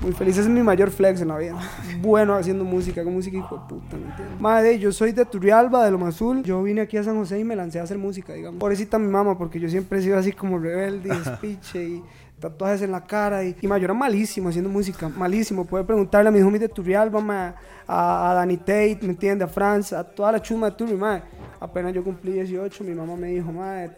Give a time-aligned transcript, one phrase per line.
[0.00, 0.38] Muy feliz.
[0.38, 1.58] Ese es mi mayor flex en la vida.
[2.00, 4.40] Bueno haciendo música, con música hijo de puta, ¿me entiendes?
[4.40, 6.42] Madre, yo soy de Turrialba, de Loma Azul.
[6.42, 8.58] Yo vine aquí a San José y me lancé a hacer música, digamos.
[8.58, 12.02] Pobrecita mi mamá, porque yo siempre he sido así como rebelde, despiche y
[12.38, 13.44] tatuajes en la cara.
[13.44, 15.66] Y, y ma, yo era malísimo haciendo música, malísimo.
[15.66, 17.54] Puede preguntarle a mis homies de Turrialba, ma,
[17.86, 19.44] a, a Danny Tate, ¿me entiende?
[19.44, 21.22] A Franz, a toda la chuma de Turri, ma.
[21.60, 23.90] Apenas yo cumplí 18, mi mamá me dijo, madre,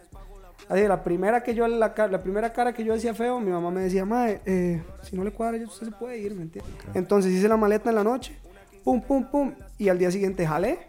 [0.69, 3.69] Así, la primera que yo, la, la primera cara que yo hacía feo, mi mamá
[3.71, 6.69] me decía, madre, eh, si no le cuadra, usted se puede ir, ¿me entiende?
[6.93, 8.35] Entonces hice la maleta en la noche,
[8.83, 10.79] pum, pum, pum, y al día siguiente jalé.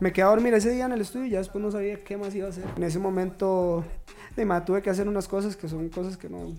[0.00, 2.16] Me quedé a dormir ese día en el estudio y ya después no sabía qué
[2.16, 2.64] más iba a hacer.
[2.76, 3.84] En ese momento,
[4.36, 6.54] de ma, tuve que hacer unas cosas que son cosas que no,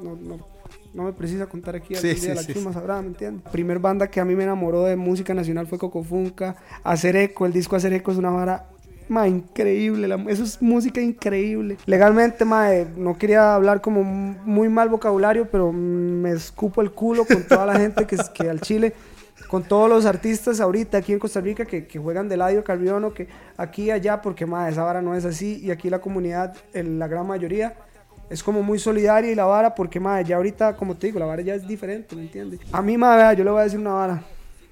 [0.00, 0.46] no, no,
[0.94, 3.50] no me precisa contar aquí Sí, sí, de la sí, chuma, sabrá, ¿me entiendes?
[3.52, 6.56] Primer banda que a mí me enamoró de música nacional fue Cocofunca.
[6.82, 8.66] Hacer Eco, el disco Hacer Eco es una vara
[9.08, 11.76] Ma, increíble, la- eso es música increíble.
[11.86, 17.24] Legalmente, ma, eh, no quería hablar como muy mal vocabulario, pero me escupo el culo
[17.24, 18.92] con toda la gente que, que al Chile,
[19.48, 23.14] con todos los artistas ahorita aquí en Costa Rica que, que juegan de Ladio Carriono,
[23.14, 26.54] que aquí y allá, porque ma, esa vara no es así, y aquí la comunidad,
[26.74, 27.74] la gran mayoría,
[28.28, 31.24] es como muy solidaria y la vara, porque ma, ya ahorita, como te digo, la
[31.24, 32.60] vara ya es diferente, ¿me entiendes?
[32.72, 34.22] A mí, ma, vea, yo le voy a decir una vara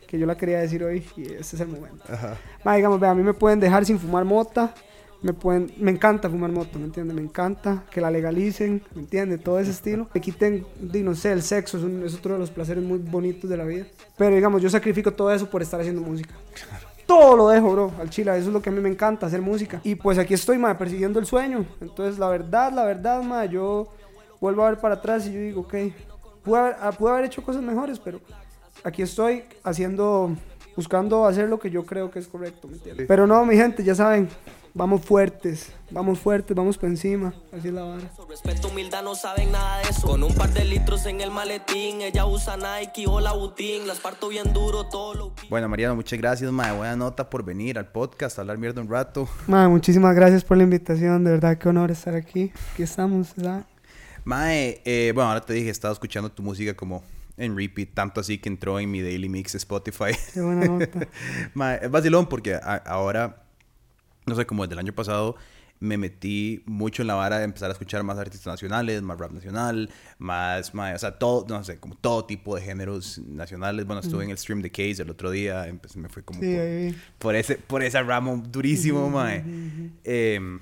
[0.06, 2.04] que yo la quería decir hoy y este es el momento.
[2.64, 4.72] Ma, digamos, vea, a mí me pueden dejar sin fumar mota,
[5.22, 7.14] me pueden, me encanta fumar mota, ¿me entiendes?
[7.16, 9.42] Me encanta que la legalicen, ¿me entiendes?
[9.42, 10.08] Todo ese estilo.
[10.14, 13.48] Me quiten, no sé, el sexo, es, un- es otro de los placeres muy bonitos
[13.50, 13.86] de la vida.
[14.16, 16.34] Pero digamos, yo sacrifico todo eso por estar haciendo música.
[17.06, 18.30] Todo lo dejo, bro, al chile.
[18.36, 19.80] Eso es lo que a mí me encanta, hacer música.
[19.84, 21.64] Y pues aquí estoy, ma, persiguiendo el sueño.
[21.80, 23.88] Entonces, la verdad, la verdad, ma, yo
[24.40, 25.74] vuelvo a ver para atrás y yo digo, ok,
[26.44, 28.20] pude haber, ah, pude haber hecho cosas mejores, pero
[28.84, 30.34] aquí estoy haciendo,
[30.76, 33.06] buscando hacer lo que yo creo que es correcto, ¿me entiendes?
[33.08, 34.28] Pero no, mi gente, ya saben,
[34.74, 38.10] vamos fuertes, vamos fuertes, vamos por encima, así es la vara.
[38.28, 40.06] Respeto, humildad, no saben nada de eso.
[40.06, 43.86] Con un par de litros en el maletín, ella usa Nike o la Butín.
[43.86, 46.76] Las parto bien duro, todo lo Bueno, Mariano, muchas gracias, mae.
[46.76, 49.26] Buena nota por venir al podcast, a hablar mierda un rato.
[49.46, 52.52] Ma, muchísimas gracias por la invitación, de verdad, qué honor estar aquí.
[52.74, 53.64] Aquí estamos, ¿verdad?
[54.26, 57.02] Mae, eh, bueno, ahora te dije, estaba escuchando tu música como
[57.36, 60.12] en repeat, tanto así que entró en mi daily mix Spotify.
[60.34, 61.06] Qué buena nota.
[61.54, 63.44] Mae, es vacilón porque a- ahora,
[64.26, 65.36] no sé, como desde el año pasado,
[65.78, 69.30] me metí mucho en la vara de empezar a escuchar más artistas nacionales, más rap
[69.30, 73.86] nacional, más, o sea, todo, no sé, como todo tipo de géneros nacionales.
[73.86, 76.46] Bueno, estuve en el stream de Case el otro día, empecé, me fui como Sí,
[76.50, 79.44] por, ahí por ese, por ese ramo durísimo, mae.
[80.02, 80.58] Em,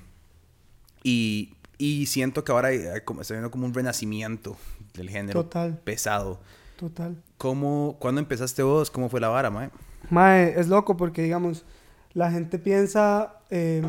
[1.03, 2.69] y, y siento que ahora
[3.03, 4.55] como- está viendo como un renacimiento
[4.93, 5.77] del género Total.
[5.83, 6.39] pesado.
[6.77, 7.15] Total.
[7.37, 8.91] ¿Cómo, ¿Cuándo empezaste vos?
[8.91, 9.69] ¿Cómo fue la vara, mae?
[10.09, 11.65] Mae, es loco porque, digamos,
[12.13, 13.81] la gente piensa, eh,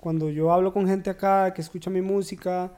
[0.00, 2.72] cuando yo hablo con gente acá que escucha mi música,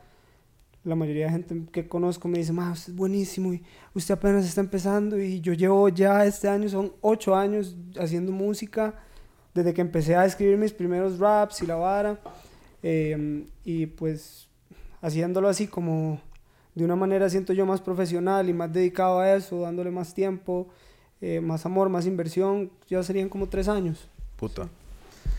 [0.82, 3.62] la mayoría de gente que conozco me dice, mae, usted es buenísimo y
[3.94, 8.94] usted apenas está empezando y yo llevo ya este año, son ocho años haciendo música,
[9.53, 12.19] desde que empecé a escribir mis primeros raps y la vara,
[12.82, 14.48] eh, y pues
[15.02, 16.20] haciéndolo así como
[16.74, 20.68] de una manera siento yo más profesional y más dedicado a eso, dándole más tiempo,
[21.20, 24.08] eh, más amor, más inversión, ya serían como tres años.
[24.36, 24.69] Puta.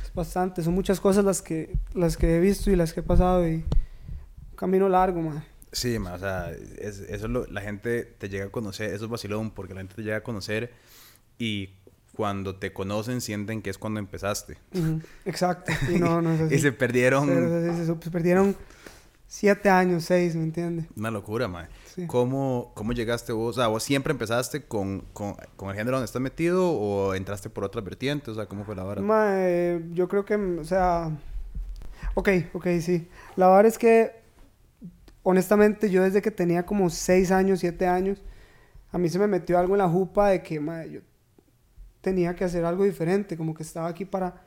[0.03, 3.03] Es bastante, son muchas cosas las que, las que he visto y las que he
[3.03, 3.65] pasado y un
[4.55, 5.43] camino largo, man.
[5.71, 9.05] Sí, ma, o sea, es- eso es lo, la gente te llega a conocer, eso
[9.05, 10.71] es vacilón, porque la gente te llega a conocer
[11.39, 11.69] y
[12.15, 14.57] cuando te conocen sienten que es cuando empezaste.
[14.73, 16.55] Ujú, Exacto, y no, no es así.
[16.55, 18.55] Y se perdieron Pero se- se perdieron
[19.27, 20.87] siete años, seis, ¿me entiendes?
[20.95, 21.67] una locura, mae.
[21.95, 22.05] Sí.
[22.07, 23.57] ¿Cómo, ¿Cómo llegaste vos?
[23.57, 27.49] O sea, ¿vos siempre empezaste con, con, con el género donde estás metido o entraste
[27.49, 28.29] por otras vertientes?
[28.29, 29.01] O sea, ¿cómo fue la vara?
[29.01, 31.11] Ma, eh, yo creo que, o sea,
[32.15, 33.07] ok, ok, sí.
[33.37, 34.11] La verdad es que,
[35.23, 38.21] honestamente, yo desde que tenía como 6 años, 7 años,
[38.91, 40.99] a mí se me metió algo en la jupa de que, ma, yo
[42.01, 44.43] tenía que hacer algo diferente, como que estaba aquí para,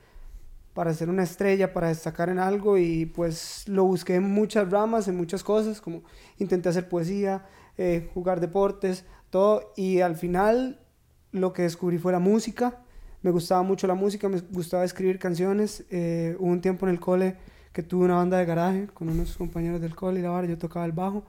[0.75, 5.09] para ser una estrella, para destacar en algo y pues lo busqué en muchas ramas,
[5.09, 6.03] en muchas cosas, como
[6.39, 7.47] intenté hacer poesía,
[7.79, 10.81] eh, jugar deportes, todo, y al final
[11.33, 12.81] lo que descubrí fue la música.
[13.23, 15.85] Me gustaba mucho la música, me gustaba escribir canciones.
[15.91, 17.37] Eh, hubo un tiempo en el cole
[17.73, 20.59] que tuve una banda de garaje con unos compañeros del cole y la vara, yo
[20.59, 21.25] tocaba el bajo.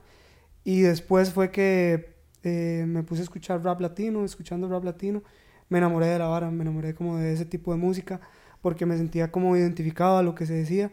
[0.62, 5.22] Y después fue que eh, me puse a escuchar rap latino, escuchando rap latino.
[5.68, 8.20] Me enamoré de la vara, me enamoré como de ese tipo de música
[8.62, 10.92] porque me sentía como identificado a lo que se decía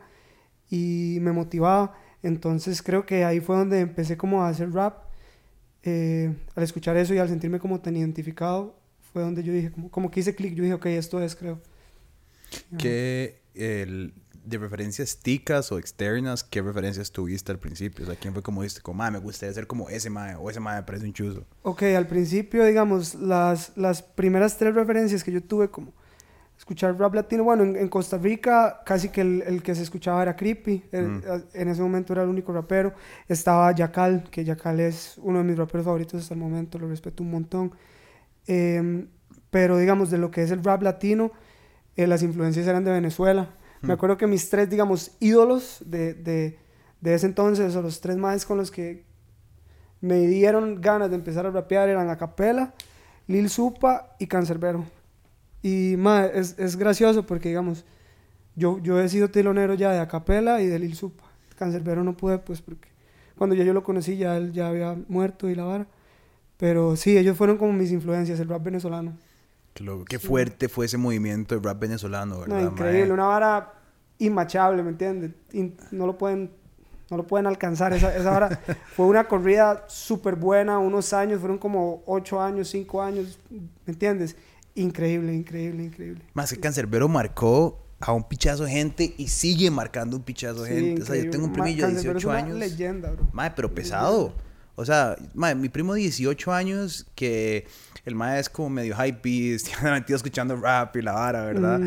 [0.69, 1.95] y me motivaba.
[2.21, 5.03] Entonces creo que ahí fue donde empecé como a hacer rap.
[5.83, 8.75] Eh, al escuchar eso y al sentirme como tan identificado,
[9.11, 11.59] fue donde yo dije, como, como que hice clic, yo dije, ok, esto es, creo.
[12.77, 14.13] Que el,
[14.45, 18.05] de referencias ticas o externas, ¿qué referencias tuviste al principio?
[18.05, 20.59] O sea, ¿quién fue como dijiste, como, me gustaría ser como ese mae, o ese
[20.59, 21.45] mae me parece un chuzo?
[21.61, 25.93] Ok, al principio, digamos, las, las primeras tres referencias que yo tuve como
[26.57, 30.35] escuchar rap latino, bueno, en, Costa Rica casi que el, el, que se escuchaba era
[30.35, 31.17] Creepy, mm.
[31.53, 32.93] en ese momento era el único rapero,
[33.27, 37.23] estaba Yacal, que Yacal es uno de mis raperos favoritos hasta el momento, lo respeto
[37.23, 37.71] un montón,
[38.47, 39.07] em,
[39.49, 41.31] pero digamos, de lo que es el rap latino,
[41.95, 43.49] eh, las influencias eran de Venezuela,
[43.83, 46.57] me acuerdo que mis tres, digamos, ídolos de, de,
[47.01, 49.03] de ese entonces, o los tres más con los que
[50.01, 52.73] me dieron ganas de empezar a rapear eran Acapela,
[53.27, 54.85] Lil Supa y Cancerbero.
[55.61, 57.85] Y ma, es, es, gracioso porque, digamos,
[58.55, 61.23] yo, yo he sido telonero ya de Acapela y de Lil Supa.
[61.55, 62.89] Cancerbero no pude, pues, porque
[63.37, 65.87] cuando ya yo lo conocí ya él ya había muerto y la vara.
[66.57, 69.17] Pero sí, ellos fueron como mis influencias, el rap venezolano.
[70.07, 72.61] Qué fuerte fue ese movimiento de rap venezolano, ¿verdad?
[72.61, 73.73] No, increíble, una vara
[74.19, 75.31] inmachable, ¿me entiendes?
[75.91, 76.51] no lo pueden
[77.09, 77.93] no lo pueden alcanzar.
[77.93, 78.61] Esa, esa hora
[78.95, 84.35] fue una corrida súper buena, unos años, fueron como ocho años, cinco años, ¿me entiendes?
[84.75, 86.23] Increíble, increíble, increíble.
[86.33, 90.69] Más que Cancerbero marcó a un pichazo de gente y sigue marcando un pichazo de
[90.71, 91.03] gente.
[91.03, 92.57] O sea, yo tengo un primillo de 18 es años.
[92.57, 93.27] leyenda, bro.
[93.31, 94.33] Madre, pero pesado.
[94.75, 97.67] O sea, madre, mi primo de 18 años que
[98.05, 101.79] el mae es como medio hype beast, tiene metido escuchando rap y la vara, ¿verdad?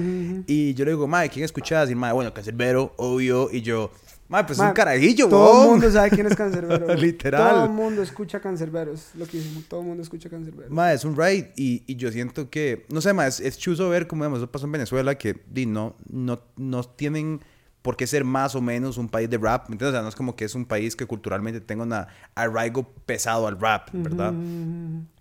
[0.46, 1.88] Y yo le digo, mae, ¿quién escuchas?
[1.88, 3.48] Y el mae, bueno, Cancerbero, obvio.
[3.52, 3.90] Y yo,
[4.28, 6.94] Madre, pues es un carajillo, Todo el mundo sabe quién es Cancerbero.
[6.96, 7.48] Literal.
[7.48, 9.64] Todo el mundo escucha Cancerbero, es lo que hicimos.
[9.68, 10.70] Todo el mundo escucha Cancerbero.
[10.70, 13.88] Madre, es un raid y, y, yo siento que, no sé, madre, es, es chuzo
[13.88, 17.40] ver cómo eso pasó en Venezuela, que di, no, no, no tienen
[17.86, 19.90] por qué ser más o menos un país de rap, ¿me entiendes?
[19.90, 21.94] O sea, no es como que es un país que culturalmente tenga un
[22.34, 24.32] arraigo pesado al rap, ¿verdad?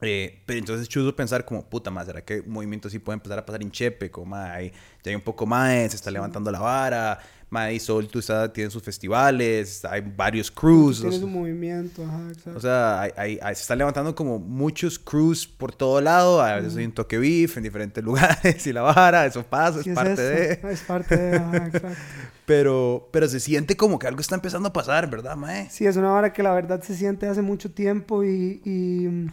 [0.01, 3.15] Eh, pero entonces es chuzo pensar como, puta madre, ¿será que un movimiento así puede
[3.15, 4.11] empezar a pasar en Chepe?
[4.11, 4.71] Como, madre,
[5.03, 8.71] ya hay un poco más, se está levantando la vara, Madre, Sol, tú sabes, tiene
[8.71, 11.01] sus festivales, hay varios crews.
[11.01, 12.57] Tiene su movimiento, ajá, exacto.
[12.57, 16.41] O sea, hay, se están levantando como muchos crews por todo lado.
[16.41, 19.87] A veces hay un toque beef en diferentes lugares y la vara, eso pasa, es
[19.87, 20.59] parte de.
[20.71, 22.01] Es parte de, ajá, exacto.
[22.47, 25.69] pero, pero se siente como que algo está empezando a pasar, ¿verdad, mae?
[25.69, 29.29] Sí, es una vara que la verdad se siente hace mucho tiempo y, y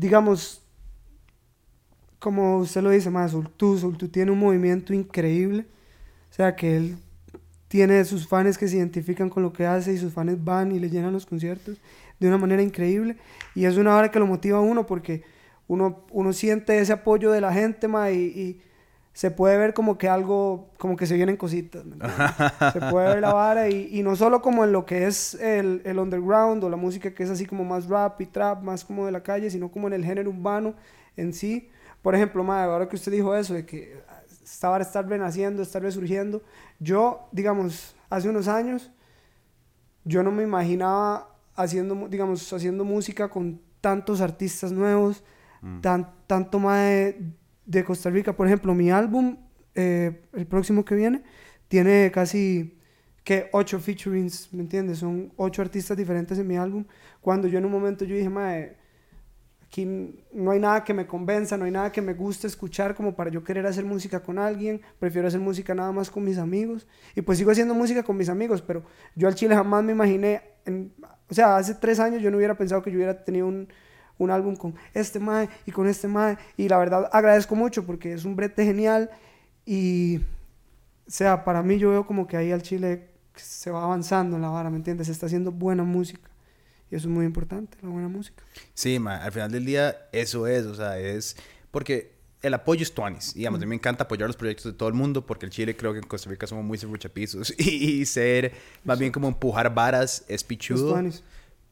[0.00, 0.62] digamos,
[2.18, 5.66] como usted lo dice, más Sultú, Sultú tiene un movimiento increíble.
[6.30, 6.96] O sea, que él
[7.68, 10.80] tiene sus fans que se identifican con lo que hace y sus fans van y
[10.80, 11.76] le llenan los conciertos
[12.18, 13.18] de una manera increíble.
[13.54, 15.22] Y es una hora que lo motiva a uno porque
[15.68, 18.62] uno, uno siente ese apoyo de la gente, ma, y,
[19.20, 21.84] se puede ver como que algo, como que se vienen cositas.
[22.72, 25.82] se puede ver la vara y, y, no solo como en lo que es el,
[25.84, 29.04] el, underground o la música que es así como más rap y trap, más como
[29.04, 30.74] de la calle, sino como en el género urbano
[31.18, 31.68] en sí.
[32.00, 34.02] Por ejemplo, ma, ahora que usted dijo eso, de que
[34.42, 36.42] estaba a estar renaciendo, estar resurgiendo.
[36.78, 38.90] Yo, digamos, hace unos años,
[40.02, 45.22] yo no me imaginaba haciendo, digamos, haciendo música con tantos artistas nuevos,
[45.60, 45.80] mm.
[45.82, 47.12] tan, tanto más
[47.70, 48.34] de, Costa Rica.
[48.34, 49.36] Por ejemplo, mi álbum,
[49.74, 51.22] eh, el próximo que viene,
[51.68, 52.78] tiene casi
[53.24, 54.98] que ocho featurings, ¿me entiendes?
[54.98, 56.84] Son ocho artistas diferentes en mi álbum.
[57.20, 58.80] Cuando yo en un momento yo dije, mae,
[59.70, 59.86] Aquí
[60.32, 63.30] no hay nada que me convenza, no hay nada que me guste escuchar como para
[63.30, 64.80] yo querer hacer música con alguien.
[64.98, 66.88] Prefiero hacer música nada más con mis amigos.
[67.14, 68.82] Y pues sigo haciendo música con mis amigos, pero
[69.14, 70.42] yo al Chile jamás me imaginé,
[71.28, 73.68] o sea, hace tres años yo no hubiera pensado que yo hubiera tenido un,
[74.20, 76.36] un álbum con este mae y con este mae.
[76.56, 79.10] Y la verdad agradezco mucho porque es un brete genial.
[79.64, 84.36] Y, o sea, para mí yo veo como que ahí al Chile se va avanzando
[84.36, 85.06] en la vara, ¿me entiendes?
[85.06, 86.30] Se está haciendo buena música.
[86.90, 88.42] Y eso es muy importante, la buena música.
[88.74, 91.36] Sí, al final del día eso es, o sea, es
[91.70, 92.12] porque
[92.42, 93.32] el apoyo es tuanis.
[93.34, 95.76] Digamos, a mí me encanta apoyar los proyectos de todo el mundo porque el Chile
[95.76, 98.52] creo que en Costa Rica somos muy serruchapisos y, y ser
[98.84, 101.00] más bien como empujar varas es pichudo.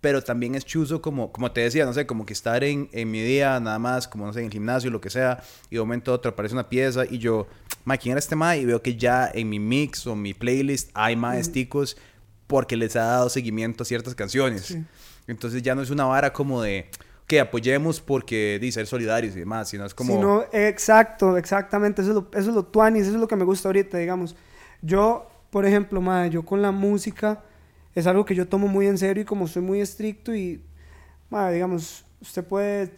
[0.01, 3.11] Pero también es chuzo como, como te decía, no sé, como que estar en, en
[3.11, 5.81] mi día nada más, como no sé, en el gimnasio, lo que sea, y de
[5.81, 7.49] momento otro aparece una pieza y yo,
[7.85, 8.57] ma, ¿quién era este ma?
[8.57, 11.97] Y veo que ya en mi mix o mi playlist hay más ticos
[12.47, 14.67] porque les ha dado seguimiento a ciertas canciones.
[14.67, 14.85] Sí.
[15.27, 16.89] Entonces ya no es una vara como de
[17.27, 20.45] que apoyemos porque dice ser solidarios y demás, sino es como...
[20.51, 23.69] exacto, exactamente, eso es lo, eso es lo tuanis, eso es lo que me gusta
[23.69, 24.35] ahorita, digamos.
[24.81, 27.43] Yo, por ejemplo, madre, yo con la música
[27.99, 30.63] es algo que yo tomo muy en serio y como soy muy estricto y,
[31.31, 32.93] madre, digamos, usted puede,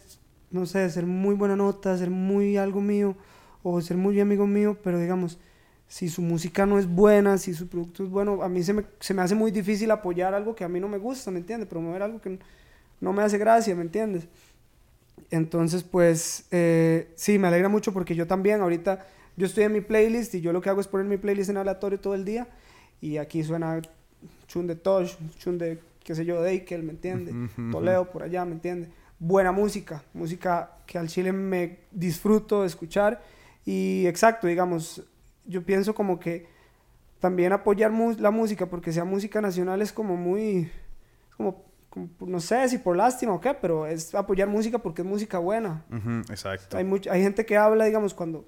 [0.51, 3.15] no sé, ser muy buena nota, ser muy algo mío
[3.63, 5.39] o ser muy amigo mío, pero digamos,
[5.87, 8.85] si su música no es buena, si su producto es bueno, a mí se me,
[8.99, 11.67] se me hace muy difícil apoyar algo que a mí no me gusta, ¿me entiendes?
[11.67, 12.37] Promover algo que
[12.99, 14.27] no me hace gracia, ¿me entiendes?
[15.31, 19.03] Entonces, pues, eh, sí, me alegra mucho porque yo también ahorita
[19.35, 21.57] yo estoy en mi playlist y yo lo que hago es poner mi playlist en
[21.57, 22.47] aleatorio todo el día
[23.01, 23.81] y aquí suena
[24.47, 27.33] chun de Tosh, chun de, qué sé yo, Deikel, ¿me entiende?
[27.71, 28.89] Toledo por allá, ¿me entiende?
[29.19, 33.21] Buena música, música que al chile me disfruto de escuchar
[33.65, 35.03] y exacto, digamos,
[35.45, 36.47] yo pienso como que
[37.19, 40.71] también apoyar la música porque sea música nacional es como muy,
[41.37, 41.63] como,
[42.19, 45.85] no sé si por lástima o qué, pero es apoyar música porque es música buena.
[46.29, 46.77] exacto.
[46.77, 48.45] Hay, hay gente que habla, digamos, cuando,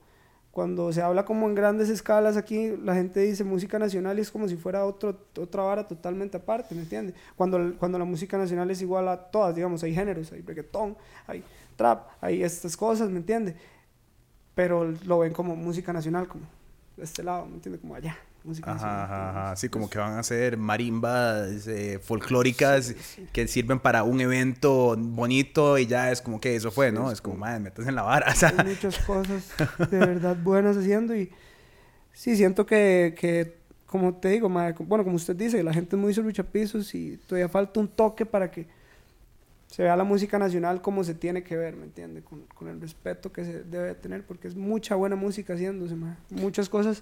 [0.54, 4.30] cuando se habla como en grandes escalas aquí, la gente dice música nacional y es
[4.30, 7.16] como si fuera otro, otra vara totalmente aparte, ¿me entiendes?
[7.36, 10.96] Cuando, cuando la música nacional es igual a todas, digamos, hay géneros, hay reggaetón,
[11.26, 11.44] hay
[11.76, 13.56] trap, hay estas cosas, ¿me entiendes?
[14.54, 16.44] Pero lo ven como música nacional, como
[16.98, 17.82] de este lado, ¿me entiendes?
[17.82, 19.52] Como allá música ajá, ajá, ajá.
[19.52, 22.96] Así como que van a ser marimbas eh, folclóricas
[23.32, 27.12] que sirven para un evento bonito y ya es como que eso fue, ¿no?
[27.12, 28.34] Es, como, madre, metes en la vara.
[28.58, 29.52] Hay muchas cosas
[29.90, 31.32] de verdad buenas haciendo y
[32.12, 36.02] sí, siento que, que como te digo, madre, bueno, como usted dice, la gente es
[36.02, 38.66] muy pisos y todavía falta un toque para que
[39.68, 42.22] se vea la música nacional como se tiene que ver, ¿me entiende?
[42.22, 46.18] Con, con, el respeto que se debe tener, porque es mucha buena música haciéndose, madre.
[46.30, 47.02] muchas cosas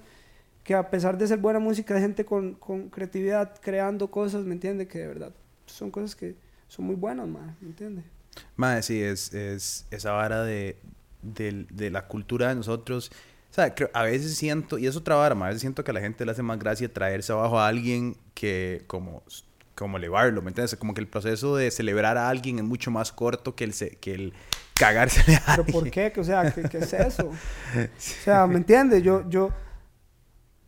[0.63, 4.53] que a pesar de ser buena música, de gente con, con creatividad, creando cosas, ¿me
[4.53, 4.87] entiende?
[4.87, 5.31] Que de verdad
[5.65, 6.35] son cosas que
[6.67, 8.03] son muy buenas, ¿me entiende?
[8.55, 10.77] Madre, sí, es, es esa vara de,
[11.21, 13.11] de, de, la cultura de nosotros.
[13.49, 15.93] O sea, creo, a veces siento, y es otra vara, a veces siento que a
[15.93, 19.23] la gente le hace más gracia traerse abajo a alguien que como,
[19.75, 20.75] como elevarlo, ¿me entiendes?
[20.77, 24.13] Como que el proceso de celebrar a alguien es mucho más corto que el, que
[24.13, 24.33] el
[24.75, 26.13] cagarse a ¿Pero por qué?
[26.17, 27.27] O sea, ¿qué, qué es eso?
[27.75, 29.03] O sea, ¿me entiendes?
[29.03, 29.51] Yo, yo,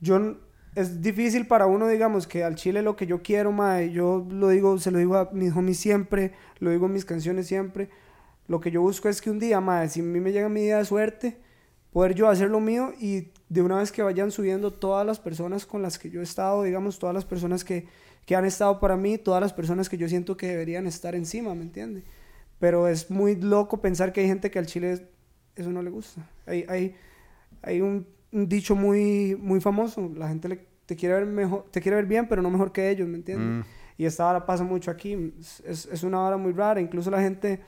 [0.03, 0.37] yo
[0.75, 4.49] es difícil para uno, digamos, que al chile lo que yo quiero, mae, yo lo
[4.49, 7.89] digo, se lo digo a mis homies siempre, lo digo en mis canciones siempre.
[8.47, 10.61] Lo que yo busco es que un día, mae, si a mí me llega mi
[10.61, 11.37] día de suerte,
[11.91, 15.65] poder yo hacer lo mío y de una vez que vayan subiendo todas las personas
[15.65, 17.87] con las que yo he estado, digamos, todas las personas que,
[18.25, 21.53] que han estado para mí, todas las personas que yo siento que deberían estar encima,
[21.53, 22.03] ¿me entiende?
[22.59, 25.07] Pero es muy loco pensar que hay gente que al chile
[25.55, 26.27] eso no le gusta.
[26.47, 26.95] Hay, hay,
[27.61, 30.11] hay un un dicho muy, muy famoso.
[30.15, 33.07] La gente te, quiere ver mejor, te quiere ver bien, pero no mejor que ellos,
[33.07, 33.65] ¿me entiendes?
[33.65, 33.69] Mm.
[33.97, 35.33] Y esta hora pasa mucho aquí.
[35.65, 36.81] Es, es, una hora muy rara.
[36.81, 37.61] Incluso la gente...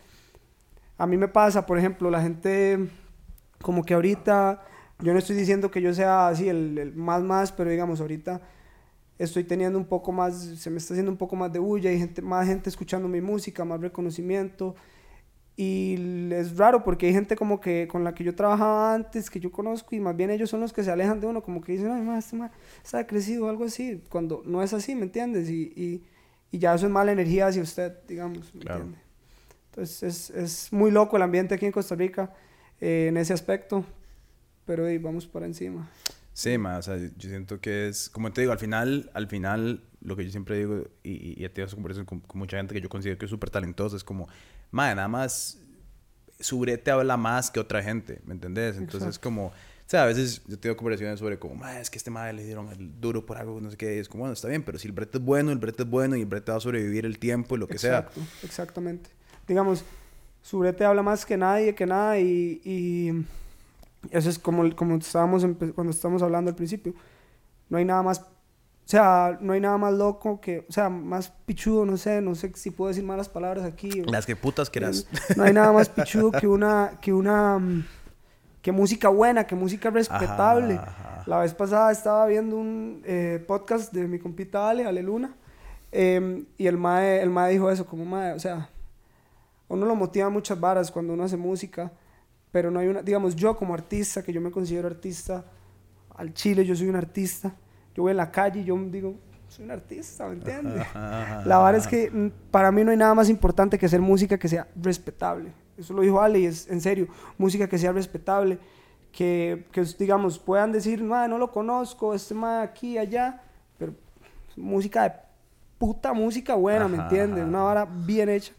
[0.98, 2.80] A mí me pasa, por ejemplo, la gente
[3.62, 4.64] como que ahorita...
[5.00, 8.42] Yo no estoy diciendo que yo sea así el, más más, pero digamos, ahorita
[9.20, 12.00] estoy teniendo un poco más, se me está haciendo un poco más de bulla, hay
[12.00, 14.74] gente, más gente escuchando mi música, más reconocimiento.
[15.58, 15.96] Y
[16.34, 19.52] es raro porque hay gente como que con la que yo trabajaba antes, que yo
[19.52, 21.92] conozco, y más bien ellos son los que se alejan de uno, como que dicen,
[21.92, 22.52] ay, más, este
[22.84, 25.50] está crecido o algo así, cuando no es así, ¿me entiendes?
[25.50, 26.04] Y, y,
[26.52, 28.98] y ya eso es mala energía hacia usted, digamos, ¿me entiende?
[29.70, 32.34] Entonces es, es, muy loco el ambiente aquí en Costa Rica
[32.82, 33.86] eh, en ese aspecto,
[34.66, 35.90] pero ahí vamos por encima.
[36.34, 39.84] Sí, más, o sea, yo siento que es, como te digo, al final, al final,
[40.02, 42.82] lo que yo siempre digo, y, y, he tenido conversaciones con, con, mucha gente que
[42.82, 44.28] yo considero que es súper talentosa, es como,
[44.76, 45.58] madre, nada más
[46.40, 48.78] su brete habla más que otra gente, ¿me entendés?
[48.78, 49.54] Entonces, es como, o
[49.88, 52.70] sea, a veces yo tengo conversaciones sobre como, madre, es que este madre le dieron
[52.70, 54.94] el duro por algo, no sé qué, es como, bueno, está bien, pero si el
[54.94, 57.56] brete es bueno, el brete es bueno y el brete va a sobrevivir el tiempo
[57.56, 58.30] y lo que Exacto, sea.
[58.44, 59.10] Exactamente.
[59.48, 59.86] Digamos,
[60.42, 63.26] su brete habla más que nadie, que nada y, y
[64.12, 66.94] eso es como, como estábamos cuando estábamos hablando al principio.
[67.70, 68.24] No hay nada más
[68.86, 72.36] o sea, no hay nada más loco que, o sea, más pichudo, no sé, no
[72.36, 74.04] sé si puedo decir malas palabras aquí.
[74.06, 75.08] Las que putas quieras.
[75.36, 77.84] No hay nada más pichudo que una, que una, mm,
[78.62, 80.80] que música buena, que música respetable.
[81.26, 85.36] La vez pasada estaba viendo un eh, podcast de mi compita Ale, Ale Luna,
[85.92, 88.70] em, y el mae, el mae dijo eso, como mae, o sea,
[89.68, 91.92] uno lo motiva muchas varas cuando uno hace música,
[92.52, 95.44] pero no hay una, digamos, yo como artista, que yo me considero artista,
[96.16, 97.56] al chile yo soy un artista,
[97.96, 99.16] yo voy en la calle y yo digo,
[99.48, 100.86] soy un artista, ¿me entiendes?
[100.94, 104.38] La verdad es que mm, para mí no hay nada más importante que hacer música
[104.38, 105.52] que sea respetable.
[105.78, 108.60] Eso lo dijo Ale y es en serio, música que sea respetable,
[109.12, 113.42] que, que digamos, puedan decir, no lo conozco, este más aquí, allá,
[113.78, 113.94] pero
[114.58, 115.16] música de
[115.78, 117.44] puta música buena, ¿me entiendes?
[117.44, 118.54] Una vara bien hecha.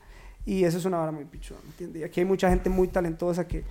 [0.45, 2.03] Y eso es una vara muy pichuda, ¿me entiendes?
[2.03, 3.65] Y aquí hay mucha gente muy talentosa que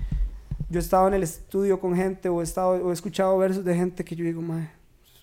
[0.70, 3.64] yo he estado en el estudio con gente o he, estado, o he escuchado versos
[3.64, 4.70] de gente que yo digo, madre,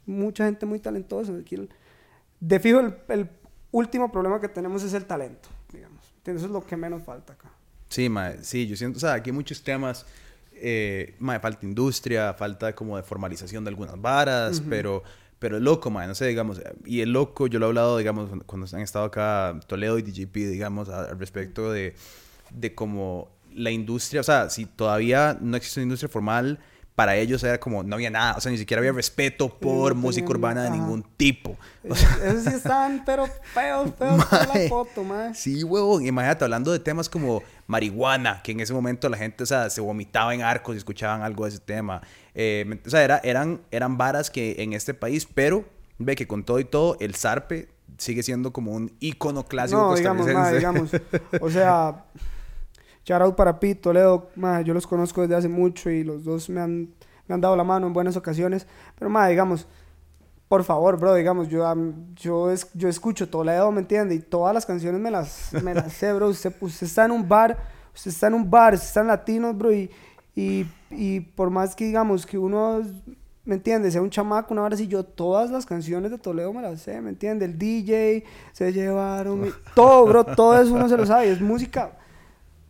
[0.06, 1.32] mucha gente muy talentosa.
[1.32, 1.68] Aquí
[2.40, 3.28] de fijo, el,
[3.70, 6.12] último problema que tenemos es el talento, digamos.
[6.24, 7.50] Eso es lo que menos falta acá.
[7.88, 8.08] Sí,
[8.42, 10.06] sí, yo siento, o sea, aquí hay muchos temas.
[10.54, 15.02] Eh, falta industria, falta como de formalización de algunas varas, pero,
[15.38, 18.66] pero el loco, no sé, digamos, y el loco, yo lo he hablado, digamos, cuando
[18.76, 21.94] han estado acá Toledo y DGP, digamos, al respecto de,
[22.50, 26.60] de como la industria, o sea, si todavía no existe una industria formal,
[26.94, 30.00] para ellos era como, no había nada, o sea, ni siquiera había respeto por no
[30.02, 31.56] música urbana de ningún tipo.
[31.88, 35.34] O Esos, esos sí están, pero feos, feos la foto, mae.
[35.34, 36.04] Sí, huevón.
[36.06, 39.80] Imagínate hablando de temas como marihuana, que en ese momento la gente, o sea, se
[39.80, 42.02] vomitaba en arcos y escuchaban algo de ese tema.
[42.34, 45.64] Eh, o sea, era- eran, eran varas que en este país, pero
[45.98, 49.94] ve que con todo y todo, el zarpe sigue siendo como un ícono clásico No,
[49.94, 50.50] digamos, costarricense.
[50.50, 50.90] mae, digamos.
[51.40, 52.04] O sea,
[53.04, 56.48] shout out para Pete, Toledo, mae, yo los conozco desde hace mucho y los dos
[56.50, 56.88] me han,
[57.28, 58.66] me han dado la mano en buenas ocasiones.
[58.98, 59.66] Pero, mae, digamos,
[60.48, 61.64] por favor, bro, digamos, yo,
[62.14, 64.14] yo, es, yo escucho Toledo, ¿me entiende?
[64.14, 66.28] Y todas las canciones me las, me las sé, bro.
[66.28, 67.56] Usted, usted está en un bar,
[67.94, 69.90] usted está en un bar, usted está en latinos, bro, y,
[70.36, 72.82] y, y por más que digamos que uno,
[73.46, 73.90] ¿me entiende?
[73.90, 77.00] Sea un chamaco, una hora así, yo todas las canciones de Toledo me las sé,
[77.00, 77.46] ¿me entiende?
[77.46, 81.92] El DJ, se llevaron, mi- todo, bro, todo eso uno se lo sabe, es música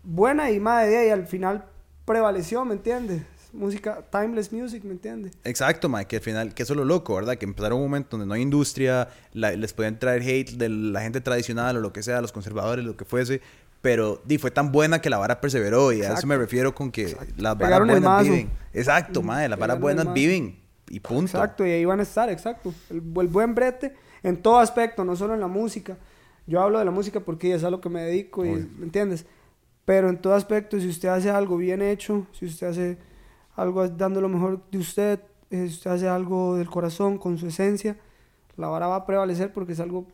[0.02, 1.64] buena y madre, y al final
[2.04, 3.22] prevaleció, ¿me entiendes?
[3.52, 5.32] Música, timeless music, ¿me entiendes?
[5.44, 7.36] Exacto, Mike, que al final, que eso es lo loco, ¿verdad?
[7.36, 11.02] Que empezaron un momento donde no hay industria, la- les podían traer hate de la
[11.02, 13.42] gente tradicional o lo que sea, los conservadores, lo que fuese,
[13.82, 16.26] pero di, fue tan buena que la vara perseveró y a eso Exacto.
[16.28, 18.50] me refiero con que las varas Pegaron buenas viven.
[18.72, 21.24] Exacto, Ujú, madre, las varas buenas viven y punto.
[21.36, 22.72] Exacto, y ahí van a estar, exacto.
[22.88, 23.92] El, el buen brete
[24.22, 25.98] en todo aspecto, no solo en la música.
[26.46, 28.50] Yo hablo de la música porque es a lo que me dedico, y.
[28.78, 29.26] ¿me entiendes?
[29.84, 32.98] Pero en todo aspecto, si usted hace algo bien hecho, si usted hace
[33.56, 35.20] algo dando lo mejor de usted,
[35.50, 37.96] eh, si usted hace algo del corazón, con su esencia,
[38.56, 40.06] la vara va a prevalecer porque es algo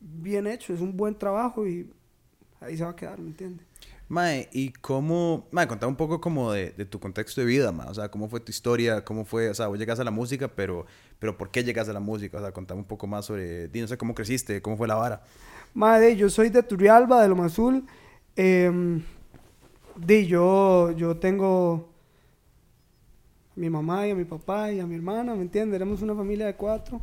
[0.00, 1.90] bien hecho, es un buen trabajo y
[2.60, 3.64] ahí se va a quedar, ¿me entiende?
[4.06, 7.88] Mae, y cómo, mae, contame un poco como de, de tu contexto de vida, mae,
[7.88, 10.48] o sea, cómo fue tu historia, cómo fue, o sea, vos llegaste a la música,
[10.48, 10.86] pero,
[11.18, 12.36] pero ¿por qué llegaste a la música?
[12.36, 15.22] O sea, contame un poco más sobre, no sé, cómo creciste, cómo fue la vara.
[15.72, 17.84] Madre, yo soy de Turrialba, de Loma Azul.
[18.36, 19.00] Eh,
[19.96, 21.88] di, yo, yo tengo
[23.56, 25.76] a mi mamá y a mi papá y a mi hermana, ¿me entiendes?
[25.76, 27.00] Éramos una familia de cuatro.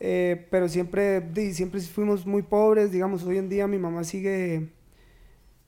[0.00, 4.68] Eh, pero siempre, di, siempre fuimos muy pobres, digamos, hoy en día mi mamá sigue,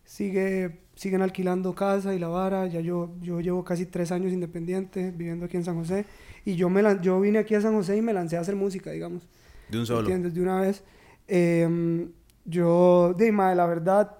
[0.04, 5.11] sigue, siguen alquilando casa y la vara, ya yo, yo llevo casi tres años independiente,
[5.11, 6.07] viviendo aquí en San José,
[6.45, 8.93] y yo, me yo vine aquí a San José y me lancé a hacer música,
[8.93, 9.26] digamos.
[9.69, 10.00] De un ¿me solo.
[10.00, 10.34] ¿Entiendes?
[10.34, 10.84] De una vez.
[11.26, 12.08] Eh,
[12.45, 14.17] yo, de mae, la verdad,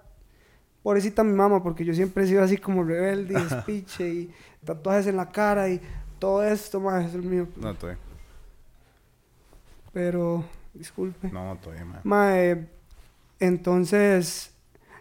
[0.83, 5.07] pobrecita mi mamá, porque yo siempre he sido así como rebelde, y despiche, y tatuajes
[5.07, 5.81] en la cara, y
[6.19, 7.49] todo esto, mae, es el mío.
[7.57, 8.01] No, todavía.
[9.93, 11.31] Pero, disculpe.
[11.31, 12.01] No, todavía, mae.
[12.05, 12.69] Mae,
[13.39, 14.53] entonces,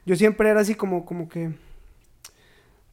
[0.05, 1.53] yo siempre era así como, como que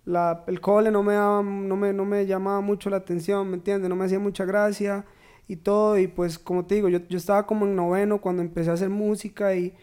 [0.04, 3.56] la, el cole no me, daba, no, me, no me llamaba mucho la atención, ¿me
[3.56, 3.88] entiendes?
[3.88, 5.04] No me hacía mucha gracia
[5.48, 8.70] y todo, y pues como te digo, yo, yo estaba como en noveno cuando empecé
[8.70, 9.74] a hacer música y,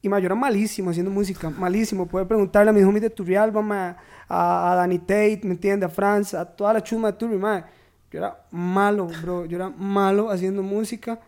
[0.00, 2.06] y mae, yo era malísimo haciendo música, malísimo.
[2.06, 3.96] Puede preguntarle a mis homies de Turrialba, mae,
[4.28, 5.90] a, a Danny Tate, ¿me entiendes?
[5.90, 7.64] A Franz, a toda la chuma de Turri, mae.
[8.10, 11.20] Yo era malo, bro, yo era malo haciendo música.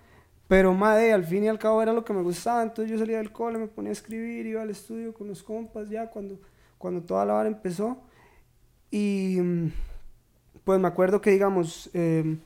[0.49, 2.63] Pero, madre, al fin y al cabo era lo que me gustaba.
[2.63, 5.89] Entonces yo salía del cole, me ponía a escribir, iba al estudio con los compas
[5.89, 6.41] ya cuando,
[6.79, 7.99] cuando toda la vara empezó.
[8.91, 9.73] Y mm,
[10.65, 12.37] pues me acuerdo que, digamos, eh,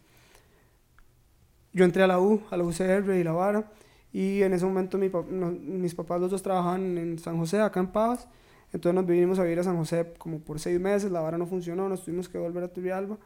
[1.73, 3.71] yo entré a la U, a la UCR y la vara.
[4.15, 7.81] Y en ese momento mi no- mis papás los dos trabajaban en San José, acá
[7.81, 8.27] en Pavas.
[8.73, 11.11] Entonces nos vinimos a vivir a San José como por seis meses.
[11.11, 13.19] La vara no funcionó, nos tuvimos que volver a Turrialba.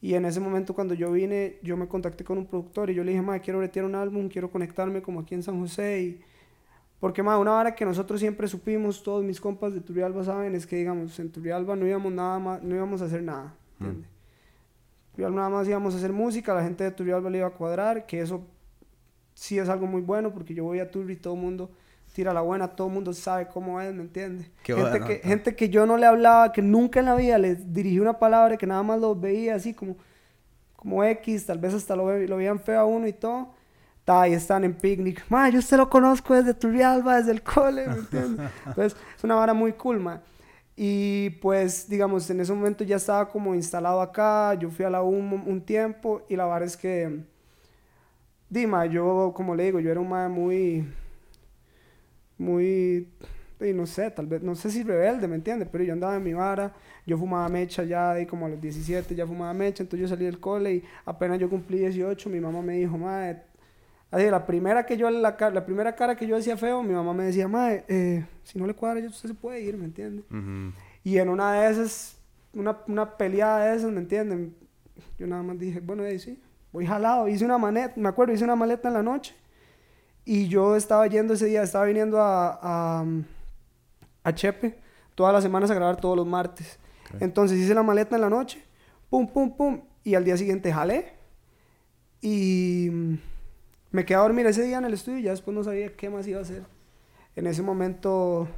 [0.00, 3.04] Y en ese momento cuando yo vine, yo me contacté con un productor y yo
[3.04, 6.02] le dije, madre, quiero bretear un álbum, quiero conectarme como aquí en San José.
[6.02, 6.20] Y...
[7.00, 10.66] Porque, madre, una vara que nosotros siempre supimos, todos mis compas de Turrialba saben, es
[10.66, 14.10] que, digamos, en Turrialba no íbamos, nada más, no íbamos a hacer nada, ¿entiendes?
[15.12, 18.06] Turrialba nada más íbamos a hacer música, la gente de Turrialba le iba a cuadrar,
[18.06, 18.42] que eso
[19.34, 21.70] sí es algo muy bueno, porque yo voy a Turri y todo el mundo
[22.12, 24.50] tira la buena, todo el mundo sabe cómo es, ¿me entiendes?
[24.74, 27.98] Gente, que, gente que yo no le hablaba, que nunca en la vida les dirigí
[28.00, 29.96] una palabra, que nada más los veía así como,
[30.76, 33.54] como X, tal vez hasta lo, ve- lo veían feo a uno y todo.
[34.04, 35.24] Ta, ahí están en picnic.
[35.30, 38.46] Ma, yo usted lo conozco desde Turrialba, desde el cole, ¿me entiendes?
[38.66, 40.22] Entonces, es una vara muy cool, ma.
[40.76, 44.54] Y pues, digamos, en ese momento ya estaba como instalado acá.
[44.54, 47.24] Yo fui a la U un, un tiempo y la vara es que,
[48.54, 50.86] Dima, yo, como le digo, yo era un ma muy,
[52.38, 53.08] muy,
[53.60, 55.68] y no sé, tal vez, no sé si rebelde, ¿me entiendes?
[55.72, 56.72] Pero yo andaba en mi vara,
[57.04, 60.26] yo fumaba mecha ya, de como a los 17 ya fumaba mecha, entonces yo salí
[60.26, 63.42] del cole y apenas yo cumplí 18, mi mamá me dijo, madre,
[64.12, 67.12] así, la primera que yo, la, la primera cara que yo decía feo, mi mamá
[67.12, 70.24] me decía, madre, eh, si no le cuadra, ya usted se puede ir, ¿me entiendes?
[70.30, 70.72] Ujú.
[71.02, 72.18] Y en una de esas,
[72.52, 74.54] una, una peleada de esas, ¿me entienden?
[75.18, 76.38] Yo nada más dije, bueno, ahí sí,
[76.74, 77.28] voy jalado.
[77.28, 79.32] Hice una maleta, me acuerdo, hice una maleta en la noche.
[80.24, 83.04] Y yo estaba yendo ese día, estaba viniendo a, a,
[84.24, 84.76] a Chepe
[85.14, 86.78] todas las semanas a grabar todos los martes.
[87.14, 87.22] Ok.
[87.22, 88.64] Entonces hice la maleta en la noche,
[89.08, 89.82] pum, pum, pum.
[90.02, 91.12] Y al día siguiente jalé.
[92.20, 92.90] Y
[93.92, 96.10] me quedé a dormir ese día en el estudio y ya después no sabía qué
[96.10, 96.64] más iba a hacer.
[97.36, 98.48] En ese momento,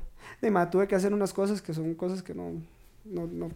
[0.41, 2.53] de más, tuve que hacer unas cosas que son cosas que no,
[3.05, 3.51] no, no,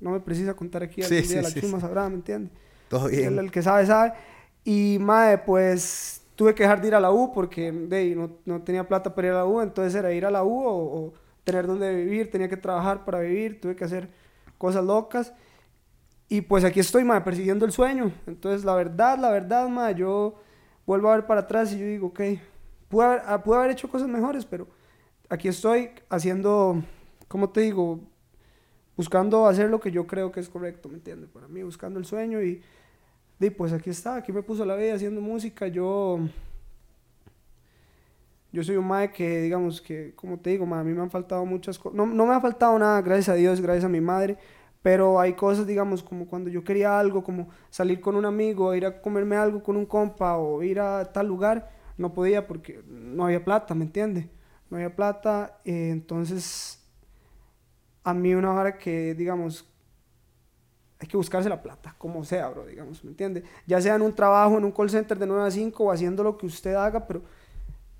[0.00, 2.16] no me precisa contar aquí al Sí, día sí, de la sí, chuma, sabrá, ¿me
[2.16, 2.52] entiendes?
[2.92, 3.38] Todo El, bien.
[3.38, 4.12] el que sabe, sabe.
[4.64, 8.60] Y, madre, pues tuve que dejar de ir a la U porque de, no, no
[8.60, 9.62] tenía plata para ir a la U.
[9.62, 12.30] Entonces era ir a la U o, o tener donde vivir.
[12.30, 13.62] Tenía que trabajar para vivir.
[13.62, 14.10] Tuve que hacer
[14.58, 15.32] cosas locas.
[16.28, 18.12] Y pues aquí estoy, madre, persiguiendo el sueño.
[18.26, 20.34] Entonces, la verdad, la verdad, madre, yo
[20.84, 22.20] vuelvo a ver para atrás y yo digo, ok,
[22.90, 24.68] pude haber, ah, pude haber hecho cosas mejores, pero
[25.30, 26.82] aquí estoy haciendo,
[27.26, 28.00] ¿cómo te digo?
[28.98, 31.30] Buscando hacer lo que yo creo que es correcto, ¿me entiendes?
[31.30, 32.62] Para mí, buscando el sueño y,
[33.46, 35.66] y pues aquí está, aquí me puso la vida haciendo música.
[35.66, 36.20] Yo,
[38.52, 41.44] yo soy un mae que, digamos, que, como te digo, a mí me han faltado
[41.44, 41.96] muchas cosas.
[41.96, 44.38] No, no me ha faltado nada, gracias a Dios, gracias a mi madre.
[44.82, 48.84] Pero hay cosas, digamos, como cuando yo quería algo, como salir con un amigo, ir
[48.84, 53.26] a comerme algo con un compa o ir a tal lugar, no podía porque no
[53.26, 54.26] había plata, ¿me entiendes?
[54.70, 56.82] No había plata, eh, entonces
[58.02, 59.71] a mí una hora que, digamos,
[61.02, 63.42] hay que buscarse la plata, como sea, bro, digamos, ¿me entiende?
[63.66, 66.22] Ya sea en un trabajo, en un call center de 9 a 5 o haciendo
[66.22, 67.22] lo que usted haga, pero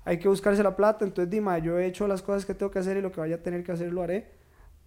[0.05, 1.03] hay que buscarse la plata.
[1.03, 3.35] Entonces, Dima, yo he hecho las cosas que tengo que hacer y lo que vaya
[3.35, 4.31] a tener que hacer lo haré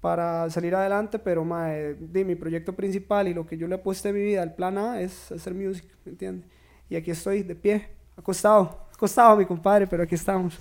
[0.00, 3.78] para salir adelante, pero, mae, di, mi proyecto principal y lo que yo le he
[3.78, 6.46] puesto en mi vida, el plan A, es hacer music, ¿me entiende?
[6.88, 10.58] Y aquí estoy, de pie, acostado, acostado, mi compadre, pero aquí estamos.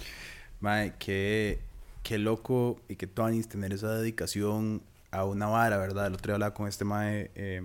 [0.60, 1.60] Mae, qué,
[2.04, 4.82] qué loco y qué tonis tener esa dedicación
[5.16, 6.08] a una vara, ¿verdad?
[6.08, 7.62] El otro día hablaba con este mae, eh,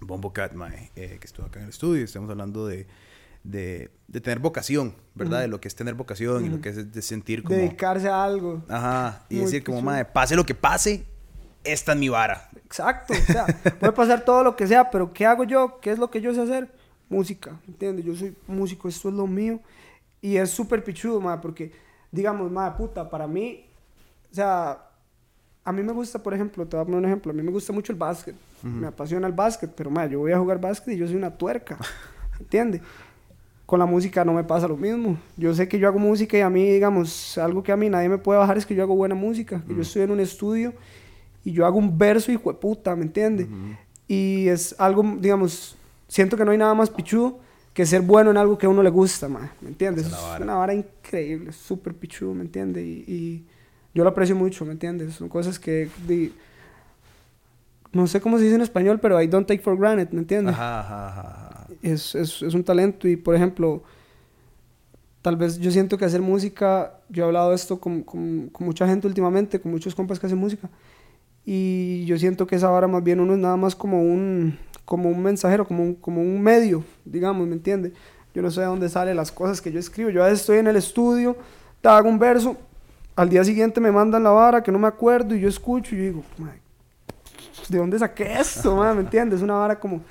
[0.00, 2.04] Bombo Cat, mae, eh, que estuvo acá en el estudio.
[2.04, 2.86] Estamos hablando de,
[3.42, 5.40] de, de tener vocación, ¿verdad?
[5.40, 7.56] De lo que es tener vocación y lo que es de sentir como...
[7.56, 8.62] Dedicarse a algo.
[8.68, 11.06] Ajá, y Muy decir como, mae, pase lo que pase,
[11.62, 12.48] esta es mi vara.
[12.64, 13.46] Exacto, o sea,
[13.78, 15.78] puede pasar todo lo que sea, pero ¿qué hago yo?
[15.80, 16.70] ¿Qué es lo que yo sé hacer?
[17.08, 18.04] Música, ¿entiendes?
[18.04, 19.60] Yo soy músico, esto es lo mío.
[20.20, 21.72] Y es súper pichudo, ma, porque,
[22.10, 23.66] digamos, ma, puta, para mí,
[24.30, 24.90] o sea,
[25.64, 27.50] a mí me gusta, por ejemplo, te voy a poner un ejemplo, a mí me
[27.50, 30.94] gusta mucho el básquet, me apasiona el básquet, pero, ma, yo voy a jugar básquet
[30.94, 31.78] y yo soy una tuerca,
[32.38, 32.82] ¿entiendes?
[33.64, 35.18] Con la música no me pasa lo mismo.
[35.38, 38.10] Yo sé que yo hago música y a mí, digamos, algo que a mí nadie
[38.10, 40.74] me puede bajar es que yo hago buena música, que yo estoy en un estudio
[41.44, 43.46] y yo hago un verso de puta, ¿me entiendes?
[44.06, 45.76] Y es algo, digamos,
[46.08, 47.38] siento que no hay nada más pichudo
[47.72, 50.06] que ser bueno en algo que a uno le gusta, ma, ¿me entiendes?
[50.06, 50.12] Es
[50.44, 52.84] una vara increíble, súper pichudo, ¿me entiendes?
[52.84, 53.46] Y, y
[53.94, 55.14] yo lo aprecio mucho, ¿me entiendes?
[55.14, 56.32] Son cosas que, di-
[57.92, 60.54] no sé cómo se dice en español, pero I don't take for granted, ¿me entiendes?
[60.54, 63.82] Ajá, ajá, ajá, es, es, es un talento y por ejemplo
[65.22, 68.66] tal vez yo siento que hacer música yo he hablado de esto con, con, con
[68.66, 70.68] mucha gente últimamente con muchos compas que hacen música
[71.46, 75.08] y yo siento que esa vara más bien uno es nada más como un como
[75.08, 77.92] un mensajero como un, como un medio digamos me entiende
[78.34, 80.58] yo no sé de dónde salen las cosas que yo escribo yo a veces estoy
[80.58, 81.36] en el estudio
[81.80, 82.56] te hago un verso
[83.16, 85.98] al día siguiente me mandan la vara que no me acuerdo y yo escucho y
[85.98, 86.60] yo digo "Mae,
[87.68, 88.76] ¿de dónde saqué esto?
[88.76, 89.38] mae?" ¿me entiendes?
[89.38, 90.02] Es una vara como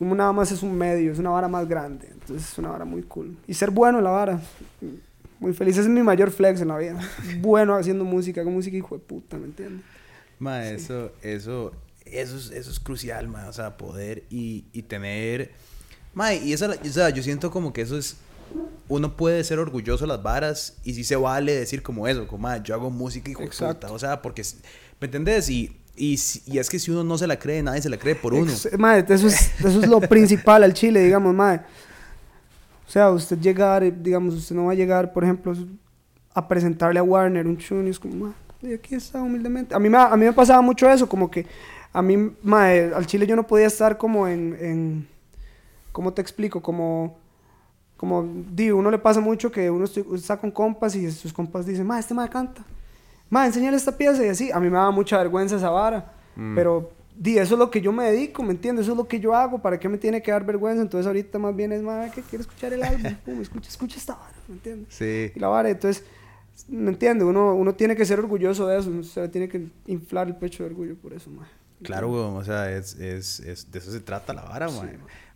[0.00, 2.08] como nada más es un medio, es una vara más grande.
[2.10, 3.36] Entonces es una vara muy cool.
[3.46, 4.40] Y ser bueno en la vara.
[5.38, 5.74] Muy feliz.
[5.76, 6.98] Ese es mi mayor flex en la vida.
[7.40, 9.84] Bueno haciendo música, hago música hijo de puta, ¿me entiendes?
[10.38, 11.72] Ma, eso, eso,
[12.06, 15.50] eso es, eso es crucial, ma, o sea, poder y, y tener,
[16.14, 18.16] ma, y esa, o sea, yo siento como que eso es,
[18.88, 22.42] uno puede ser orgulloso de las varas y sí se vale decir como eso, como,
[22.42, 23.86] ma, yo hago música Exacto.
[23.86, 24.42] puta, o sea, porque,
[25.00, 25.48] ¿me entendés?
[25.48, 28.14] Y, y, y es que si uno no se la cree, nadie se la cree
[28.16, 28.50] por uno.
[28.50, 31.60] Ex- madre, eso es, eso es lo principal al chile, digamos, madre.
[32.86, 35.54] O sea, usted llegar, eh, digamos, usted no va a llegar, por ejemplo,
[36.34, 39.74] a presentarle a Warner un chun y es como, "Ma, y aquí está humildemente.
[39.74, 41.46] A mí, me, a mí me pasaba mucho eso, como que
[41.92, 45.08] a mí, madre, al chile yo no podía estar como en, en
[45.92, 46.60] ¿cómo te explico?
[46.60, 47.18] Como,
[48.00, 49.84] como, digo, uno le pasa mucho que uno
[50.14, 52.64] está con compas y sus compas dicen, ma, este ma canta.
[53.28, 54.50] Ma, enseñale esta pieza y así.
[54.50, 56.14] A mí me daba mucha vergüenza esa vara.
[56.54, 58.84] Pero, di, eso es lo que yo me dedico, ¿me entiendes?
[58.86, 59.58] Eso es lo que yo hago.
[59.60, 60.80] ¿Para qué me tiene que dar vergüenza?
[60.80, 63.14] Entonces ahorita más bien es, ma, que quiero escuchar el álbum.
[63.26, 64.94] Pum, escucha, escucha esta vara, ¿me entiendes?
[64.94, 65.30] Sí.
[65.34, 66.02] Y la vara, entonces,
[66.68, 67.28] ¿me entiendes?
[67.28, 69.02] Uno, uno tiene que ser orgulloso de eso.
[69.02, 71.46] Se le tiene que inflar el pecho de orgullo por eso, ma.
[71.82, 74.76] Claro, weón, o sea, es, es, es- de eso se trata la vara, Sí.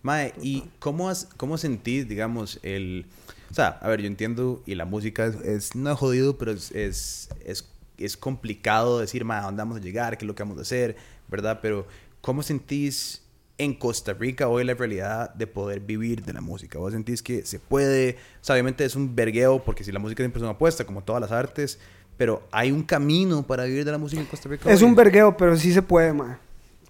[0.05, 3.07] Mae, ¿y cómo, has, cómo sentís, digamos, el...
[3.51, 6.53] O sea, a ver, yo entiendo, y la música es, es- no es jodido, pero
[6.53, 10.17] es, es, es, es complicado decir, mae, ¿a dónde vamos a llegar?
[10.19, 10.95] ¿Qué es lo que vamos a hacer?
[11.29, 11.59] ¿Verdad?
[11.63, 11.87] Pero,
[12.21, 13.23] ¿cómo sentís
[13.57, 16.79] en Costa Rica hoy la realidad de poder vivir de la música?
[16.79, 18.17] ¿Vos sentís que se puede?
[18.43, 21.03] O sea, obviamente es un vergueo, porque si la música siempre es una apuesta, como
[21.03, 21.79] todas las artes,
[22.19, 24.87] pero ¿hay un camino para vivir de la música en Costa Rica Es hoy?
[24.89, 26.39] un vergueo, pero sí se puede, ma.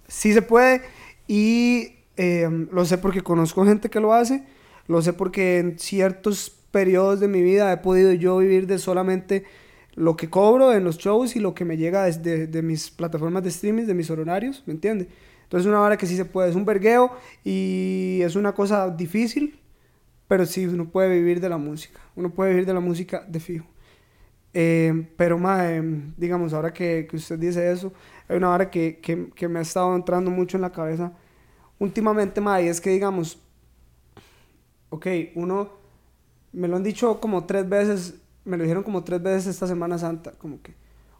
[0.07, 0.81] sí se puede
[1.27, 4.43] y eh, lo sé porque conozco gente que lo hace,
[4.87, 9.45] lo sé porque en ciertos periodos de mi vida he podido yo vivir de solamente
[9.95, 13.43] lo que cobro en los shows y lo que me llega desde de mis plataformas
[13.43, 15.07] de streaming, de mis horarios, ¿me entiendes?
[15.43, 17.11] Entonces es una hora que sí se puede, es un vergueo
[17.43, 19.59] y es una cosa difícil,
[20.27, 23.39] pero sí uno puede vivir de la música, uno puede vivir de la música de
[23.39, 23.65] fijo.
[24.53, 25.81] Eh, pero más,
[26.17, 27.93] digamos, ahora que, que, usted dice eso,
[28.27, 31.11] hay una hora que, que, que, me ha estado entrando mucho en la cabeza
[31.79, 33.39] últimamente, y es que digamos,
[34.89, 35.69] ok, uno,
[36.51, 39.97] me lo han dicho como tres veces, me lo dijeron como tres veces esta Semana
[39.97, 40.75] Santa, como que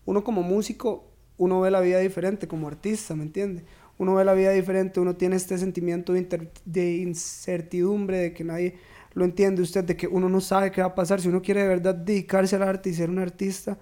[0.05, 1.05] uno como músico,
[1.37, 3.65] uno ve la vida diferente, como artista, ¿me entiende?
[3.97, 8.75] uno ve la vida diferente, uno tiene este sentimiento de, incertidumbre, de que nadie
[9.13, 11.61] lo entiende usted, de que uno no sabe qué va a pasar, si uno quiere
[11.61, 13.77] de verdad dedicarse al arte y ser un artista,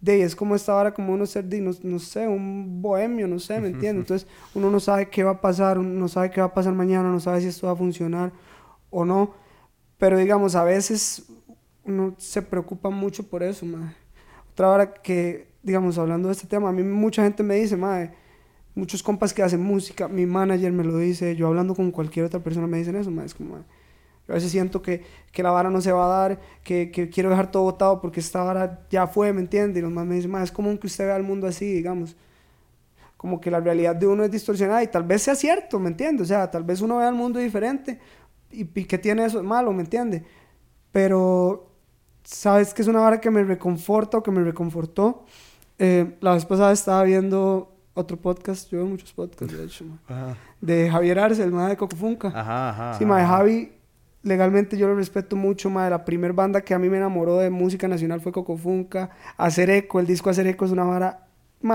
[0.00, 3.60] de es como esta hora, como uno ser, no, no, sé, un bohemio, no sé,
[3.60, 4.00] ¿me entiende?
[4.00, 6.74] Entonces uno no sabe qué va a pasar, uno no sabe qué va a pasar
[6.74, 8.32] mañana, no sabe si esto va a funcionar
[8.90, 9.34] o no,
[9.98, 11.26] pero digamos, a veces
[11.84, 13.94] uno se preocupa mucho por eso, madre.
[14.52, 18.12] Otra hora que, digamos, hablando de este tema, a mí mucha gente me dice, madre,
[18.74, 22.40] muchos compas que hacen música, mi manager me lo dice, yo hablando con cualquier otra
[22.40, 23.64] persona me dicen eso, es como,
[24.28, 27.30] a veces siento que, que, la vara no se va a dar, que, que, quiero
[27.30, 29.78] dejar todo botado porque esta vara ya fue, ¿me entiende?
[29.78, 32.16] Y los más me dicen, es común que usted vea el mundo así, digamos.
[33.16, 36.22] Como que la realidad de uno es distorsionada y tal vez sea cierto, ¿me entiende?
[36.22, 38.00] O sea, tal vez uno vea el mundo diferente
[38.50, 40.24] y, y que tiene eso malo, ¿me entiende?
[40.92, 41.70] Pero,
[42.24, 45.24] ¿sabes que es una vara que me reconforta o que me reconfortó?
[45.78, 49.84] Eh, la vez pasada estaba viendo otro podcast, yo veo muchos podcasts, de hecho,
[50.60, 52.28] de Javier Arce, el más de Cocofunca.
[52.28, 52.98] Ajá, ajá.
[52.98, 53.72] Sí, ma, de Javi,
[54.26, 57.48] legalmente yo lo respeto mucho, ma, la primera banda que a mí me enamoró de
[57.48, 59.10] música nacional fue Cocofunca.
[59.36, 61.28] Hacer Eco, el disco Hacer Eco es una vara,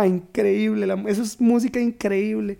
[0.05, 2.59] increíble, eso es música increíble.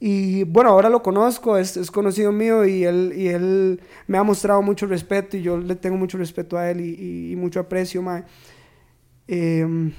[0.00, 4.22] Y bueno, ahora lo conozco, es, es, conocido mío y él, y él me ha
[4.24, 8.24] mostrado mucho respeto y yo le tengo mucho respeto a él y, mucho aprecio, ma.
[9.28, 9.92] Eh,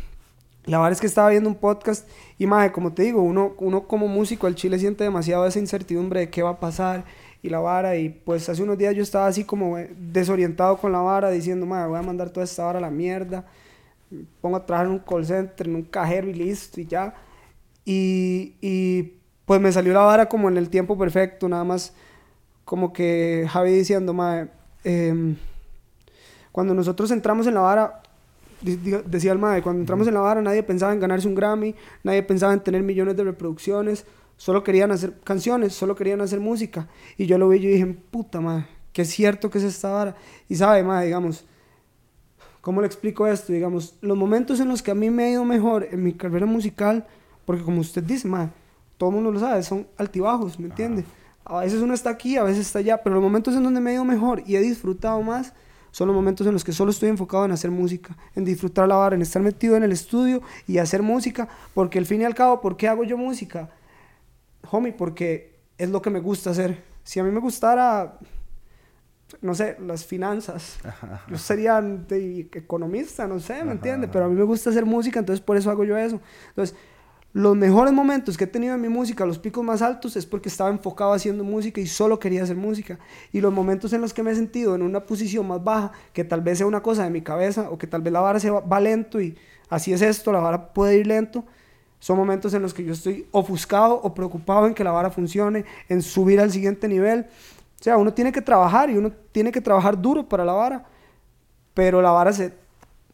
[0.65, 3.87] la verdad es que estaba viendo un podcast y, madre, como te digo, uno, uno
[3.87, 7.05] como músico al chile siente demasiado esa incertidumbre de qué va a pasar
[7.45, 7.95] y la vara.
[7.95, 11.65] Y pues hace unos días yo estaba así como eh, desorientado con la vara, diciendo,
[11.65, 13.45] madre, voy a mandar toda esta vara a la mierda.
[14.41, 17.13] Pongo a trabajar en un call center, en un cajero y listo y ya.
[17.85, 19.13] Y, y
[19.45, 21.93] pues me salió la vara como en el tiempo perfecto, nada más
[22.65, 24.49] como que Javi diciendo, madre,
[24.83, 25.35] em,
[26.51, 28.01] cuando nosotros entramos en la vara,
[28.61, 32.23] decía el madre, cuando entramos en la vara nadie pensaba en ganarse un Grammy, nadie
[32.23, 34.05] pensaba en tener millones de reproducciones,
[34.37, 36.87] solo querían hacer canciones, solo querían hacer música.
[37.17, 39.89] Y yo lo vi y yo dije, puta madre, que es cierto que es esta
[39.89, 40.15] vara.
[40.49, 41.45] Y sabe, madre, digamos,
[42.61, 43.53] ¿cómo le explico esto?
[43.53, 46.45] Digamos, los momentos en los que a mí me ha ido mejor en mi carrera
[46.45, 47.05] musical,
[47.45, 48.51] porque como usted dice, madre,
[48.97, 51.05] todo el mundo lo sabe, son altibajos, ¿me entiende?
[51.43, 53.91] A veces uno está aquí, a veces está allá, pero los momentos en donde me
[53.91, 55.53] ha ido mejor y he disfrutado más
[55.91, 58.95] son los momentos en los que solo estoy enfocado en hacer música, en disfrutar la
[58.95, 62.35] vara, en estar metido en el estudio y hacer música, porque al fin y al
[62.35, 63.69] cabo, ¿por qué hago yo música?
[64.71, 66.83] Homie, porque es lo que me gusta hacer.
[67.03, 68.17] Si a mí me gustara,
[69.41, 70.77] no sé, las finanzas,
[71.29, 71.83] yo sería
[72.53, 74.09] economista, no sé, ¿me entiendes?
[74.11, 76.19] Pero a mí me gusta hacer música, entonces por eso hago yo eso.
[76.49, 76.75] Entonces,
[77.35, 80.47] los mejores momentos que he tenido en mi música, los picos más altos, es porque
[80.47, 82.97] estaba enfocado haciendo música y solo quería hacer música.
[83.33, 86.23] Y los momentos en los que me he sentido en una posición más baja, que
[86.23, 88.49] tal vez sea una cosa de mi cabeza o que tal vez la vara se
[88.49, 91.43] va, lento y así es esto, la vara puede ir lento,
[91.99, 95.65] son momentos en los que yo estoy ofuscado o preocupado en que la vara funcione,
[95.89, 97.27] en subir al siguiente nivel.
[97.79, 100.85] O sea, uno tiene que trabajar y uno tiene que trabajar duro para la vara,
[101.73, 102.53] pero la vara se,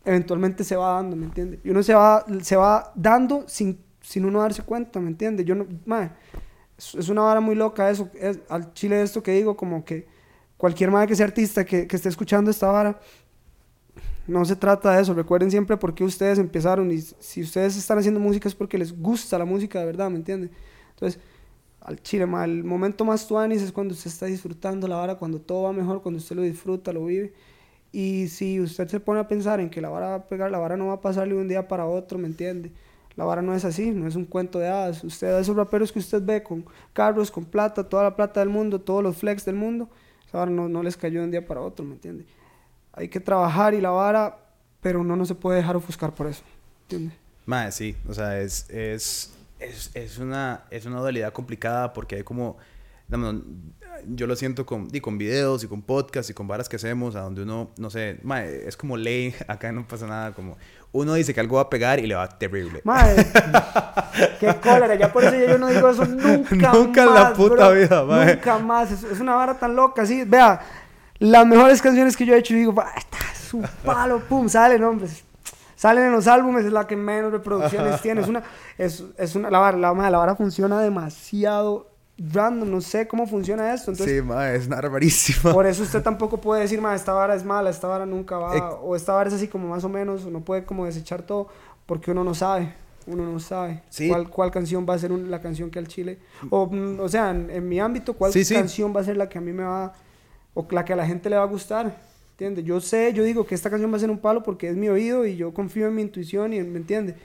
[0.06, 1.60] eventualmente se va dando, ¿me entiendes?
[1.63, 5.46] Y uno se va, se va dando sin sin uno darse cuenta, ¿me entiendes?
[5.46, 6.12] Yo no, madre,
[6.78, 10.08] es, una vara muy loca eso, es, al chile esto que digo, como que
[10.58, 13.00] cualquier madre que sea artista que, que esté escuchando esta vara,
[14.32, 17.98] no se trata de eso, recuerden siempre por qué ustedes empezaron y si ustedes están
[18.00, 20.52] haciendo música es porque les gusta la música de verdad, ¿me entiendes?
[20.91, 21.20] Entonces,
[21.82, 25.41] al chile, ma, el momento más tuanis es cuando usted está disfrutando la vara, cuando
[25.41, 27.34] todo va mejor, cuando usted lo disfruta, lo vive.
[27.91, 30.60] Y si usted se pone a pensar en que la vara va a pegar, la
[30.60, 32.72] vara no va a pasarle de un día para otro, ¿me entiende?
[33.15, 35.04] La vara no es así, no es un cuento de hadas.
[35.04, 38.80] Usted, esos raperos que usted ve con carros, con plata, toda la plata del mundo,
[38.80, 39.89] todos los flex del mundo,
[40.26, 42.26] esa vara no, no les cayó de un día para otro, ¿me entiende?
[42.93, 44.38] Hay que trabajar y la vara,
[44.82, 46.43] pero no, no se puede dejar ofuscar por eso,
[46.84, 47.15] ¿entiende?
[47.45, 52.23] Madre, sí, o sea, es, es, es, es, una, es una dualidad complicada porque hay
[52.23, 52.58] como
[54.08, 57.15] yo lo siento con, y con videos y con podcasts y con varas que hacemos,
[57.15, 58.19] a donde uno, no sé,
[58.65, 60.58] es como ley, acá no pasa nada, como
[60.93, 62.82] uno dice que algo va a pegar y le va terrible.
[62.84, 63.25] Madre,
[64.39, 64.95] qué cólera.
[64.95, 67.30] Ya por eso yo no digo eso nunca, Nunca en más.
[67.30, 67.71] la puta bro.
[67.73, 68.36] vida, mae.
[68.36, 68.91] Nunca más.
[68.91, 70.25] Es, es una vara tan loca, sí.
[70.25, 70.60] Vea,
[71.21, 74.49] las mejores canciones que yo he hecho, y digo, "Va, esta es un palo, pum,
[74.49, 75.07] salen, hombre.
[75.75, 78.21] Salen en los álbumes, es la que menos reproducciones tiene.
[78.21, 78.43] Es una,
[78.77, 82.69] es, es una, la vara, la, la vara funciona demasiado random.
[82.69, 83.91] No sé cómo funciona esto.
[83.91, 85.51] Entonces, sí, mae, es una rarísima.
[85.53, 88.55] por eso usted tampoco puede decir, ma, esta vara es mala, esta vara nunca va,
[88.55, 91.47] Ex- o esta vara es así como más o menos, uno puede como desechar todo,
[91.88, 92.73] porque uno no sabe,
[93.07, 94.07] uno no sabe Sí.
[94.07, 96.19] cuál, cuál canción va a ser un- la canción que al Chile,
[96.51, 98.53] o, mm, o sea, en, en mi ámbito, cuál Sí, sí.
[98.53, 99.93] canción va a ser la que a mí me va,
[100.54, 101.98] o la que a la gente le va a gustar,
[102.32, 102.66] ¿entiendes?
[102.66, 104.90] Yo sé, yo digo que esta canción va a ser un palo porque es mi
[104.90, 107.16] oído y yo confío en mi intuición y ¿me entiende?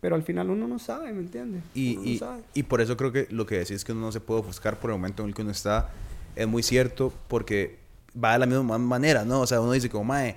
[0.00, 1.60] Pero al final uno no sabe, ¿me entiende?
[1.74, 4.20] Y, no y, y por eso creo que lo que decís que uno no se
[4.20, 5.88] puede ofuscar por el momento en el que uno está
[6.36, 7.78] es muy cierto porque
[8.22, 9.40] va de la misma manera, ¿no?
[9.40, 10.36] O sea, uno dice como, mae,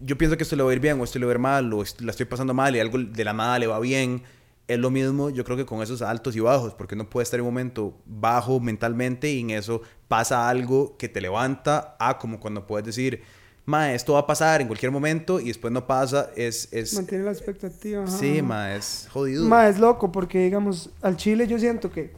[0.00, 1.38] yo pienso que esto le va a ir bien o esto le va a ir
[1.38, 4.22] mal o la estoy pasando mal y algo de la nada le va bien.
[4.66, 7.38] Es lo mismo, yo creo que con esos altos y bajos, porque uno puede estar
[7.38, 12.40] en un momento bajo mentalmente y en eso pasa algo que te levanta a como
[12.40, 13.22] cuando puedes decir,
[13.66, 16.72] mae, esto va a pasar en cualquier momento y después no pasa, es...
[16.72, 18.04] es Mantiene la expectativa.
[18.04, 19.44] ajá, sí, mae, es jodido.
[19.44, 22.14] Ma, es loco porque, digamos, al Chile yo siento que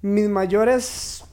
[0.00, 1.24] mis mayores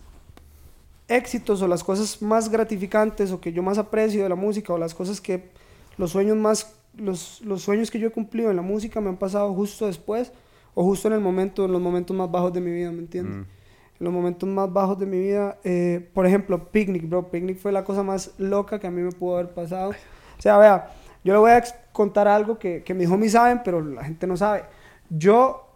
[1.08, 4.78] éxitos o las cosas más gratificantes o que yo más aprecio de la música o
[4.78, 5.50] las cosas que
[5.98, 9.17] los sueños más los, los sueños que yo he cumplido en la música me han
[9.17, 10.32] pasado justo después
[10.73, 13.36] o justo en el momento en los momentos más bajos de mi vida ¿me entiendes?
[13.36, 13.41] Mm.
[13.99, 17.71] en los momentos más bajos de mi vida eh, por ejemplo Picnic bro Picnic fue
[17.71, 20.91] la cosa más loca que a mí me pudo haber pasado o sea vea
[21.23, 24.36] yo le voy a contar algo que, que mis homies saben pero la gente no
[24.38, 24.63] sabe
[25.10, 25.67] yo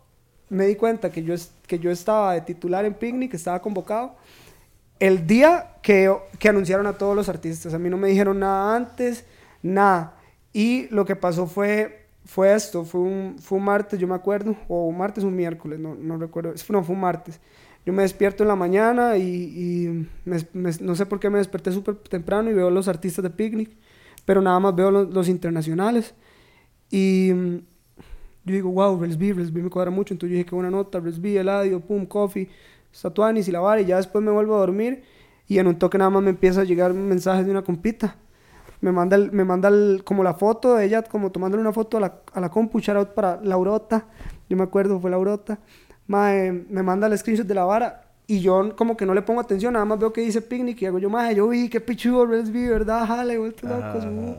[0.49, 1.35] me di cuenta que yo,
[1.67, 4.15] que yo estaba de titular en Picnic, estaba convocado,
[4.99, 7.73] el día que, que anunciaron a todos los artistas.
[7.73, 9.25] A mí no me dijeron nada antes,
[9.61, 10.15] nada.
[10.55, 14.55] Y lo que pasó fue, fue esto, fue un, fue un martes, yo me acuerdo,
[14.69, 17.41] o un martes o un miércoles, no, no recuerdo, no, fue un martes.
[17.85, 20.07] Yo me despierto en la mañana y, y
[20.53, 23.69] no sé por qué me desperté súper temprano y veo los artistas de Picnic,
[24.23, 26.15] pero nada más veo los, internacionales.
[26.89, 30.13] Y yo digo, wow, Resby, Resby me cuadra mucho.
[30.13, 32.47] Entonces yo dije, qué buena nota, Resby, Eladio, Pum, Coffee,
[32.95, 33.81] Statuanis y la.
[33.81, 35.03] Y ya después me vuelvo a dormir
[35.49, 38.15] y en un toque nada más me empieza a llegar mensajes de una compita.
[38.81, 41.97] Me manda, el- me manda el- como la foto de ella, como tomándole una foto
[41.97, 44.05] a la, a la compu, shout out para Laurota.
[44.49, 45.57] Yo me acuerdo, fue Laurota.
[46.07, 49.39] Mae, me manda el screenshot de la vara y yo como que no le pongo
[49.41, 52.25] atención, nada más veo que dice picnic y hago yo, mae, yo vi, qué pichudo
[52.25, 53.05] Resby, ¿verdad?
[53.07, 53.97] Jale, vuelto loco.
[54.07, 54.35] uh".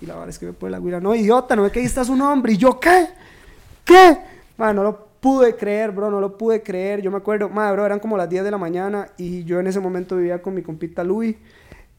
[0.00, 1.86] Y la verdad es que me pone la guira, no, idiota, no ve que ahí
[1.86, 2.52] está su nombre.
[2.52, 3.06] Y yo, ¿qué?
[3.84, 4.18] ¿Qué?
[4.58, 7.00] Madre, no lo pude creer, bro, no lo pude creer.
[7.02, 9.66] Yo me acuerdo, madre, bro, eran como las 10 de la mañana y yo en
[9.66, 11.34] ese momento vivía con mi compita Luis.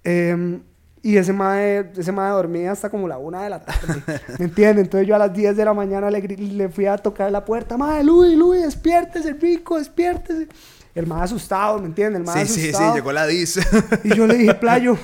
[0.04, 0.62] em,
[1.04, 4.04] y ese madre, ese madre dormía hasta como la 1 de la tarde.
[4.40, 4.86] ¿Me entiendes?
[4.86, 7.78] Entonces yo a las 10 de la mañana le, le fui a tocar la puerta.
[7.78, 10.48] Madre, Luis, Luis, despiértese, rico, despiértese.
[10.96, 12.20] El más asustado, ¿me entiendes?
[12.22, 12.96] El más Sí, sí, sí, asustado.
[12.96, 13.60] llegó la dis.
[14.04, 14.98] Y yo le dije, Playo,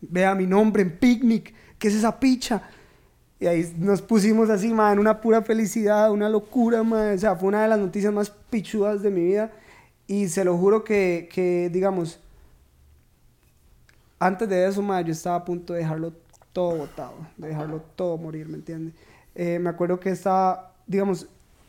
[0.00, 2.62] vea mi nombre en picnic, ¿qué es esa picha?
[3.40, 7.12] Y ahí nos pusimos así, ma, en una pura felicidad, una locura, ma.
[7.14, 9.52] O sea, fue una de las noticias más pichudas de mi vida.
[10.06, 12.18] Y se lo juro que, que digamos,
[14.18, 16.12] antes de eso, ma, yo estaba a punto de dejarlo
[16.52, 18.94] todo botado, de dejarlo todo morir, ¿me entiendes?
[19.34, 21.28] Eh, me acuerdo que estaba, digamos,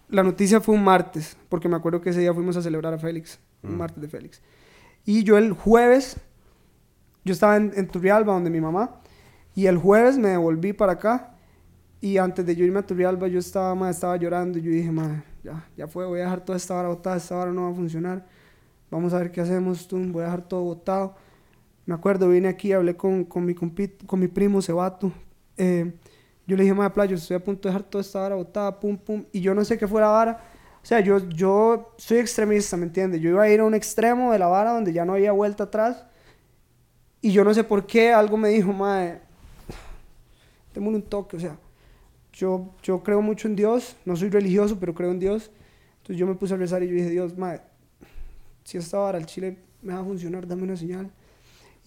[0.09, 2.97] la noticia fue un martes, porque me acuerdo que ese día fuimos a celebrar a
[2.97, 4.41] Félix, un martes de Félix.
[5.05, 6.17] Y yo el jueves,
[7.23, 8.99] yo estaba en, en Turrialba, donde mi mamá,
[9.55, 11.35] y el jueves me devolví para acá.
[12.01, 14.57] Y antes de yo irme a Turrialba, yo estaba, ma, estaba llorando.
[14.57, 17.35] Y yo dije, madre, ya, ya fue, voy a dejar toda esta vara botada, esta
[17.35, 18.25] vara no va a funcionar.
[18.89, 21.15] Vamos a ver qué hacemos, tú, voy a dejar todo botado.
[21.89, 25.11] Me acuerdo, vine aquí, hablé con, con, mi, compit- con mi primo Cebato.
[25.57, 25.91] Eh,
[26.45, 28.95] yo le dije, madre, playo, estoy a punto de dejar toda esta vara botada, pum,
[28.95, 29.25] pum.
[29.31, 30.39] Y yo no sé qué fue la vara.
[30.83, 33.19] O sea, yo, yo soy extremista, ¿me entiendes?
[33.21, 35.63] Yo iba a ir a un extremo de la vara donde ya no había vuelta
[35.63, 36.05] atrás.
[37.21, 39.21] Y yo no sé por qué algo me dijo, madre,
[40.75, 41.57] démosle un toque, o sea,
[42.33, 45.49] yo, yo creo mucho en Dios, no soy religioso, pero creo en Dios.
[45.97, 47.61] Entonces yo me puse a rezar y yo dije, Dios, madre,
[48.63, 51.09] si esta vara el chile me va a funcionar, dame una señal.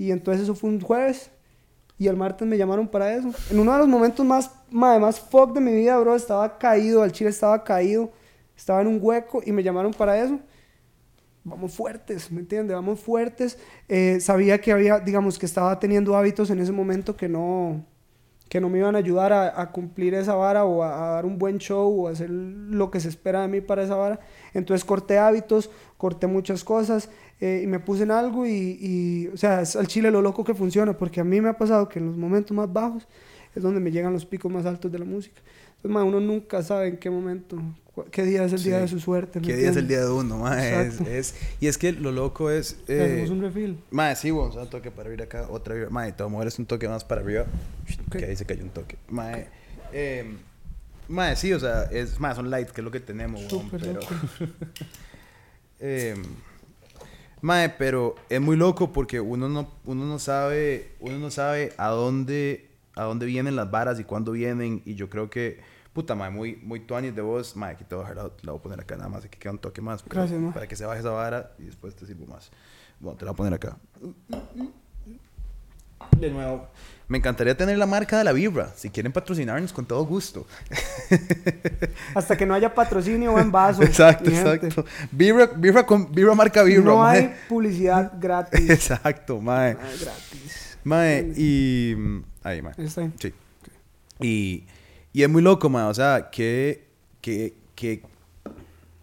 [0.02, 1.30] Y entonces eso fue un jueves
[1.96, 3.30] y el martes me llamaron para eso.
[3.52, 7.04] En uno de los momentos más, madre, más fuck de mi vida, bro, estaba caído,
[7.04, 8.10] el chile estaba caído,
[8.56, 10.40] estaba en un hueco y me llamaron para eso
[11.44, 12.74] vamos fuertes, ¿me entiendes?
[12.74, 13.58] Vamos fuertes.
[13.88, 17.84] Eh, sabía que había, digamos, que estaba teniendo hábitos en ese momento que no,
[18.48, 21.26] que no me iban a ayudar a, a cumplir esa vara o a, a dar
[21.26, 24.20] un buen show o a hacer lo que se espera de mí para esa vara.
[24.52, 27.08] Entonces corté hábitos, corté muchas cosas
[27.40, 30.44] eh, y me puse en algo y, y, o sea, es al chile lo loco
[30.44, 33.06] que funciona, porque a mí me ha pasado que en los momentos más bajos
[33.54, 35.40] es donde me llegan los picos más altos de la música.
[35.76, 37.60] Entonces, ma, uno nunca sabe en qué momento,
[38.12, 38.82] qué día es el día Sí.
[38.82, 39.40] de su suerte.
[39.40, 39.88] ¿me ¿Qué día es el entiendes?
[39.88, 40.86] día de uno, mae?
[40.86, 42.78] Es, es- y es que lo loco es...
[42.86, 43.78] eh, Hacemos un refill.
[43.90, 45.90] Mae, sí, vamos a un toque para abrir acá, otra vez.
[45.90, 47.46] Mae, te voy a mover un toque más para arriba.
[48.06, 48.16] Ok.
[48.18, 48.96] Que ahí se cayó un toque.
[49.10, 49.48] Mae,
[49.92, 50.24] eh,
[51.08, 53.98] mae, sí, o sea, es, mae, son lights, que es lo que tenemos, pero...
[55.84, 56.14] Eh,
[57.42, 61.88] mae, pero es muy loco porque uno no, uno no sabe, uno no sabe a
[61.88, 64.80] dónde, a dónde vienen las varas y cuándo vienen.
[64.86, 65.60] Y yo creo que,
[65.92, 67.54] puta, mae, muy, muy tuanis de vos.
[67.56, 69.38] Mae, aquí te voy a dejar, la, la voy a poner acá nada más, aquí
[69.38, 70.02] queda un toque más.
[70.02, 70.52] pero Gracias, mae.
[70.52, 72.50] Para que se baje esa vara y después te sirvo más.
[72.98, 73.76] Bueno, te la voy a poner acá.
[76.18, 76.68] De nuevo.
[77.08, 78.72] Me encantaría tener la marca de la vibra.
[78.74, 80.46] Si quieren patrocinarnos, con todo gusto.
[82.14, 83.82] Hasta que no haya patrocinio o en vaso.
[83.82, 84.86] exacto, exacto.
[85.10, 86.84] Vibra, vibra, con, vibra marca vibra.
[86.84, 87.18] No mae.
[87.18, 88.70] hay publicidad gratis.
[88.70, 89.72] Exacto, mae.
[89.72, 90.78] Ah, gratis.
[90.84, 91.94] Mae, y.
[91.96, 92.72] mm, Ahí, mae.
[92.78, 93.14] Está bien.
[93.20, 93.34] Sí.
[94.20, 94.64] Y,
[95.12, 95.84] y es muy loco, mae.
[95.84, 96.88] O sea, que,
[97.20, 98.02] que, que.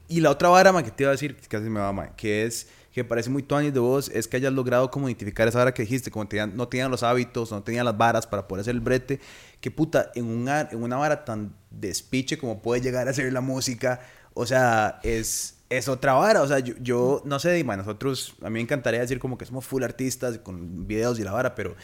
[0.10, 2.45] Y la otra vara, mae, que te iba a decir, casi me va, mae, que
[2.45, 2.68] es.
[2.91, 5.84] Que parece muy tuanis de vos, es que hayas logrado como identificar esa vara que
[5.84, 8.82] dijiste, como tenían, no tenían los hábitos, no tenían las varas para poder hacer el
[8.82, 9.20] brete.
[9.62, 13.32] Que puta, en, un ar- en una vara tan despiche como puede llegar a ser
[13.32, 14.01] la música,
[14.34, 16.41] o sea, es, es otra vara.
[16.41, 19.66] O sea, yo, no sé, mae, nosotros, a mí me encantaría decir como que somos
[19.66, 21.76] full artistas con videos y la vara, pero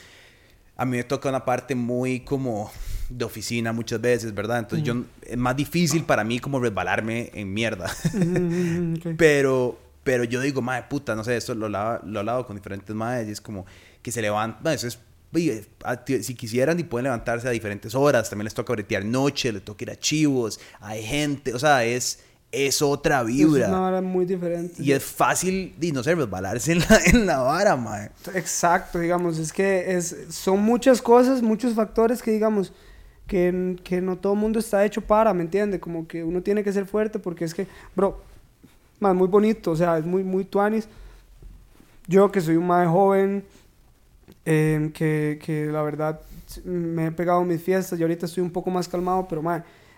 [0.76, 2.71] a mí me toca una parte muy como
[3.10, 4.60] de oficina muchas veces, ¿verdad?
[4.60, 7.89] Entonces yo, es más difícil para mí como resbalarme en mierda.
[8.14, 9.08] Mm, ok.
[9.18, 12.95] pero, pero yo digo, madre puta, no sé, esto lo, lo he hablado con diferentes
[12.95, 13.66] madres y es como
[14.01, 14.99] que se levantan, eso es,
[16.06, 19.64] ti- si quisieran y pueden levantarse a diferentes horas, también les toca bretear noche, les
[19.64, 22.20] toca ir a chivos, hay gente, o sea, es,
[22.51, 23.68] es otra Es vibra.
[23.70, 24.82] una vara muy diferente.
[24.82, 28.12] Y es fácil, y no sé, resbalarse en la, en la vara, madre.
[28.34, 32.72] Exacto, digamos, es que es, son muchas cosas, muchos factores que digamos
[33.28, 35.80] que, que no todo el mundo está hecho para, ¿me entiende?
[35.80, 38.21] Como que uno tiene que ser fuerte porque es que, bro,
[38.99, 40.88] más muy bonito, o sea, es muy, muy tuanis.
[42.07, 43.43] Yo que soy un más joven,
[44.45, 46.21] em, que, que la verdad
[46.63, 49.41] me he pegado mis fiestas y ahorita estoy un poco más calmado, pero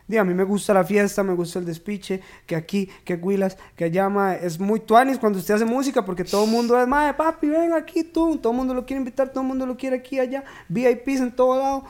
[0.08, 3.58] di, a mí me gusta la fiesta, me gusta el despiche, que aquí, que Huilas,
[3.76, 6.88] que allá, mae, es muy tuanis cuando usted hace música porque todo el mundo es,
[6.88, 9.76] mae, papi, ven aquí tú, todo el mundo lo quiere invitar, todo el mundo lo
[9.76, 11.84] quiere aquí, allá, VIPs en todo lado,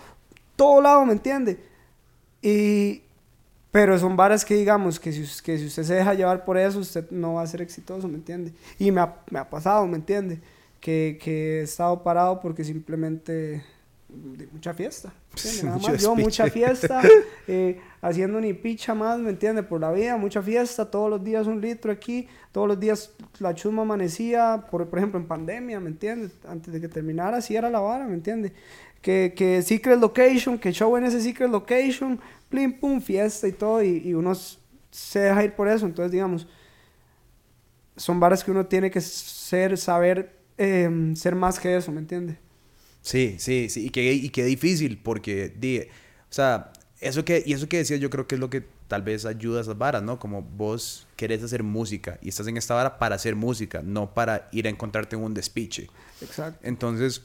[0.57, 1.57] todo lado, ¿me entiende?
[2.41, 3.03] Y,
[3.71, 6.79] pero son varas que digamos que si, que si usted se deja llevar por eso,
[6.79, 8.51] usted no va a ser exitoso, ¿me entiende?
[8.77, 10.39] Y me ha, me ha pasado, ¿me entiende?
[10.81, 13.63] Que, que he estado parado porque simplemente
[14.09, 15.13] de mucha fiesta.
[15.35, 15.63] ¿entiende?
[15.63, 17.01] Nada más yo, mucha fiesta,
[17.47, 19.63] eh, haciendo ni picha más, ¿me entiende?
[19.63, 23.53] Por la vida, mucha fiesta, todos los días un litro aquí, todos los días la
[23.53, 26.29] chusma amanecía, por, por ejemplo, en pandemia, ¿me entiende?
[26.47, 28.53] Antes de que terminara, así era la vara, ¿me entiende?
[29.01, 32.19] Que, que Secret Location, que show en ese Secret Location,
[32.49, 34.33] plim, pum, fiesta y todo, y, y uno
[34.91, 36.47] se deja ir por eso, entonces, digamos,
[37.95, 42.37] son varas que uno tiene que ser, saber em, ser más que eso, ¿me entiende?
[43.01, 43.85] Sí, sí, sí.
[43.85, 45.83] Y qué, y qué difícil, porque, di, o
[46.29, 49.25] sea, eso que, y eso que decías, yo creo que es lo que tal vez
[49.25, 50.19] ayuda a esas varas, ¿no?
[50.19, 54.47] Como vos querés hacer música y estás en esta vara para hacer música, no para
[54.51, 55.89] ir a encontrarte en un despiche.
[56.21, 56.59] Exacto.
[56.63, 57.23] Entonces,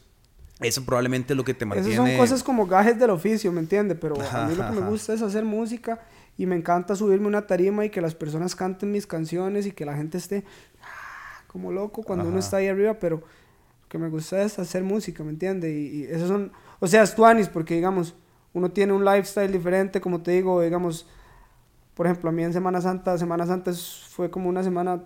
[0.63, 1.95] eso probablemente es lo que te mantiene.
[1.95, 3.95] Esas son cosas como gajes del oficio, ¿me entiende?
[3.95, 4.89] Pero a Ajá, mí lo que me ajá.
[4.91, 6.01] gusta es hacer música
[6.39, 9.73] y me encanta subirme a una tarima y que las personas canten mis canciones y
[9.73, 10.45] que la gente esté
[10.83, 12.47] ah, como loco cuando uno Ajá.
[12.47, 15.71] está ahí arriba, pero lo que me gusta es hacer música, ¿me entiende?
[15.73, 18.15] Y, y esos son, o sea, es tuanis porque digamos,
[18.55, 21.07] uno tiene un lifestyle diferente, como te digo, digamos,
[21.95, 23.73] por ejemplo, a mí en Semana Santa, Semana Santa
[24.11, 25.03] fue como una semana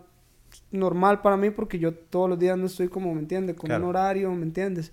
[0.71, 3.57] normal para mí porque yo todos los días no estoy como, ¿me entiendes?
[3.57, 3.85] Con Claro.
[3.85, 4.93] un horario, ¿me entiendes?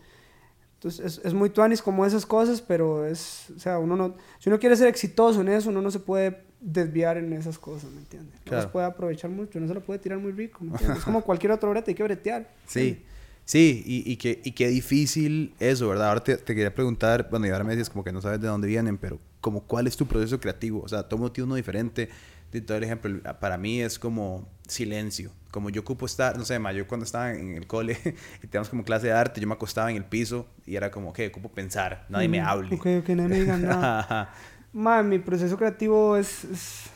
[0.83, 4.49] Entonces es, es muy tuanis como esas cosas, pero es, o sea, uno no, si
[4.49, 7.99] uno quiere ser exitoso en eso, uno no se puede desviar en esas cosas, ¿me
[7.99, 8.33] entiendes?
[8.35, 8.63] No Claro.
[8.63, 10.99] las puede aprovechar mucho, no se lo puede tirar muy rico, ¿me entiendes?
[10.99, 12.49] Es como cualquier otro brete, hay que bretear.
[12.67, 13.01] Sí,
[13.45, 16.09] sí, y, y, qué, y qué difícil eso, ¿verdad?
[16.09, 18.47] Ahora te, te quería preguntar, bueno, y ahora me dices como que no sabes de
[18.47, 21.55] dónde vienen, pero como cuál es tu proceso creativo, o sea, todo mundo tiene uno
[21.55, 22.09] diferente.
[22.51, 26.59] De todo el ejemplo, para mí es como silencio, como yo ocupo estar, no sé,
[26.59, 27.97] ma, yo cuando estaba en el cole
[28.43, 31.13] y teníamos como clase de arte, yo me acostaba en el piso y era como,
[31.13, 32.75] que ocupo pensar, nadie me Mm, hable.
[32.75, 34.33] Ok, ok, nadie me diga nada.
[34.73, 36.89] Man, mi proceso creativo es, es,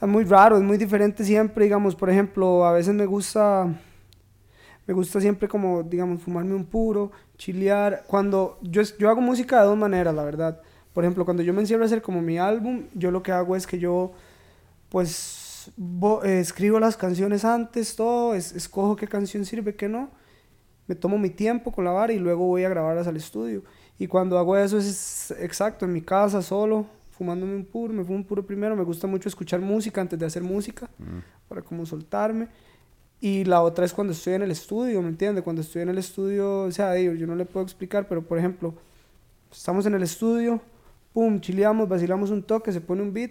[0.00, 3.68] es muy raro, es muy diferente siempre, digamos, por ejemplo, a veces me gusta,
[4.86, 8.04] Me gusta siempre como, digamos, fumarme un puro, chilear.
[8.06, 10.60] Cuando yo, yo hago música de dos maneras, la verdad.
[10.92, 13.56] Por ejemplo, cuando yo me encierro a hacer como mi álbum, yo lo que hago
[13.56, 14.12] es que yo,
[14.90, 15.33] pues,
[16.24, 20.10] escribo las canciones antes, todo, escojo qué canción sirve, qué no.
[20.86, 23.62] Me tomo mi tiempo con la vara y luego voy a grabarlas al estudio.
[23.98, 28.18] Y cuando hago eso es exacto, en mi casa, solo, fumándome un puro, me fumo
[28.18, 28.76] un puro primero.
[28.76, 31.48] Me gusta mucho escuchar música antes de hacer música, mm.
[31.48, 32.48] para como soltarme.
[33.20, 35.44] Y la otra es cuando estoy en el estudio, ¿me entiendes?
[35.44, 38.74] Cuando estoy en el estudio, o sea, yo no le puedo explicar, pero por ejemplo,
[39.50, 40.60] estamos en el estudio,
[41.12, 43.30] pum, chileamos, vacilamos un toque, se pone un beat.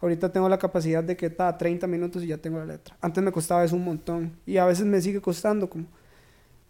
[0.00, 2.96] Ahorita tengo la capacidad de que está 30 minutos y ya tengo la letra.
[3.00, 5.86] Antes me costaba eso un montón y a veces me sigue costando como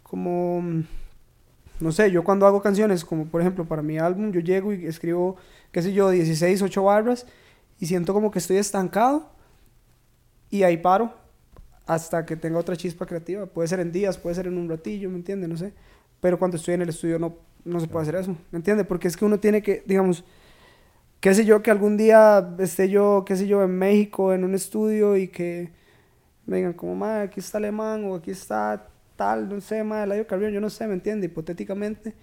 [0.02, 0.82] como
[1.78, 4.86] no sé, yo cuando hago canciones, como por ejemplo para mi álbum, yo llego y
[4.86, 5.36] escribo,
[5.72, 7.26] qué sé yo, 16, 8 barras
[7.78, 9.30] y siento como que estoy estancado
[10.50, 11.14] y ahí paro
[11.86, 13.46] hasta que tenga otra chispa creativa.
[13.46, 15.48] Puede ser en días, puede ser en un ratillo, ¿me entiendes?
[15.48, 15.72] No sé.
[16.20, 18.86] Pero cuando estoy en el estudio no, no se puede hacer eso, ¿me entiendes?
[18.86, 20.24] Porque es que uno tiene que, digamos,
[21.20, 24.54] qué sé yo, que algún día esté yo, qué sé yo, en México, en un
[24.54, 25.70] estudio y que
[26.46, 30.26] me digan como, madre, aquí está Alemán o aquí está tal, no sé, madre, Layo
[30.26, 31.26] Carrión, yo no sé, ¿me entiende?
[31.26, 32.14] Hipotéticamente,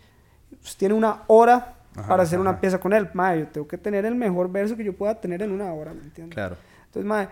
[0.62, 1.76] pues tiene una hora
[2.08, 3.10] para hacer una pieza con él.
[3.14, 5.94] Madre, yo tengo que tener el mejor verso que yo pueda tener en una hora,
[5.94, 6.36] ¿me entiendes?
[6.36, 6.58] Claro.
[6.86, 7.30] Entonces, madre,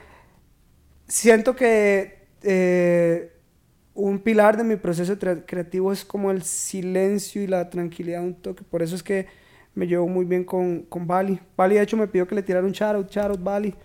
[1.08, 3.32] siento que eh,
[3.94, 8.64] un pilar de mi proceso creativo es como el silencio y la tranquilidad un toque.
[8.64, 9.28] Por eso es que
[9.76, 11.40] me llevo muy bien con, con Bali.
[11.56, 13.76] Bali, de hecho, me pidió que le tirara un shout out, Bali.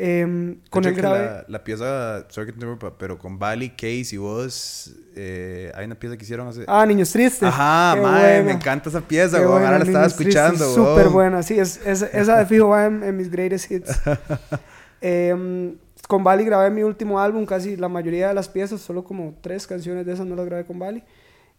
[0.00, 1.44] Em, con el grave.
[1.48, 2.66] La, pieza, sorry que
[2.98, 6.64] pero con Bali, Case y vos, eh, hay una pieza que hicieron hace.
[6.68, 7.42] Ah, Niños Tristes.
[7.42, 9.50] Ajá, madre, me encanta esa pieza, güey.
[9.50, 13.70] Ahora la estaba escuchando, Súper buena, sí, es, esa de fijo va en, mis greatest
[13.70, 14.00] hits.
[15.00, 15.76] Em,
[16.08, 19.64] con Bali grabé mi último álbum, casi la mayoría de las piezas, solo como tres
[19.64, 21.04] canciones de esas no las grabé con Bali.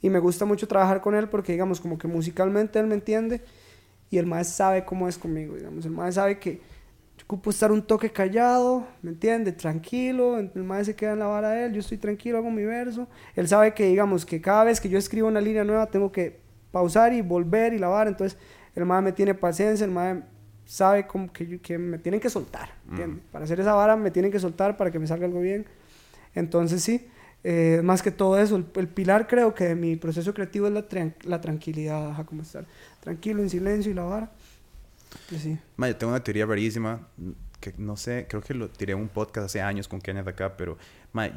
[0.01, 3.41] Y me gusta mucho trabajar con él porque, digamos, como que musicalmente él me entiende
[4.09, 5.85] y el maestro sabe cómo es conmigo, digamos.
[5.85, 6.61] El maestro sabe que
[7.29, 9.51] ocupo estar un toque callado, ¿me entiende?
[9.51, 12.63] Tranquilo, el maestro se queda en la vara de él, yo estoy tranquilo, hago mi
[12.63, 13.07] verso.
[13.35, 16.39] Él sabe que, digamos, que cada vez que yo escribo una línea nueva tengo que
[16.71, 18.35] pausar y volver y lavar, entonces
[18.75, 20.27] el maestro me tiene paciencia, el maestro
[20.65, 23.23] sabe como que, que me tienen que soltar, ¿entiendes?
[23.31, 25.67] Para hacer esa vara me tienen que soltar para que me salga algo bien.
[26.33, 27.07] Entonces sí,
[27.43, 30.85] eh, más que todo eso, el, pilar creo que de mi proceso creativo es la,
[31.23, 32.65] la tranquilidad, como estar
[32.99, 34.31] tranquilo, en silencio y la vara.
[35.29, 35.57] Pues sí.
[35.77, 37.07] yo tengo una teoría rarísima
[37.59, 40.55] que no sé, creo que lo tiré en un podcast hace años con Kenneth acá,
[40.55, 40.77] pero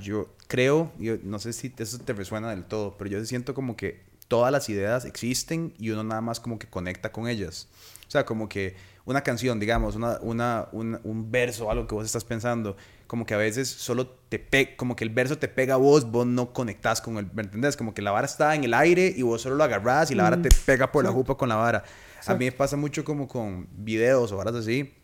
[0.00, 3.76] yo creo, yo no sé si eso te resuena del todo, pero yo siento como
[3.76, 7.68] que todas las ideas existen y uno nada más como que conecta con ellas.
[8.06, 12.24] O sea, como que una canción, digamos, una, una, un verso, algo que vos estás
[12.24, 12.76] pensando,
[13.12, 16.10] como que a veces solo te pega, como que el verso te pega a vos,
[16.10, 17.76] vos no conectás con el, ¿me entendés?
[17.76, 20.22] Como que la vara está en el aire y vos solo lo agarrás y la
[20.22, 21.84] vara te pega por la jupa con la vara.
[22.24, 24.94] A mí me pasa mucho como con videos o varas así,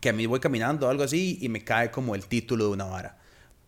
[0.00, 2.70] que a mí voy caminando o algo así y me cae como el título de
[2.70, 3.18] una vara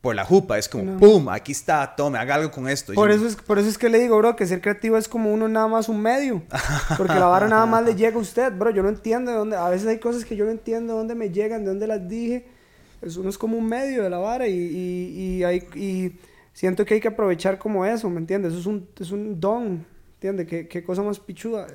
[0.00, 0.58] por la jupa.
[0.58, 1.28] Es como, ¡pum!
[1.28, 2.94] Aquí está, tome, haga algo con esto.
[2.94, 5.32] Por, eso es, por eso es que le digo, bro, que ser creativo es como
[5.32, 6.44] uno nada más un medio.
[6.96, 8.70] Porque la vara nada más le llega a usted, bro.
[8.70, 9.56] Yo no entiendo de dónde.
[9.56, 12.06] A veces hay cosas que yo no entiendo de dónde me llegan, de dónde las
[12.06, 12.61] dije.
[13.02, 16.12] Es, uno es como un medio de la vara y, y, y, hay, y
[16.52, 18.52] siento que hay que aprovechar como eso, ¿me entiendes?
[18.52, 19.84] Eso es un, es un don,
[20.14, 20.46] ¿entiendes?
[20.46, 21.66] ¿Qué, qué cosa más pichuda.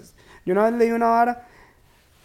[0.45, 1.47] Yo una vez leí una vara.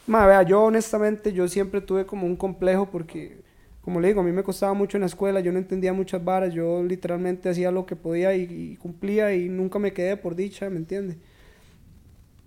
[0.07, 3.43] Ma, vea, yo honestamente, yo siempre tuve como un complejo porque
[3.83, 6.25] como le digo, a mí me costaba mucho en la escuela, yo no entendía muchas
[6.25, 10.71] varas, yo literalmente hacía lo que podía y, cumplía y nunca me quedé por dicha,
[10.71, 11.19] ¿me entiende?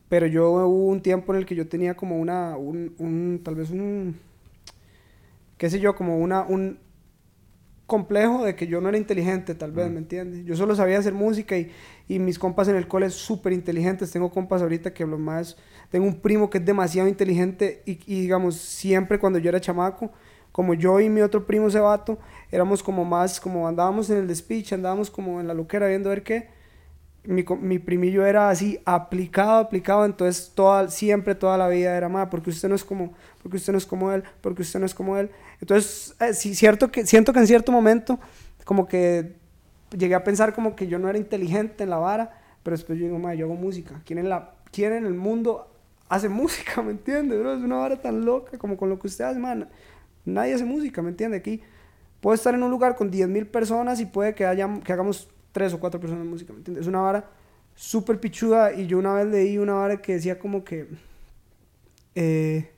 [0.08, 3.56] Pero yo hubo un tiempo en el que yo tenía como una, un, un tal
[3.56, 4.16] vez un,
[5.58, 6.80] qué sé yo, como una, un
[7.86, 10.44] complejo de que yo no era inteligente, tal vez, ¿me entiende?
[10.44, 11.72] Yo solo sabía hacer música y,
[12.08, 15.56] y mis compas en el cole súper inteligentes, tengo compas ahorita que lo más,
[15.92, 20.12] tengo un primo que es demasiado inteligente y, y digamos, siempre cuando yo era chamaco,
[20.52, 22.18] como yo y mi otro primo Cebato,
[22.50, 26.14] éramos como más, como andábamos en el despiche, andábamos como en la loquera viendo a
[26.14, 26.55] ver qué.
[27.28, 32.28] Mi, mi primillo era así, aplicado, aplicado, entonces toda, siempre, toda la vida era más,
[32.30, 34.94] porque usted no es como, porque usted no es como él, porque usted no es
[34.94, 35.30] como él.
[35.62, 38.20] Entonces, eh, cierto que, siento que en cierto momento,
[38.64, 39.36] como que
[39.98, 43.06] llegué a pensar como que yo no era inteligente en la vara, pero después yo
[43.06, 44.02] digo, ma, yo hago música.
[44.06, 45.72] ¿Quién en, la, quién en el mundo
[46.10, 47.54] hace música, me entiendes, bro?
[47.54, 49.70] Es una vara tan loca como con lo que usted hace, man.
[50.26, 51.38] Nadie hace música, ¿me entiende?
[51.38, 51.62] Aquí
[52.20, 55.74] puedo estar en un lugar con 10.000 personas y puede que, haya, que hagamos 3
[55.74, 56.82] o 4 personas de música, ¿me entiendes?
[56.82, 57.30] Es una vara
[57.76, 60.86] súper pichuda y yo una vez leí una vara que decía como que
[62.14, 62.70] eh,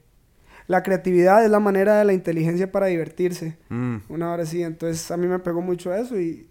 [0.68, 3.58] la creatividad es la manera de la inteligencia para divertirse.
[3.70, 3.98] Mm.
[4.10, 6.48] Una vara así, entonces a mí me pegó mucho eso y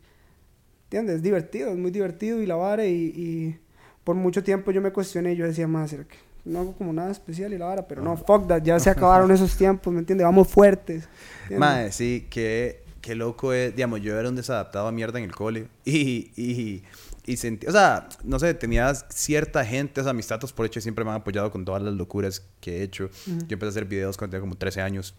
[0.86, 1.16] ¿entiendes?
[1.16, 3.60] Es divertido, es muy divertido y la vara y, y
[4.02, 7.12] por mucho tiempo yo me cuestioné, yo decía, más, ¿será que no hago como nada
[7.12, 7.86] especial y la vara?
[7.86, 10.24] Pero no, fuck that, ya se acabaron esos tiempos, ¿me entiendes?
[10.24, 11.08] Vamos fuertes.
[11.42, 11.60] ¿entiendes?
[11.60, 13.74] Mae, sí, qué, qué loco es.
[13.74, 15.68] Digamos, yo era un desadaptado a mierda en el cole.
[15.84, 16.82] Y, y,
[17.24, 20.80] y sentí, o sea, no sé, tenía cierta gente, o sea, mis tatos por hecho
[20.80, 23.08] siempre me han apoyado con todas las locuras que he hecho.
[23.26, 25.14] Yo empecé a hacer videos cuando tenía como 13 años.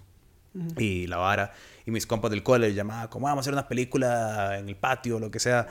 [0.77, 1.53] Y la vara.
[1.85, 5.19] Y mis compas del cole llamaban como, vamos a hacer una película en el patio,
[5.19, 5.67] lo que sea.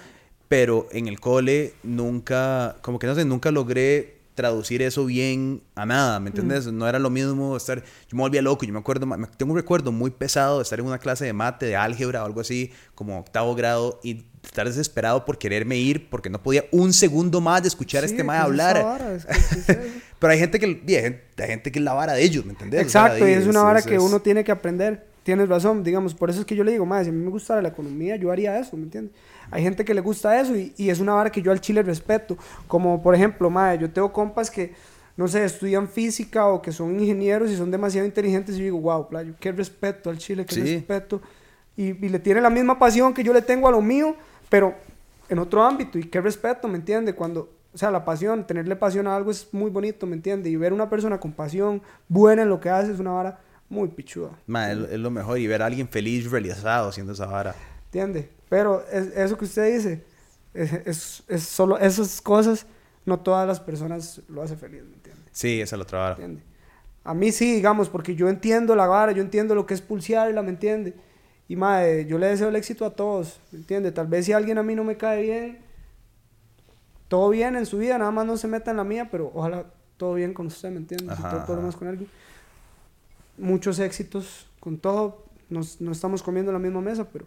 [0.48, 5.84] Pero en el cole nunca, como que no sé, nunca logré traducir eso bien a
[5.84, 6.66] nada, ¿me entiendes?
[6.72, 9.58] No era lo mismo estar, yo me volvía loco, yo me acuerdo, me- tengo un
[9.58, 12.70] recuerdo muy pesado de estar en una clase de mate, de álgebra o algo así,
[12.94, 17.62] como octavo grado, y estar desesperado por quererme ir porque no podía un segundo más
[17.62, 18.84] de escuchar a este mae ¿qué es esa hablar.
[18.84, 19.14] vara?
[19.14, 19.90] Es que- ¿qué es eso?
[20.20, 22.52] Pero hay gente que, hay gente, hay gente que es la vara de ellos, ¿me
[22.52, 22.80] entiendes?
[22.82, 25.06] Exacto, y es una vara es- que uno tiene que aprender.
[25.24, 27.30] Tienes razón, digamos, por eso es que yo le digo, madre, si a mí me
[27.30, 29.12] gustara la economía, yo haría eso, ¿me entiendes?
[29.50, 31.82] Hay gente que le gusta eso y, y es una vara que yo al chile
[31.82, 32.36] respeto.
[32.66, 34.74] Como por ejemplo, madre, yo tengo compas que,
[35.16, 38.80] no sé, estudian física o que son ingenieros y son demasiado inteligentes y yo digo,
[38.80, 40.60] wow, playo, qué respeto al chile, qué Sí.
[40.76, 41.20] respeto.
[41.76, 44.16] Y, y le tiene la misma pasión que yo le tengo a lo mío,
[44.48, 44.74] pero
[45.28, 47.14] en otro ámbito y qué respeto, ¿me entiende?
[47.14, 50.48] Cuando, o sea, la pasión, tenerle pasión a algo es muy bonito, ¿me entiende?
[50.48, 53.88] Y ver una persona con pasión, buena en lo que hace, es una vara muy
[53.88, 57.54] pichuda, mae, es, lo mejor y ver a alguien feliz realizado haciendo esa vara.
[57.86, 58.30] ¿entiende?
[58.48, 60.04] Pero es- eso que usted dice,
[60.54, 62.66] es, es, es solo esas cosas,
[63.04, 65.22] no todas las personas lo hacen feliz, ¿me entiende?
[65.32, 66.10] Sí, esa es la otra vara.
[66.14, 66.42] ¿Entiende?
[67.04, 70.42] A mí sí, digamos, porque yo entiendo la vara, yo entiendo lo que es pulsearla,
[70.42, 70.94] ¿me entiende?
[71.48, 73.92] Y madre, yo le deseo el éxito a todos, ¿me entiende?
[73.92, 75.58] Tal vez si alguien a mí no me cae bien,
[77.08, 79.66] todo bien en su vida, nada más no se meta en la mía, pero ojalá
[79.96, 81.04] todo bien con usted, ¿me entiende?
[81.14, 81.46] Si Ajá, todo ajá.
[81.46, 82.10] problemas con alguien.
[83.38, 87.26] Muchos éxitos con todo, nos, no estamos comiendo en la misma mesa, pero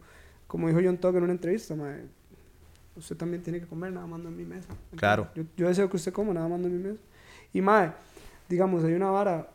[0.50, 2.06] como dijo John Tog en una entrevista, madre,
[2.96, 4.68] usted también tiene que comer, nada más no en mi mesa.
[4.98, 5.30] Claro.
[5.36, 7.02] Yo, yo deseo que usted coma, nada más no en mi mesa.
[7.54, 7.92] Y madre,
[8.50, 9.48] digamos, hay una vara,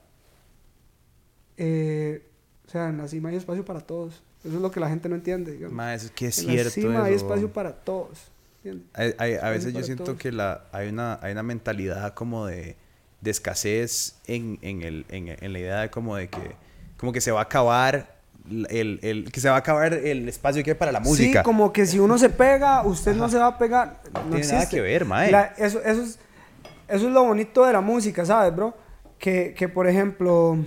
[1.57, 2.23] eh,
[2.67, 4.23] o sea, en la cima hay espacio para todos.
[4.45, 5.75] Eso es lo que la gente no entiende, digamos.
[5.75, 7.25] Mae, es que es en cierto la cima hay eso.
[7.27, 8.29] espacio para todos.
[8.95, 10.19] Hay- hay- a veces yo siento todos.
[10.19, 12.77] que la, hay, una, hay una mentalidad como de,
[13.21, 16.53] de escasez en, en, el, en, en la idea de como de que,
[16.97, 18.14] como que se va a acabar
[18.51, 21.41] el, el- que se va a acabar el espacio que hay para la música.
[21.41, 24.01] Sí, como que si uno se pega, usted no se va a pegar.
[24.13, 25.31] No, tiene nada que ver, mae.
[25.31, 26.19] La- eso, eso, es,
[26.89, 28.75] eso es lo bonito de la música, ¿sabes, bro?
[29.19, 30.59] Que, que, por ejemplo,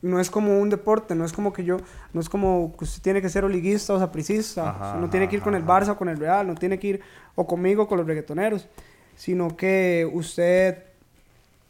[0.00, 1.78] no es como un deporte, no es como que yo,
[2.12, 5.36] no es como que usted tiene que ser oliguista o sapricista, Ajá, no tiene que
[5.36, 7.00] ir con el ajá, Barça o con el Real, no tiene que ir
[7.34, 8.68] o conmigo con los reggaetoneros,
[9.16, 10.84] sino que usted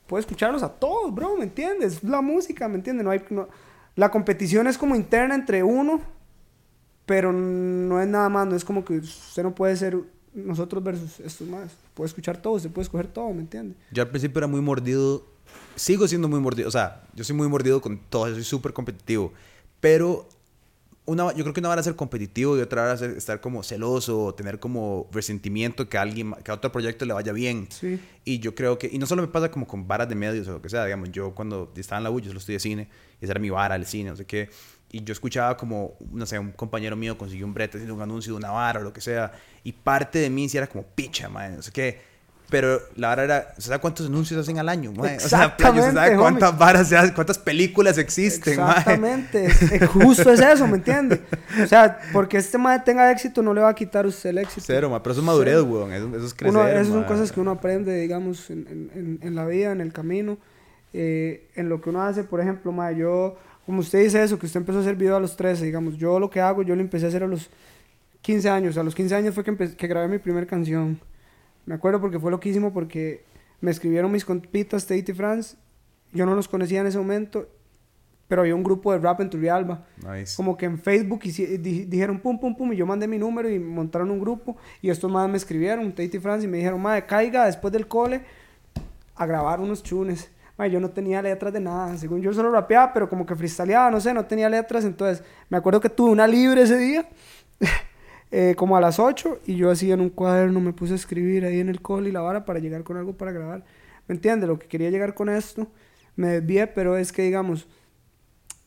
[0.07, 1.95] puede escucharlos a todos, bro, ¿me entiendes?
[1.97, 3.03] Es la música, ¿me entiendes?
[3.05, 3.49] No hay, no-
[3.99, 6.01] la competición es como interna entre uno,
[7.05, 9.99] pero no es nada más, no es como que usted no puede ser
[10.33, 11.73] nosotros versus estos más.
[11.95, 13.75] Puede escuchar todo, usted puede escoger todo, ¿me entiende?
[13.91, 15.27] Yo al principio era muy mordido,
[15.75, 18.73] sigo siendo muy mordido, o sea, yo soy muy mordido con todo, yo soy súper
[18.73, 19.33] competitivo,
[19.81, 20.29] pero
[21.05, 24.27] una, yo creo que una vara ser competitivo y otra vara es estar como celoso
[24.27, 27.67] o tener como resentimiento que a alguien, que a otro proyecto le vaya bien.
[27.71, 27.99] Sí.
[28.25, 30.53] Y yo creo que, y no solo me pasa como con varas de medios o
[30.53, 32.89] lo que sea, digamos, yo cuando estaba en la U, yo solo estudié cine,
[33.21, 34.51] esa era mi vara, el cine, no sé qué,
[34.91, 38.33] y yo escuchaba como, no sé, un compañero mío consiguió un brete haciendo un anuncio
[38.33, 39.33] de una vara o lo que sea,
[39.65, 42.09] y parte de mí sí era como, picha, madre, no sé qué.
[42.51, 44.91] Pero la vara era, ¿usted sabe cuántos anuncios hacen al año?
[44.93, 45.19] mae?
[45.19, 46.59] O sea, playo, ¿usted sabe Exactamente, cuántas homie.
[46.61, 48.55] varas se hacen, cuántas películas existen?
[48.55, 51.21] Exactamente, es- justo es eso, ¿me entiende?
[51.63, 54.63] O sea, porque este madre tenga éxito no le va a quitar usted el éxito.
[54.67, 57.31] Cero, mae, pero eso es madurez, weón, eso, eso es crecer, Uno, esas son cosas
[57.33, 60.39] que uno aprende, digamos, en- en- en la vida, en el camino,
[60.93, 62.25] eh, en lo que uno hace.
[62.25, 63.37] Por ejemplo, ma, yo,
[63.67, 66.19] como usted dice eso, que usted empezó a hacer video a los 13, digamos, yo
[66.21, 67.51] lo que hago, yo lo empecé a hacer a los
[68.23, 68.77] 15 años.
[68.79, 70.99] A los 15 años fue que, que grabé mi primera canción.
[71.67, 73.25] Me acuerdo porque fue loquísimo porque
[73.61, 75.57] me escribieron mis compitas Tate y France.
[76.13, 77.47] Yo no los conocía en ese momento,
[78.27, 79.85] pero había un grupo de rap en Turrialba.
[80.07, 80.35] Nice.
[80.37, 83.51] Como que en Facebook hici- di- dijeron pum, pum, pum, y yo mandé mi número
[83.51, 84.57] y montaron un grupo.
[84.81, 87.87] Y estos más me escribieron, Tate y France, y me dijeron, madre, caiga después del
[87.87, 88.23] cole
[89.15, 90.31] a grabar unos chunes.
[90.67, 91.97] Yo no tenía letras de nada.
[91.97, 94.85] Según yo solo rapeaba, pero como que freestyleaba, no sé, no tenía letras.
[94.85, 97.09] Entonces, me acuerdo que tuve una libre ese día,
[98.33, 101.45] eh, como a las 8, y yo así en un cuaderno me puse a escribir
[101.45, 103.65] ahí en el cole y la vara para llegar con algo para grabar.
[104.09, 104.47] ¿Me entiende?
[104.47, 105.69] Lo que quería llegar con esto,
[106.17, 107.69] me desvié, pero es que, digamos,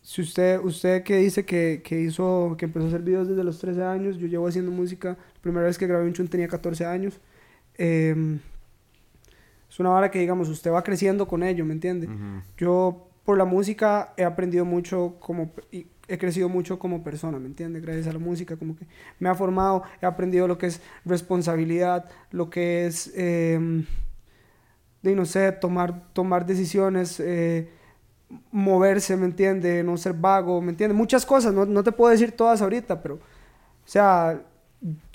[0.02, 3.60] si usted, usted que dice que, que hizo, que empezó a hacer videos desde los
[3.60, 6.86] 13 años, yo llevo haciendo música, la primera vez que grabé un chun tenía 14
[6.86, 7.20] años.
[7.78, 8.40] Eh,
[9.72, 12.10] es una vara que, digamos, usted va creciendo con ello, ¿me entiende?
[12.58, 15.54] Yo, por la música, he aprendido mucho como...
[15.72, 17.82] y he crecido mucho como persona, ¿me entiendes?
[17.82, 18.86] Gracias a la música, como que
[19.18, 23.86] me ha formado, he aprendido lo que es responsabilidad, lo que es, eh,
[25.02, 27.70] de, no sé, tomar, tomar decisiones, eh,
[28.52, 29.86] moverse, ¿me entiendes?
[29.86, 30.98] No ser vago, ¿me entiendes?
[30.98, 33.20] Muchas cosas, no, no te puedo decir todas ahorita, pero, o
[33.86, 34.42] sea,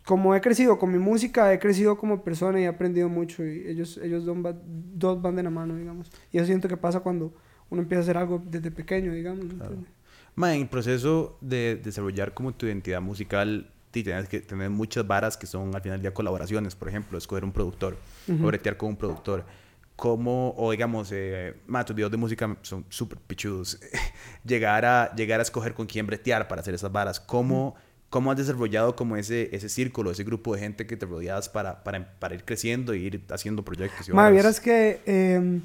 [0.07, 3.67] como he crecido con mi música, he crecido como persona y he aprendido mucho y
[3.69, 6.11] ellos, ellos dos, van- dos van de la mano, digamos.
[6.33, 7.35] Y eso siento que pasa cuando
[7.69, 9.45] uno empieza a hacer algo desde pequeño, digamos.
[9.45, 9.91] ¿me entiendes?
[10.37, 15.07] Ma, en el proceso de desarrollar como tu identidad musical, ti tienes que tener muchas
[15.07, 17.97] varas que son al final día colaboraciones, por ejemplo, escoger un productor
[18.29, 19.45] o bretear con un productor.
[19.97, 23.81] ¿Cómo, o digamos, eh, ma, tus videos de música son súper pichudos,
[24.45, 27.19] llegar, a, llegar a escoger con quién bretear para hacer esas varas?
[27.19, 27.75] ¿Cómo,
[28.11, 31.85] cómo has desarrollado como ese, ese círculo, ese grupo de gente que te rodeas para,
[31.85, 34.09] para, para ir creciendo e ir haciendo proyectos?
[34.09, 35.01] y Ma, vieras que...
[35.07, 35.61] eh,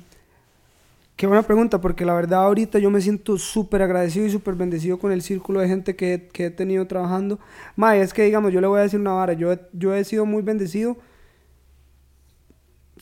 [1.15, 4.97] qué buena pregunta, porque la verdad ahorita yo me siento súper agradecido y súper bendecido
[4.97, 7.39] con el círculo de gente que, que he tenido trabajando.
[7.75, 9.93] Ma, y es que, digamos, yo le voy a decir una vara, yo, he- yo
[9.93, 10.97] he sido muy bendecido.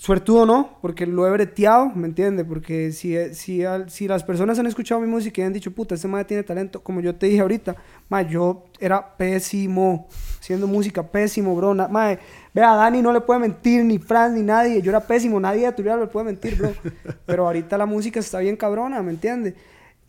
[0.02, 2.46] Suertudo no, porque lo he breteado, ¿me entiendes?
[2.48, 5.94] Porque si, si, al- si las personas han escuchado mi música y han dicho, puta,
[5.96, 7.76] este madre tiene talento, como yo te dije ahorita,
[8.08, 10.08] ma, yo era pésimo,
[10.40, 11.76] haciendo música, pésimo, bro.
[11.76, 12.18] Na- ma,
[12.54, 15.74] vea, Dani no le puede mentir, ni Franz, ni nadie, yo era pésimo, nadie de
[15.74, 16.72] tu vida le puede mentir, bro.
[17.26, 19.56] Pero ahorita la música está bien cabrona, ¿me entiendes?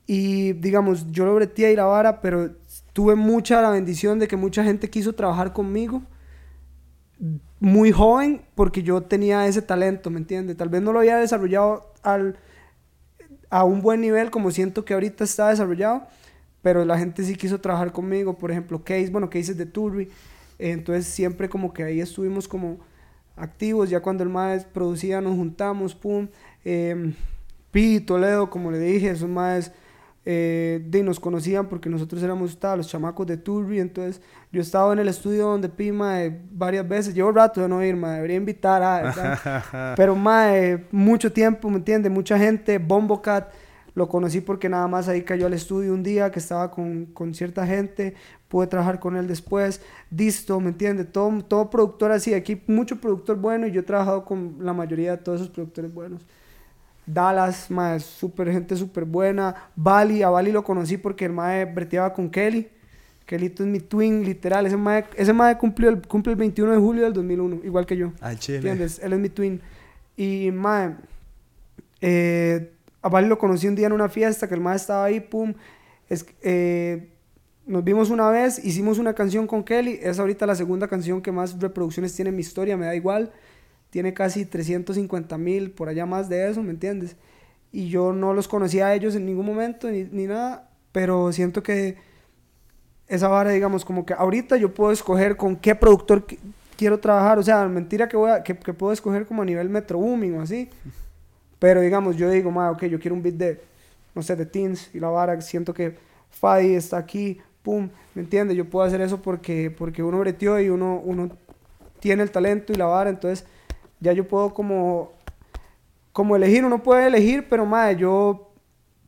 [0.07, 2.51] Y digamos, yo lo breteé y la vara, pero
[2.93, 6.03] tuve mucha la bendición de que mucha gente quiso trabajar conmigo
[7.61, 10.57] muy joven porque yo tenía ese talento, ¿me entiendes?
[10.57, 12.39] Tal vez no lo había desarrollado al,
[13.51, 16.07] a un buen nivel como siento que ahorita está desarrollado,
[16.63, 20.05] pero la gente sí quiso trabajar conmigo, por ejemplo, Case, bueno, Case es de Turri,
[20.59, 22.81] eh, entonces siempre como que ahí estuvimos como
[23.37, 26.29] activos, ya cuando el maes producía nos juntamos, pum,
[26.65, 27.13] eh,
[27.71, 29.71] Pi, Toledo, como le dije, esos maes
[30.33, 34.23] eh, de, nos conocían porque nosotros éramos ta, los chamacos de Turri, entonces
[34.53, 37.97] yo estaba en el estudio donde Pi, mae, varias veces, llevo rato de no ir,
[37.97, 42.13] mae, debería invitar a, pero mae, mucho tiempo, ¿me entiendes?
[42.13, 43.49] Mucha gente, Bombo Cat,
[43.97, 47.35] lo conocí porque nada más ahí cayó al estudio un día que estaba con, con
[47.35, 48.15] cierta gente,
[48.47, 51.11] pude trabajar con él después, Disto, ¿me entiendes?
[51.11, 55.17] Todo, todo productor así, aquí mucho productor bueno y yo he trabajado con la mayoría
[55.17, 56.25] de todos esos productores buenos.
[57.13, 59.71] Dallas, mae, super, gente súper buena.
[59.77, 62.69] Bali, a Bali lo conocí porque el mae breteaba con Kelly.
[63.27, 64.67] Kelito es mi twin, literal.
[64.67, 67.97] Ese mae, ese mae cumplió el, cumple el 21 de julio del 2001, igual que
[67.97, 68.13] yo.
[68.21, 68.59] Al chile.
[68.59, 69.01] ¿Entiendes?
[69.03, 69.61] Él es mi twin.
[70.17, 70.97] Y mae,
[72.01, 75.21] eh, a Bali lo conocí un día en una fiesta que el mae estaba ahí,
[75.21, 75.55] pum.
[76.09, 77.09] Es, eh,
[77.67, 80.01] nos vimos una vez, hicimos una canción con Kelly.
[80.03, 83.33] Es ahorita la segunda canción que más reproducciones tiene en mi historia, me da igual.
[83.91, 87.17] Tiene casi 350 mil, por allá más de eso, ¿me entiendes?
[87.73, 91.63] Y yo no los conocía a ellos en ningún momento ni, ni nada, pero siento
[91.63, 91.97] que
[93.09, 96.39] esa vara, digamos, como que ahorita yo puedo escoger con qué productor qui-
[96.77, 97.39] quiero trabajar.
[97.39, 100.35] O sea, mentira que, voy a- que, que puedo escoger como a nivel metro booming
[100.39, 100.69] o así.
[101.59, 103.61] Pero digamos, yo digo, ma, ok, yo quiero un beat de,
[104.15, 105.97] no sé, de teens y la vara, siento que
[106.31, 108.57] Fadi está aquí, pum, ¿me entiendes?
[108.57, 111.31] Yo puedo hacer eso porque, porque uno breteó y uno, uno
[112.01, 113.47] tiene el talento y la vara, entonces
[114.01, 115.13] ya yo puedo como,
[116.13, 118.53] como elegir, uno puede elegir, pero ma, yo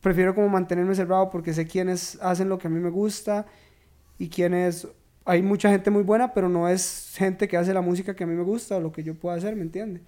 [0.01, 3.45] prefiero como mantenerme cerrado porque sé quiénes hacen lo que a mí me gusta
[4.17, 4.87] y quiénes,
[5.25, 8.27] hay mucha gente muy buena, pero no es gente que hace la música que a
[8.27, 10.03] mí me gusta o lo que yo puedo hacer, ¿me entiendes?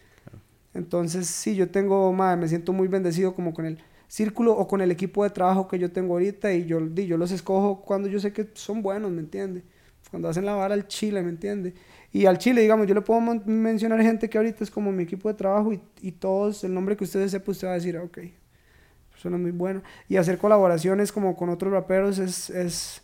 [0.73, 4.81] Entonces, sí, yo tengo, madre, me siento muy bendecido como con el círculo o con
[4.81, 8.09] el equipo de trabajo que yo tengo ahorita y yo, di, yo los escojo cuando
[8.09, 9.63] yo sé que son buenos, ¿me entiendes?
[10.09, 11.73] Cuando hacen la vara al chile, ¿me entiendes?
[12.15, 15.27] Y al chile, digamos, yo le puedo mencionar gente que ahorita es como mi equipo
[15.27, 18.03] de trabajo y, y todos, el nombre que ustedes sepan, usted va a decir, "Ah,
[18.03, 18.19] ok,
[19.11, 19.83] persona muy buena.
[20.07, 23.01] Y hacer colaboraciones como con otros raperos es, es,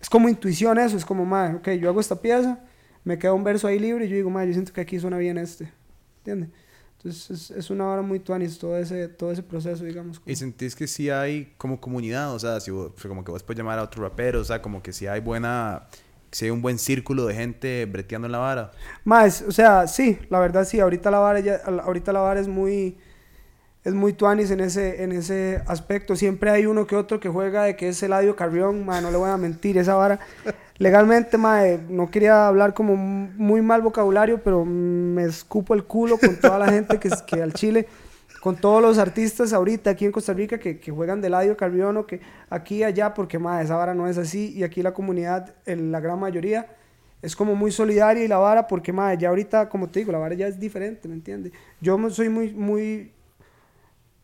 [0.00, 2.60] es como intuición eso, es como, madre, ok, yo hago esta pieza,
[3.02, 5.18] me queda un verso ahí libre y yo digo, madre, yo siento que aquí suena
[5.18, 5.72] bien este,
[6.18, 6.50] ¿entiendes?
[6.98, 10.22] Entonces es, es una hora muy tuanis todo ese, todo ese proceso, digamos.
[10.24, 12.32] ¿Y sentís que sí hay como comunidad?
[12.32, 14.62] O sea, si vos- sea, como que vos puedes llamar a otro rapero, o sea,
[14.62, 15.88] como que sí hay buena,
[16.34, 18.72] si hay un buen círculo de gente breteando en la vara.
[19.04, 21.40] Más, o sea, sí, la verdad sí, ahorita la vara,
[21.84, 22.98] ahorita la vara es muy,
[23.84, 26.16] es muy tuanis en ese, en ese aspecto.
[26.16, 29.16] Siempre hay uno que otro que juega de que es Eladio Carrión, ma, no le
[29.16, 30.18] voy a mentir, esa vara.
[30.78, 36.34] Legalmente, ma, no quería hablar como muy mal vocabulario, pero me escupo el culo con
[36.34, 37.86] toda la gente que, que al Chile,
[38.44, 42.04] con todos los artistas ahorita aquí en Costa Rica que, que juegan de Eladio Carrión
[42.04, 42.20] que
[42.50, 46.00] aquí y allá, porque ma, esa vara no es así y aquí la comunidad, la
[46.00, 46.66] gran mayoría,
[47.22, 50.18] es como muy solidaria y la vara, porque madre, ya ahorita, como te digo, la
[50.18, 51.52] vara ya es diferente, ¿me entiendes?
[51.80, 53.12] Yo soy muy, muy,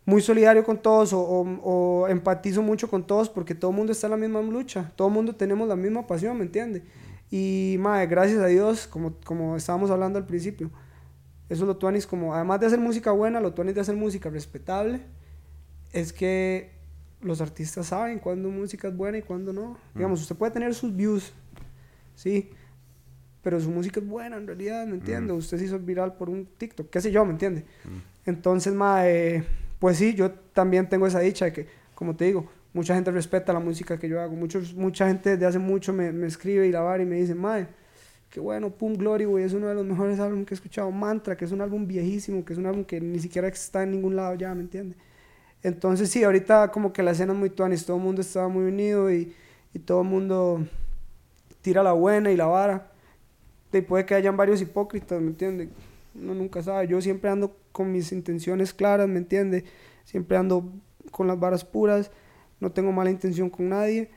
[0.05, 1.61] muy solidario con todos o, o-
[2.03, 5.09] o empatizo mucho con todos porque todo el mundo está en la misma lucha, todo
[5.09, 6.83] el mundo tenemos la misma pasión, ¿me entiende?
[7.31, 10.71] Y, madre, gracias a Dios, como, como estábamos hablando al principio,
[11.51, 14.31] eso es lo tuanis como, además de hacer música buena, lo tuanis de hacer música
[14.31, 15.01] respetable,
[15.93, 16.71] es que
[17.21, 19.77] los artistas saben cuándo música es buena y cuándo no.
[19.95, 21.33] Digamos, usted puede tener sus views,
[22.15, 22.51] sí,
[23.43, 25.33] pero su música es buena en realidad, ¿me entiende?
[25.33, 27.65] Usted se hizo viral por un TikTok, qué sé yo, ¿me entiende?
[28.25, 29.43] Entonces, mae,
[29.81, 33.53] pues sí, yo también tengo esa dicha de que, como te digo, mucha gente respeta
[33.53, 34.37] la música que yo hago.
[34.37, 37.67] Muchos, mucha gente desde hace mucho me, me escribe y la y me dice, mae,
[38.31, 40.91] qué bueno, Pum Glory, güey, es uno de los mejores álbumes que he escuchado.
[40.91, 43.91] Mantra, que es un álbum viejísimo, que es un álbum que ni siquiera está en
[43.91, 44.97] ningún lado ya, ¿me entiende?
[45.63, 48.65] Entonces sí, ahorita como que la escena es muy tuanis, todo el mundo está muy
[48.65, 49.35] unido y,
[49.75, 50.65] y todo el mundo
[51.61, 52.93] tira la buena y la vara.
[53.73, 55.69] Y puede que hayan varios hipócritas, ¿me entiende?
[56.15, 56.89] Uno nunca sabe.
[56.89, 59.65] Yo siempre ando con mis intenciones claras, ¿me entiende?
[60.05, 60.73] Siempre ando
[61.11, 62.11] con las varas puras,
[62.59, 64.11] no tengo mala intención con nadie.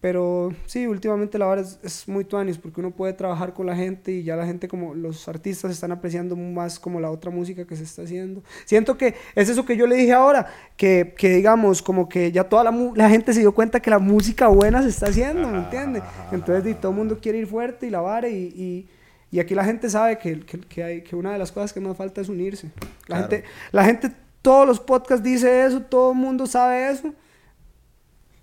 [0.00, 3.74] Pero sí, últimamente la vara es, es muy tuanis porque uno puede trabajar con la
[3.74, 7.64] gente y ya la gente como los artistas están apreciando más como la otra música
[7.66, 8.42] que se está haciendo.
[8.64, 12.44] Siento que es eso que yo le dije ahora, que, que digamos como que ya
[12.44, 15.58] toda la, la gente se dio cuenta que la música buena se está haciendo, ¿me
[15.58, 16.02] entiendes?
[16.30, 18.88] Entonces y todo el mundo quiere ir fuerte y la vara y, y,
[19.32, 21.80] y aquí la gente sabe que, que, que hay, que una de las cosas que
[21.80, 22.70] más falta es unirse.
[23.08, 23.22] La, Claro.
[23.30, 24.12] gente, la gente,
[24.42, 27.12] todos los podcasts dice eso, todo el mundo sabe eso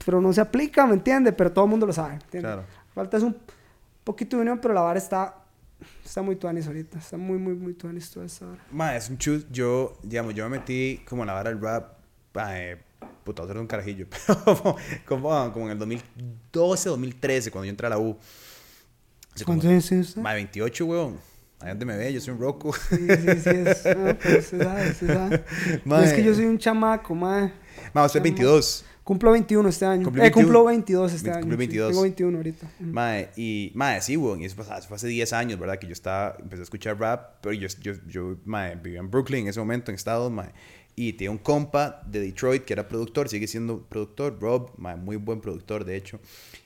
[0.09, 1.35] pero no se aplica, ¿me entiendes?
[1.37, 2.41] Pero todo el mundo lo sabe, ¿me entiendes?
[2.51, 2.63] Claro.
[2.95, 3.37] Falta es un
[4.03, 5.35] poquito de unión, pero la vara está,
[6.03, 8.63] está muy tuanis ahorita, está muy, muy, muy tuanis toda esta vara.
[8.71, 9.45] Ma, es un chus.
[9.51, 11.93] Yo, digamos, yo me metí como en la vara del rap.
[12.49, 12.81] Eh,
[13.23, 14.07] puta, era un carajillo.
[14.27, 18.17] Pero como, como en el 2012, 2013, cuando yo entré a la U.
[19.35, 20.21] Como- ¿Cuántos años tiene usted?
[20.23, 21.17] Ma, 28, weón.
[21.63, 22.73] Donde me ve, yo soy un roco.
[22.73, 25.43] Sí, sí, sí, es, no, usted sabe, usted sabe.
[25.85, 26.05] Mae.
[26.05, 27.53] Es que yo soy un chamaco, mae.
[27.93, 28.85] Ma, usted es 22.
[29.09, 30.03] Cumplo 21 este año.
[30.03, 30.45] Cumplió eh, 21.
[30.45, 31.41] cumplo 22 este Ve- año.
[31.41, 31.57] cumplió sí.
[31.57, 31.89] 22.
[31.89, 32.71] Tengo 21 ahorita.
[32.79, 32.89] Ujú.
[32.93, 35.79] Mae, y, mae, sí, weón, y eso, pasaba- eso fue hace 10 años, ¿verdad?
[35.79, 39.41] Que yo estaba, empecé a escuchar rap, pero yo, yo, yo mae, vivía en Brooklyn
[39.41, 40.51] en ese momento, en Estados, mae,
[40.95, 45.15] y tenía un compa de Detroit que era productor, sigue siendo productor, Rob, mae, muy
[45.15, 46.19] buen productor, de hecho,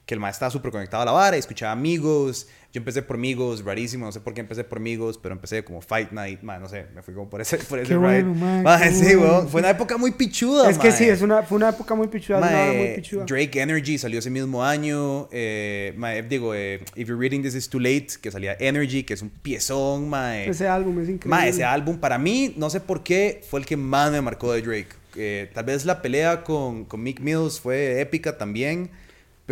[0.05, 3.63] que el mae estaba súper conectado a la vara, escuchaba amigos, yo empecé por amigos,
[3.63, 6.67] rarísimo, no sé por qué empecé por amigos, pero empecé como Fight Night, mae, no
[6.67, 8.23] sé, me fui como por ese, por ese Qué ride.
[8.23, 9.31] bueno, mae, Mae, qué sí, bueno.
[9.33, 12.07] weón, fue una época muy pichuda, Es que sí, es una, fue una época muy
[12.07, 13.25] pichuda, una muy Mae, pichuda.
[13.25, 15.29] Drake Energy salió ese mismo año.
[15.31, 19.13] Eh, mae, digo, eh, If You're Reading This Is Too Late, que salía Energy, que
[19.13, 20.49] es un piezón, mae.
[20.49, 21.29] Ese álbum es increíble.
[21.29, 24.51] Mae, ese álbum para mí, no sé por qué, fue el que más me marcó
[24.51, 24.89] de Drake.
[25.15, 28.89] Eh, tal vez la pelea con, con Mick Mills fue épica también,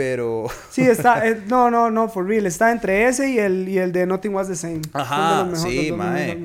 [0.01, 0.47] pero...
[0.71, 3.91] Sí, está, eh, no, no, no, for real, está entre ese y el, y el
[3.91, 4.81] de Nothing Was the Same.
[4.93, 6.37] Ajá, los mejores- sí, mae.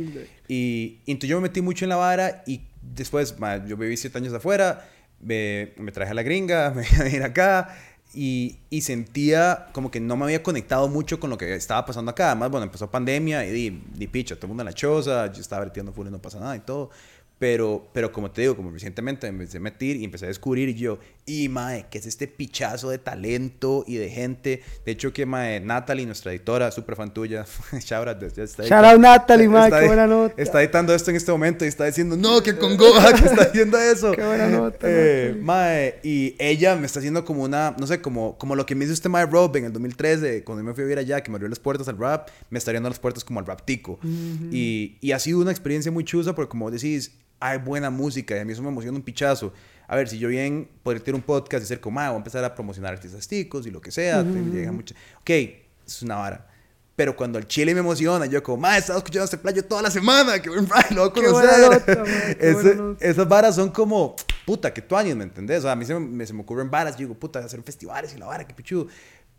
[0.46, 3.96] Y, y entonces yo me metí mucho en la vara y después, mae, yo viví
[3.96, 4.86] siete años afuera,
[5.22, 7.74] me, me traje a la gringa, me vine a ir acá
[8.12, 12.10] y, y sentía como que no me había conectado mucho con lo que estaba pasando
[12.10, 12.26] acá.
[12.32, 15.40] Además, bueno, empezó pandemia y di, di picha, todo el mundo en la choza, yo
[15.40, 16.90] estaba vertiendo full y no pasa nada y todo.
[17.38, 20.68] Pero, pero como te digo, como recientemente me empecé a meter y empecé a descubrir
[20.70, 20.98] y yo,
[21.28, 24.62] y mae, ¿qué es este pichazo de talento y de gente?
[24.84, 27.44] De hecho que mae, Natalie, nuestra editora, súper fan tuya,
[27.80, 28.62] shout out, ya está.
[28.62, 30.40] Shout out Natalie, mae, qué buena nota.
[30.40, 33.46] Está editando esto en este momento y está diciendo, no, que con Goa, que está
[33.46, 34.12] diciendo eso.
[34.16, 38.38] Qué buena nota, Eh, mae, y ella me está haciendo como una, no sé, como,
[38.38, 40.82] como lo que me hizo este mae Rob en el 2013, cuando yo me fui
[40.82, 43.24] a vivir allá, que me abrió las puertas al rap, me está abriendo las puertas
[43.24, 43.98] como al rap tico.
[44.04, 47.10] y, y ha sido una experiencia muy chusa porque como decís,
[47.40, 49.52] hay buena música y a mí eso me emociona un pichazo.
[49.88, 52.18] A ver, si yo bien podría tener un podcast y ser como, ah, voy a
[52.18, 54.94] empezar a promocionar artistas ticos y lo que sea, te llega mucha...
[55.20, 56.48] Ok, es una vara.
[56.96, 59.82] Pero cuando el chile me emociona, yo como, ma, he estado escuchando este playo toda
[59.82, 61.70] la semana, que buen lo voy a Qué buena conocer.
[61.70, 63.04] nota, ma, qué Ese- buena nota.
[63.06, 64.16] esas varas son como,
[64.46, 65.58] puta, que tú años, ¿me entendés?
[65.58, 68.14] O sea, a mí se me, se me ocurren varas, yo digo, puta, hacer festivales
[68.14, 68.86] y la vara, qué pichudo.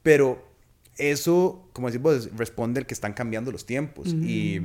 [0.04, 0.46] Pero
[0.98, 4.08] eso, como decís vos, responde al que están cambiando los tiempos.
[4.10, 4.62] Y...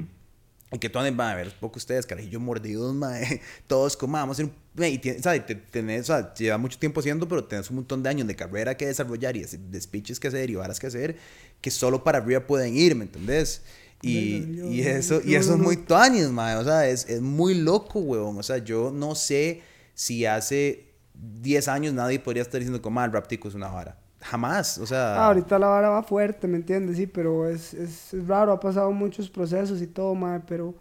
[0.73, 4.43] Y que tú andes, a ver, poco ustedes, carajillos mordidos, mae, todos como, vamos a
[4.43, 4.53] hacer un...
[4.75, 5.45] mae, Y tienes, ¿sabes?
[5.45, 8.87] Te, tenés, lleva mucho tiempo haciendo, pero tenés un montón de años de carrera que
[8.87, 11.17] desarrollar y de speeches que hacer y varas que hacer,
[11.61, 13.63] que solo para arriba pueden ir, ¿me entendés?
[14.01, 18.01] Y, y eso, y eso es muy tuanis, mae, o sea, es, es muy loco,
[18.01, 19.63] weón, o sea, yo no sé
[19.95, 23.69] si hace 10 años nadie podría estar diciendo como, ah, el rap tico es una
[23.69, 24.02] vara.
[24.23, 25.17] Jamás, o sea...
[25.17, 26.97] Ah, ahorita la vara va fuerte, ¿me entiendes?
[26.97, 30.75] Sí, pero es, es, es raro, ha pasado muchos procesos y todo, mae, pero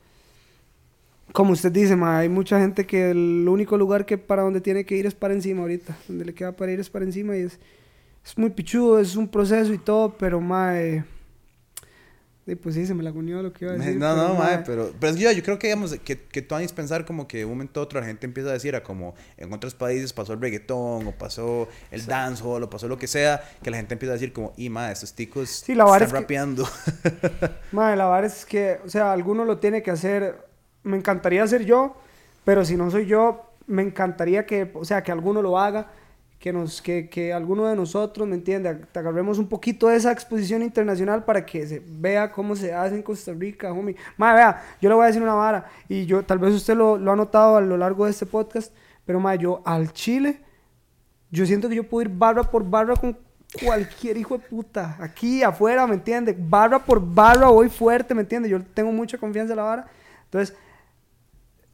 [1.34, 4.86] como usted dice, mae, hay mucha gente que el único lugar que para donde tiene
[4.86, 7.42] que ir es para encima ahorita, donde le queda para ir es para encima y
[7.42, 7.60] es,
[8.26, 11.04] es muy pichudo, es un proceso y todo, pero Sí,
[12.56, 13.98] pues sí, se me laguneó lo que iba a decir.
[13.98, 16.56] No, no, mae, pero, pero es que yo, yo creo que, digamos, que, que tú
[16.76, 19.16] pensar como que de un momento a otro la gente empieza a decir, a como
[19.38, 23.42] en otros países pasó el reggaetón, o pasó el dancehall, o pasó lo que sea,
[23.62, 26.08] que la gente empieza a decir como, y mae, estos ticos Sí, la están es
[26.14, 26.68] que- rapeando.
[27.72, 30.46] Mae, la verdad es que, o sea, alguno lo tiene que hacer.
[30.84, 31.96] Me encantaría ser yo,
[32.44, 35.92] pero si no soy yo, me encantaría que, o sea, que alguno lo haga,
[36.42, 38.68] que nos, que, que alguno de nosotros, ¿me entiende?
[38.96, 43.04] Agarremos un poquito de esa exposición internacional para que se vea cómo se hace en
[43.04, 43.96] Costa Rica, homie.
[44.18, 46.98] Mae, vea, yo le voy a decir una vara, y yo, tal vez usted lo,
[46.98, 48.74] lo ha notado a lo largo de este podcast,
[49.06, 50.42] pero mae, yo al Chile,
[51.30, 53.16] yo siento que yo puedo ir barra por barra con
[53.64, 54.98] cualquier hijo de puta.
[55.00, 56.36] Aquí, afuera, ¿me entiendes?
[56.40, 58.50] Barra por barra voy fuerte, ¿me entiendes?
[58.50, 59.88] Yo tengo mucha confianza en la vara.
[60.24, 60.56] Entonces,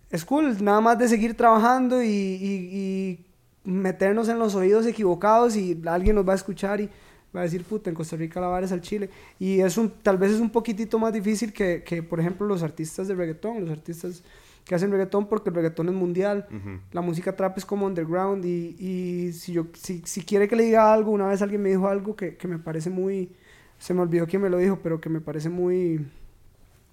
[0.10, 3.27] es cool, nada más de seguir trabajando y, y- y
[3.68, 6.90] meternos en los oídos equivocados y alguien nos va a escuchar y
[7.36, 9.10] va a decir, puta, en Costa Rica la vara es al chile.
[9.40, 12.64] Y es un, tal vez es un poquitito más difícil que, que, por ejemplo, los
[12.64, 14.24] artistas de reggaetón, los artistas
[14.64, 16.48] que hacen reggaetón porque el reggaetón es mundial.
[16.94, 20.64] La música trap es como underground y, y si, yo, si, si quiere que le
[20.64, 23.32] diga algo, una vez alguien me dijo algo que, que me parece muy,
[23.80, 26.06] se me olvidó quién me lo dijo, pero que me parece muy,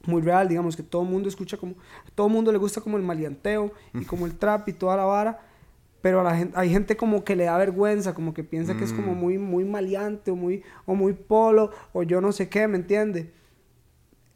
[0.06, 1.74] muy real, digamos, que todo el mundo escucha como,
[2.16, 5.04] todo el mundo le gusta como el maleanteo y como el trap y toda la
[5.04, 5.40] vara,
[6.04, 8.84] pero a la gente, hay gente como que le da vergüenza, como que piensa que
[8.84, 12.68] es como muy, muy maleante o muy, o muy polo o yo no sé qué,
[12.68, 13.32] ¿me entiende?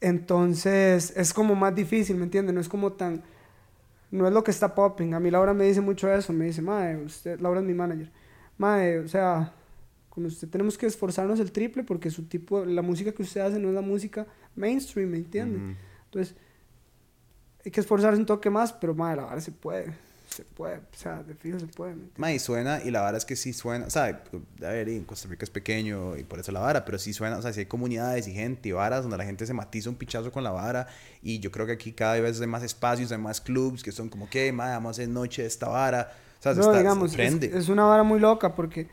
[0.01, 2.55] Entonces es como más difícil, ¿me entiende?
[2.55, 3.23] No es como tan,
[4.11, 5.13] no es lo que está popping.
[5.13, 8.11] A mí Laura me dice mucho eso, me dice, mae, usted, Laura es mi manager,
[8.57, 9.53] mae, o sea,
[10.09, 13.59] con usted tenemos que esforzarnos el triple porque su tipo, la música que usted hace
[13.59, 15.59] no es la música mainstream, ¿me entiende?
[15.59, 15.77] Ujú.
[16.07, 16.35] Entonces,
[17.63, 20.97] hay que esforzarse un toque más, pero mae, la verdad se puede, se puede, o
[20.97, 21.97] sea, de fijo se puede.
[22.17, 24.97] Ma, y suena, y la vara es que sí suena, o sea, a ver, y
[24.97, 27.53] en Costa Rica es pequeño y por eso la vara, pero sí suena, o sea,
[27.53, 30.45] sí hay comunidades y gente y varas donde la gente se matiza un pichazo con
[30.45, 30.87] la vara
[31.23, 34.09] y yo creo que aquí cada vez hay más espacios, hay más clubs que son
[34.11, 36.79] como que, ma, vamos a hacer noche de esta vara, o sea, se, está, se
[36.79, 38.87] digamos, es, una vara muy loca porque,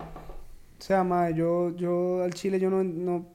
[0.00, 3.26] o sea, madre, yo, yo al Chile yo no, no,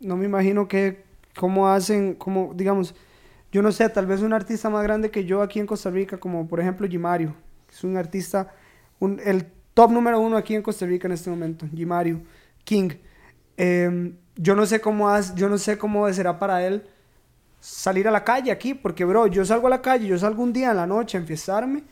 [0.00, 1.04] no me imagino que,
[1.34, 2.94] cómo hacen, cómo, digamos,
[3.56, 6.18] yo no sé, tal vez un artista más grande que yo aquí en Costa Rica,
[6.18, 7.34] como por ejemplo Gimario,
[7.66, 8.52] que es un artista,
[8.98, 12.20] un, el top número uno aquí en Costa Rica en este momento, Gimario,
[12.64, 12.90] King.
[13.56, 16.86] Eh, yo no sé cómo haz, yo no sé cómo será para él
[17.58, 20.52] salir a la calle aquí, porque bro, yo salgo a la calle, yo salgo un
[20.52, 21.82] día en la noche a enfiestarme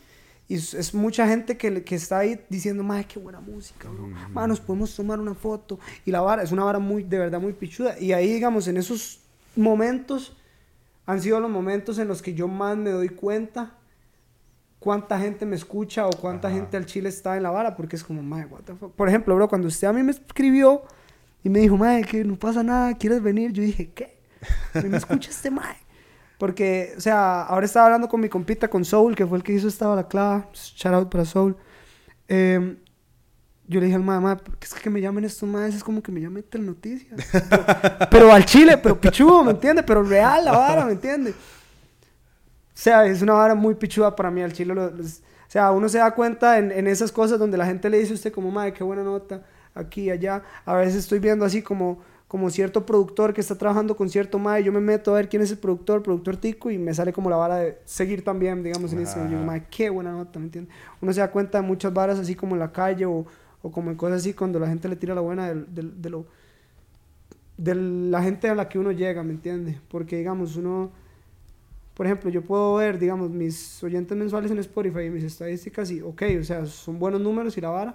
[0.46, 4.06] y es, mucha gente que, que está ahí diciendo, madre, qué buena música, bro.
[4.34, 5.78] Ma, nos podemos tomar una foto.
[6.04, 7.98] Y la vara, es una vara muy, de verdad, muy pichuda.
[7.98, 9.20] Y ahí, digamos, en esos
[9.56, 10.36] momentos,
[11.06, 13.74] han sido los momentos en los que yo más me doy cuenta
[14.78, 16.56] cuánta gente me escucha o cuánta Ajá.
[16.58, 18.92] gente al chile está en la vara, porque es como, madre, what the fuck.
[18.92, 20.82] Por ejemplo, bro, cuando usted a mí me escribió
[21.42, 23.52] y me dijo, madre, que no pasa nada, ¿quieres venir?
[23.52, 24.18] Yo dije, ¿qué?
[24.86, 25.78] Me escucha este madre.
[26.38, 29.52] Porque, o sea, ahora estaba hablando con mi compita, con Soul, que fue el que
[29.52, 30.48] hizo esta balaclava.
[30.52, 31.56] Shout out para Soul.
[32.28, 32.76] Eh,
[33.66, 36.02] yo le dije al madre, madre, porque es que me llamen estos madres, es como
[36.02, 37.20] que me llamen Telenoticias.
[37.50, 37.64] pero,
[38.10, 39.84] pero al chile, pero pichudo, ¿me entiendes?
[39.86, 41.34] Pero real la vara, ¿me entiendes?
[41.34, 44.74] O sea, es una vara muy pichuda para mí al chile.
[44.74, 44.90] los-
[45.46, 48.12] o sea, uno se da cuenta en, en esas cosas donde la gente le dice
[48.12, 49.42] a usted como, madre, qué buena nota,
[49.74, 50.42] aquí, allá.
[50.64, 54.64] A veces estoy viendo así como, como cierto productor que está trabajando con cierto madre.
[54.64, 57.30] Yo me meto a ver quién es el productor, productor tico, y me sale como
[57.30, 59.26] la vara de seguir también, digamos, en Instagram.
[59.30, 59.46] Yo digo, Ajá.
[59.58, 60.74] madre, qué buena nota, ¿me entiendes?
[61.00, 63.24] Uno se da cuenta de muchas varas así como en la calle o,
[63.64, 66.26] o como en cosas así cuando la gente le tira la buena de, lo
[67.56, 69.80] de la gente a la que uno llega, ¿me entiende?
[69.88, 70.90] Porque digamos, uno,
[71.94, 76.02] por ejemplo, yo puedo ver, digamos, mis oyentes mensuales en Spotify y mis estadísticas y,
[76.02, 77.94] ok, o sea, son buenos números y la vara,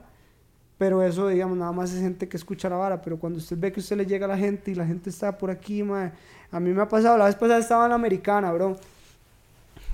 [0.80, 3.72] pero eso, digamos, nada más es gente que escucha la vara, pero cuando usted ve
[3.72, 6.12] que usted le llega a la gente y la gente está por aquí, mae,
[6.52, 8.76] a mí me ha pasado, la vez pasada estaba en la americana, bro,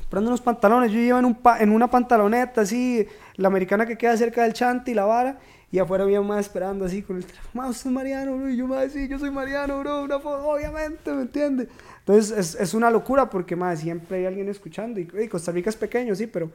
[0.01, 3.05] comprando unos pantalones, yo iba en, un pa- en una pantaloneta así,
[3.35, 5.39] la americana que queda cerca del chante y la vara,
[5.75, 8.49] y afuera había un más esperando así con el teléfono, "Ma, usted es Mariano, bro,
[8.49, 11.67] y yo, más sí, yo soy Mariano, bro, una foto, obviamente, ¿me entiende?
[11.99, 15.69] Entonces es, es una locura porque, más siempre hay alguien escuchando, y, y Costa Rica
[15.69, 16.49] es pequeño, sí, pero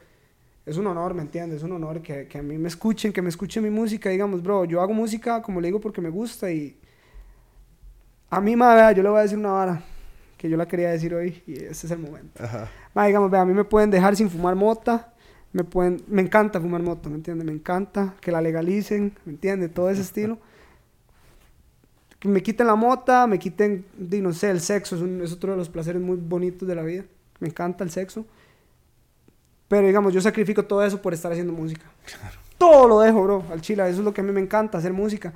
[0.65, 1.59] es un honor, ¿me entiendes?
[1.59, 4.43] Es un honor que, que a mí me escuchen, que me escuchen mi música, digamos,
[4.43, 6.77] bro, yo hago música, como le digo, porque me gusta y
[8.31, 9.83] a mí, ma, vea, yo le voy a decir una vara
[10.39, 12.43] que yo la quería decir hoy y este es el momento.
[12.43, 12.71] Ajá.
[12.95, 15.13] Ma, digamos, vea, a mí me pueden dejar sin fumar mota,
[15.53, 17.47] me pueden, me encanta fumar mota, ¿me entiendes?
[17.47, 19.73] Me encanta que la legalicen, ¿me entiendes?
[19.75, 20.39] Todo ese estilo.
[22.19, 25.53] Que me quiten la mota, me quiten, no sé, el sexo, es, un- es otro
[25.53, 27.05] de los placeres muy bonitos de la vida.
[27.41, 28.27] Me encanta el sexo.
[29.69, 31.87] Pero digamos, yo sacrifico todo eso por estar haciendo música.
[32.59, 33.83] Todo lo dejo, bro, al chile.
[33.89, 35.33] Eso es lo que a mí me encanta, hacer música.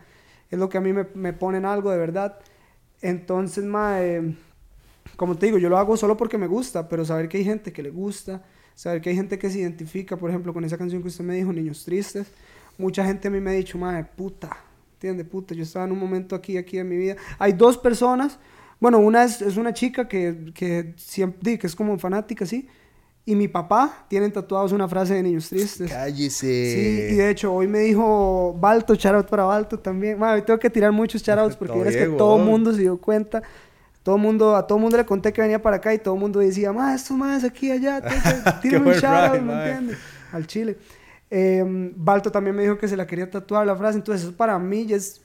[0.51, 2.39] Es lo que a mí me, me pone en algo de verdad.
[3.01, 4.35] Entonces, mae,
[5.17, 7.73] como te digo, yo lo hago solo porque me gusta, pero saber que hay gente
[7.73, 8.43] que le gusta,
[8.75, 11.35] saber que hay gente que se identifica, por ejemplo, con esa canción que usted me
[11.35, 12.27] dijo, Niños Tristes,
[12.79, 14.51] mucha gente a mí me ha dicho, madre, puta,
[14.95, 15.25] ¿entiende?
[15.25, 17.17] Puta, yo estaba en un momento aquí, aquí en mi vida.
[17.39, 18.39] Hay dos personas,
[18.81, 22.69] bueno, una es, es una chica que, que siempre, que es como fanática, sí,
[23.27, 25.91] y mi papá tienen tatuados una frase de Niños Tristes.
[25.91, 26.47] Cállese.
[26.47, 30.19] Sí, y de hecho hoy me dijo Balto, shoutout para Balto también.
[30.19, 33.43] Madre, tengo que tirar muchos shoutouts porque es que todo el mundo se dio cuenta.
[34.05, 36.21] Todo mundo, a todo el mundo le conté que venía para acá y todo el
[36.21, 38.03] mundo decía, más esto más aquí, allá,
[38.63, 39.99] tírame un ride, ¿me entiendes?
[40.31, 40.79] Al chile.
[41.31, 41.65] Eh,
[41.97, 44.87] Balto también me dijo que se la quería tatuar la frase, entonces eso para mí
[44.87, 45.23] ya es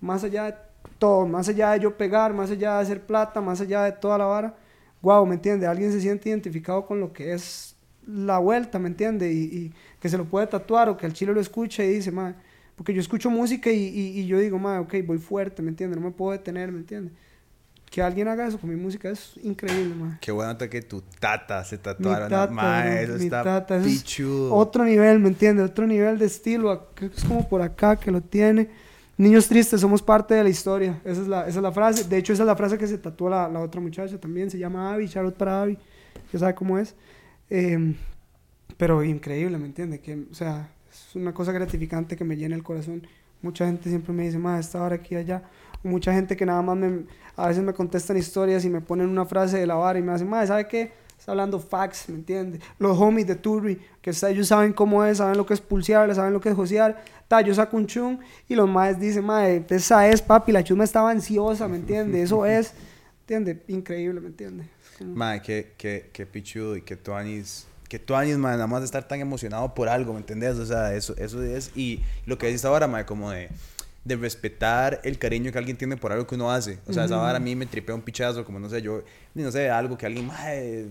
[0.00, 0.54] más allá de
[0.98, 4.18] todo, más allá de yo pegar, más allá de hacer plata, más allá de toda
[4.18, 4.54] la vara.
[5.02, 5.66] Wow, ¿me entiende?
[5.66, 9.30] Alguien se siente identificado con lo que es la vuelta, ¿me entiende?
[9.32, 12.10] Y, y que se lo puede tatuar o que al chile lo escucha y dice,
[12.10, 12.34] madre,
[12.76, 15.96] porque yo escucho música y, y, y yo digo, madre, ok, voy fuerte, ¿me entiende?
[15.96, 17.12] No me puedo detener, ¿me entiende?
[17.90, 20.18] Que alguien haga eso con mi música es increíble, madre.
[20.20, 22.28] Qué bueno que tu tata se Mi tatuara.
[22.28, 24.50] tata, Mae, bro, eso mi está tata, eso es.
[24.50, 25.62] Otro nivel, ¿me entiende?
[25.62, 26.88] Otro nivel de estilo.
[26.94, 28.68] Creo que es como por acá que lo tiene.
[29.18, 31.00] Niños tristes, somos parte de la historia.
[31.04, 32.04] Esa es la, esa es la frase.
[32.04, 34.50] De hecho, esa es la frase que se tatuó la, la otra muchacha también.
[34.50, 35.78] Se llama Abby, Charlotte para Abby.
[36.32, 36.94] Ya sabe cómo es.
[37.48, 37.94] Eh,
[38.76, 40.00] pero increíble, ¿me entiende?
[40.00, 43.06] Que, o sea, es una cosa gratificante que me llena el corazón.
[43.42, 45.42] Mucha gente siempre me dice, ma, esta hora aquí allá.
[45.82, 47.04] Mucha gente que nada más me,
[47.36, 50.12] a veces me contestan historias y me ponen una frase de la vara y me
[50.12, 50.92] hacen, ma, ¿sabe qué?
[51.18, 52.60] Está hablando facts, ¿me entiende?
[52.78, 56.14] Los homies de Turri, que está- ellos saben cómo es, saben lo que es pulsear,
[56.14, 57.02] saben lo que es josear.
[57.28, 58.18] Ta, yo saco un chum
[58.48, 62.22] y los maes dicen, ma, esa es, papi, la chuma estaba ansiosa, ¿me entiende?
[62.22, 62.74] Eso es,
[63.20, 63.62] ¿entiende?
[63.68, 64.68] Increíble, ¿me entiende?
[64.98, 67.66] Como- Mae, qué, qué, qué pichudo y qué tuanis.
[67.88, 70.56] Que tuanis, mae, nada más de estar tan emocionado por algo, ¿me entendés?
[70.58, 71.70] O sea, eso, eso es.
[71.76, 73.48] Y lo que decís ahora, mae, como de,
[74.06, 76.78] de respetar el cariño que alguien tiene por algo que uno hace.
[76.86, 79.02] O sea, esa vara a mí me tripea un pichazo, como no sé, yo,
[79.34, 80.86] ni no sé, algo que alguien, eh,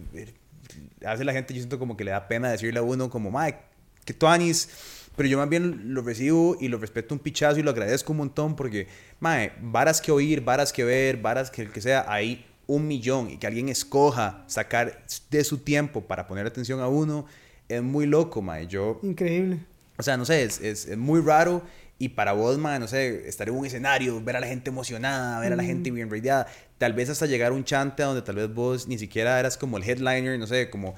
[1.05, 3.55] hace la gente, yo siento como que le da pena decirle a uno, como, mae,
[4.03, 4.70] que tuanis.
[5.16, 8.18] Pero yo más bien lo recibo y lo respeto un pichazo y lo agradezco un
[8.18, 8.88] montón porque,
[9.22, 13.30] mae, varas que oír, varas que ver, varas que el que sea, hay un millón
[13.30, 17.26] y que alguien escoja sacar de su tiempo para poner atención a uno,
[17.70, 18.68] es muy loco, mae.
[18.68, 19.59] Yo, Increíble.
[19.95, 21.61] o sea, no sé, es, es, es muy raro.
[21.98, 25.39] Y para vos, mae, no sé, estar en un escenario, ver a la gente emocionada,
[25.39, 26.46] ver a la gente bien radiada,
[26.78, 29.78] tal vez hasta llegar a un chante donde tal vez vos ni siquiera eras como
[29.78, 30.93] el headliner, no sé, como,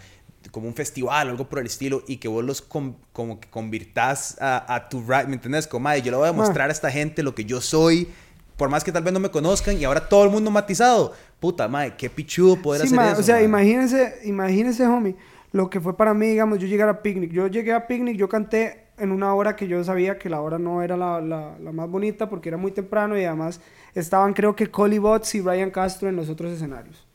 [0.49, 3.47] como un festival o algo por el estilo, y que vos los com- como que
[3.47, 5.67] convirtás a, a tu right, ¿me entendés?
[5.67, 8.07] Como, yo le voy a demostrar a esta gente lo que yo soy,
[8.55, 11.13] por más que tal vez no me conozcan, y ahora todo el mundo matizado.
[11.39, 13.21] Puta, mae, qué pichudo poder Sí, hacer ma, eso.
[13.21, 13.43] o sea, mae.
[13.43, 15.15] imagínense, imagínense, homie,
[15.51, 17.31] lo que fue para mí, digamos, yo llegar a Picnic.
[17.31, 20.57] Yo llegué a Picnic, yo canté en una hora que yo sabía que la hora
[20.59, 23.61] no era la, la- la más bonita porque era muy temprano y además
[23.95, 27.05] estaban creo que Collie Bots y Ryan Castro en los otros escenarios.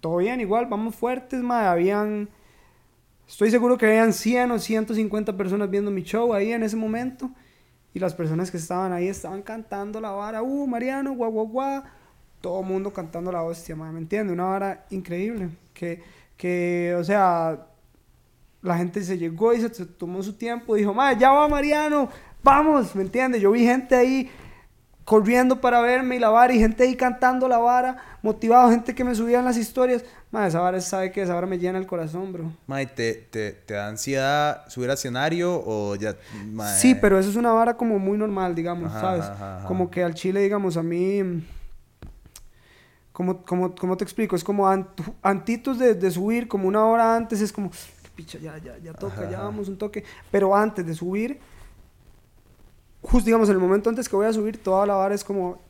[0.00, 2.28] Todo bien, igual, vamos fuertes, ma, habían...
[3.28, 7.30] Estoy seguro que habían 100 o 150 personas viendo mi show ahí en ese momento.
[7.94, 10.42] Y las personas que estaban ahí estaban cantando la vara.
[10.42, 11.82] Uh, Mariano, guau, guau, guau.
[12.40, 14.32] Todo mundo cantando la hostia, ma, ¿me entiendes?
[14.34, 15.50] Una vara increíble.
[15.74, 16.02] Que,
[16.36, 17.66] que, o sea,
[18.66, 20.74] la gente se llegó y se, se tomó su tiempo.
[20.74, 22.08] Dijo, ma, ya va Mariano,
[22.42, 23.40] vamos, ¿me entiendes?
[23.40, 24.30] Yo vi gente ahí
[25.04, 29.04] corriendo para verme y la vara y gente ahí cantando la vara, motivado, gente que
[29.04, 30.04] me subía en las historias.
[30.32, 32.52] Ma, esa vara, sabe que esa vara me llena el corazón, bro.
[32.66, 36.16] Mae, ¿te, te, te da ansiedad subir al escenario o ya,
[36.52, 36.76] mae?
[36.76, 39.24] Sí, pero eso es una vara como muy normal, digamos, Ajá, ¿sabes?
[39.26, 39.68] ajá, ajá.
[39.68, 41.22] Como que al chile, digamos, a mí...
[43.12, 44.36] Como, como, como te explico?
[44.36, 47.70] Es como ant- antitos de, de subir, como una hora antes, es como...
[48.16, 50.02] "Qué Picha, ya, ya, ya toca, Ajá, ya vamos un toque.
[50.30, 51.38] Pero antes de subir,
[53.02, 55.60] justo digamos, en el momento antes que voy a subir, toda la vara es como...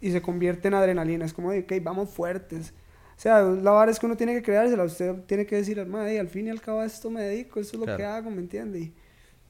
[0.00, 1.24] Y se convierte en adrenalina.
[1.24, 2.74] Es como, ok, vamos fuertes.
[3.16, 4.84] O sea, la vara es que uno tiene que creársela.
[4.84, 7.76] Usted tiene que decir, "Mae, al fin y al cabo a esto me dedico, esto
[7.76, 7.96] es lo Claro.
[7.98, 8.80] que hago, ¿me entiende?
[8.80, 8.92] Y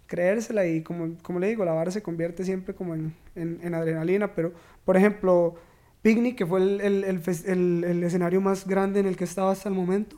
[0.07, 3.75] creérsela y como, como le digo, la vara se convierte siempre como en, en- en
[3.75, 4.33] adrenalina.
[4.35, 4.53] Pero,
[4.85, 5.57] por ejemplo,
[6.03, 9.69] Picnic, que fue el, el- el- el escenario más grande en el que estaba hasta
[9.69, 10.17] el momento,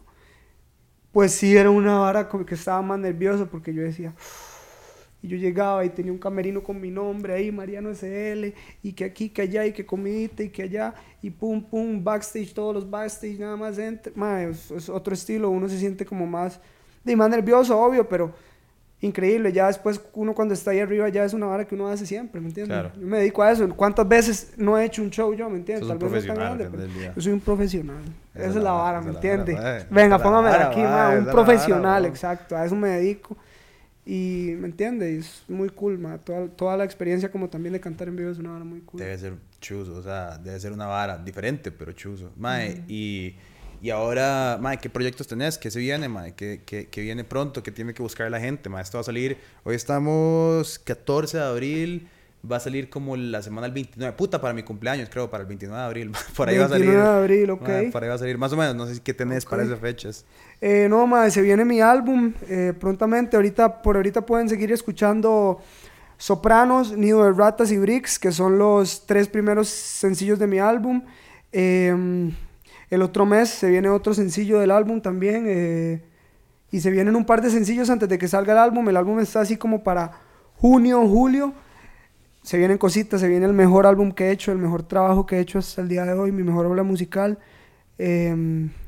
[1.17, 4.15] pues sí era una vara que estaba más nervioso porque yo decía...
[5.23, 8.53] Y yo llegaba y tenía un camerino con mi nombre ahí, Mariano SL,
[8.83, 12.53] y que aquí, que allá, y que comidita, y que allá, y pum, pum, backstage,
[12.53, 14.13] todos los backstage, nada más entre.
[14.15, 16.61] Mae, es, es otro estilo, uno se siente como más,
[17.03, 18.35] de más nervioso, obvio, pero
[19.07, 19.53] increíble.
[19.53, 22.41] Ya después, uno cuando está ahí arriba, ya es una vara que uno hace siempre,
[22.41, 22.75] ¿me entiendes?
[22.75, 22.93] Claro.
[22.95, 23.69] Yo me dedico a eso.
[23.75, 25.89] ¿Cuántas veces no he hecho un show yo, ¿me entiendes?
[25.89, 28.03] Tal vez no tan profesional, grande, pero yo soy un profesional.
[28.35, 29.57] Esa, es la vara, ¿me es entiendes?
[29.91, 33.37] Venga, es póngame aquí, un es vara, profesional, exacto, a eso me dedico.
[34.05, 36.19] Y me entiende, es muy cool, ma.
[36.19, 39.01] Toda, toda la experiencia como también de cantar en vivo es una vara muy cool.
[39.01, 42.31] Debe ser chuzo, o sea, debe ser una vara diferente, pero chuzo.
[42.37, 43.35] Mae, y,
[43.87, 45.59] y ahora, mae, ¿qué proyectos tenés?
[45.59, 46.35] ¿Qué se viene, mae?
[46.35, 47.63] ¿Qué, qué, qué viene pronto?
[47.63, 48.69] ¿Qué tiene que buscar la gente?
[48.69, 52.09] Mae, esto va a salir, hoy estamos 14 de abril,
[52.51, 55.47] va a salir como la semana del 29, puta, para mi cumpleaños, creo, para el
[55.47, 56.13] 29 de abril.
[56.37, 56.87] Por ahí va a salir.
[56.87, 57.93] 29 de abril, ok.
[57.93, 60.25] por ahí va a salir, más o menos, no sé qué tenés para esas fechas.
[60.61, 63.37] Eh, no, ma, se viene mi álbum eh, prontamente.
[63.37, 65.61] Ahorita, por ahorita pueden seguir escuchando
[66.19, 71.05] Sopranos, Nido de Ratas y Bricks, que son los tres primeros sencillos de mi álbum.
[71.53, 72.33] Eh,
[72.91, 75.45] el otro mes se viene otro sencillo del álbum también.
[75.49, 76.03] eh,
[76.71, 78.89] y se vienen un par de sencillos antes de que salga el álbum.
[78.89, 80.13] El álbum está así como para
[80.57, 81.53] junio, julio.
[82.43, 85.37] Se vienen cositas, se viene el mejor álbum que he hecho, el mejor trabajo que
[85.37, 87.39] he hecho hasta el día de hoy, mi mejor obra musical.
[87.99, 88.29] Eh,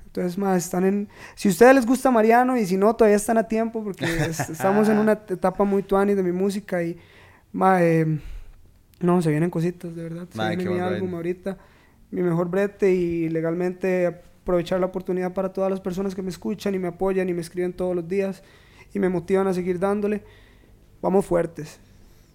[0.06, 1.08] entonces, más están en...
[1.34, 4.50] Si a ustedes les gusta Mariano y si no, todavía están a tiempo porque es-
[4.50, 6.98] estamos en una etapa muy tuani de mi música y...
[7.80, 8.18] eh,
[9.00, 10.26] no, se vienen cositas, de verdad.
[10.32, 11.56] Se viene mi álbum ahorita,
[12.10, 16.74] mi mejor brete y legalmente aprovechar la oportunidad para todas las personas que me escuchan
[16.74, 18.42] y me apoyan y me escriben todos los días
[18.94, 20.22] y me motivan a seguir dándole.
[21.02, 21.78] Vamos fuertes,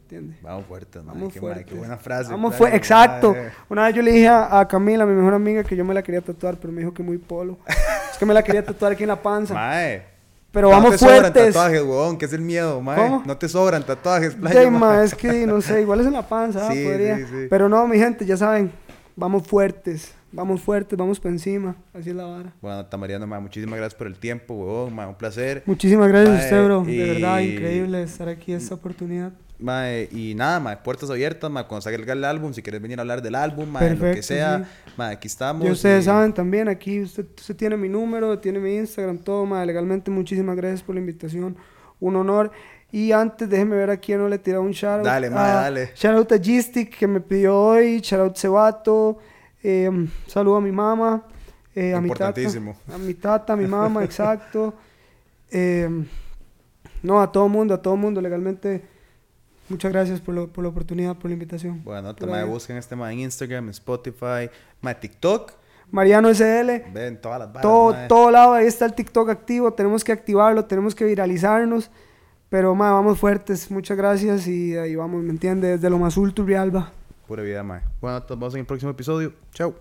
[0.04, 0.42] ¿entiendes?
[0.42, 1.66] Vamos fuertes, Vamos qué, fuertes.
[1.66, 2.32] qué buena frase.
[2.32, 3.34] Vamos fue, exacto.
[3.34, 3.50] mae.
[3.70, 6.02] Una vez yo le dije a, a Camila, mi mejor amiga, que yo me la
[6.04, 7.58] quería tatuar, pero me dijo que muy polo.
[8.12, 9.54] es que me la quería tatuar aquí en la panza.
[9.56, 10.04] Mae.
[10.52, 11.48] pero no vamos te sobran fuertes.
[11.48, 12.96] tatuajes, huevón, que es el miedo, mae.
[12.96, 13.24] ¿Cómo?
[13.26, 14.80] No te sobran tatuajes, playa, Sí, mae.
[14.80, 17.18] ma, es que no sé, igual es en la panza, ah, Sí, podría.
[17.18, 17.48] sí, sí.
[17.50, 18.72] Pero no, mi gente, ya saben,
[19.16, 22.54] vamos fuertes, vamos fuertes, vamos por encima, así es la vara.
[22.62, 25.64] Bueno, Tamariano, mae, muchísimas gracias por el tiempo, huevón, mae, un placer.
[25.66, 26.84] Muchísimas gracias a usted, bro.
[26.88, 29.32] y- De verdad, increíble estar aquí esta oportunidad.
[29.60, 33.02] Mae, y nada, mae, puertas abiertas, mae, cuando salga el álbum, si quieres venir a
[33.02, 34.92] hablar del álbum, mae, lo que Perfecto, sea, sí.
[34.98, 35.66] mae, aquí estamos.
[35.66, 39.46] Y ustedes y- saben también, aquí usted, usted tiene mi número, tiene mi Instagram, todo,
[39.46, 41.56] ma, legalmente muchísimas gracias por la invitación,
[42.00, 42.52] un honor.
[42.94, 45.04] Y antes, déjeme ver a quién no le tiré un shoutout.
[45.06, 45.92] Dale, ma, Ah, dale.
[45.96, 49.18] Shoutout a Gistic que me pidió hoy, shoutout Cebato,
[49.64, 49.90] eh,
[50.28, 51.24] saludo a mi mamá,
[51.76, 52.26] eh, a mi tata.
[52.30, 52.76] Importantísimo.
[52.94, 54.76] A mi tata, a mi mamá, exacto.
[55.50, 55.90] Eh,
[57.02, 58.84] no, a todo mundo, a todo mundo, legalmente.
[59.70, 61.84] Muchas gracias por, lo- por la oportunidad, por la invitación.
[61.84, 62.46] Bueno, mae, vida.
[62.46, 64.50] busquen este mae en Instagram, en Spotify,
[64.82, 65.52] mae, TikTok,
[65.90, 66.92] Mariano SL.
[66.94, 68.08] ven todas las varas, todo, mae.
[68.08, 71.90] todo lado, ahí está el TikTok activo, tenemos que activarlo, tenemos que viralizarnos,
[72.54, 75.82] pero ma, vamos fuertes, muchas gracias y ahí vamos, ¿me entiendes?
[75.82, 76.92] Desde lo más ultra Realba.
[77.28, 77.82] Pura vida, mae.
[78.00, 79.34] Bueno, nos vemos en el próximo episodio.
[79.56, 79.72] Chao.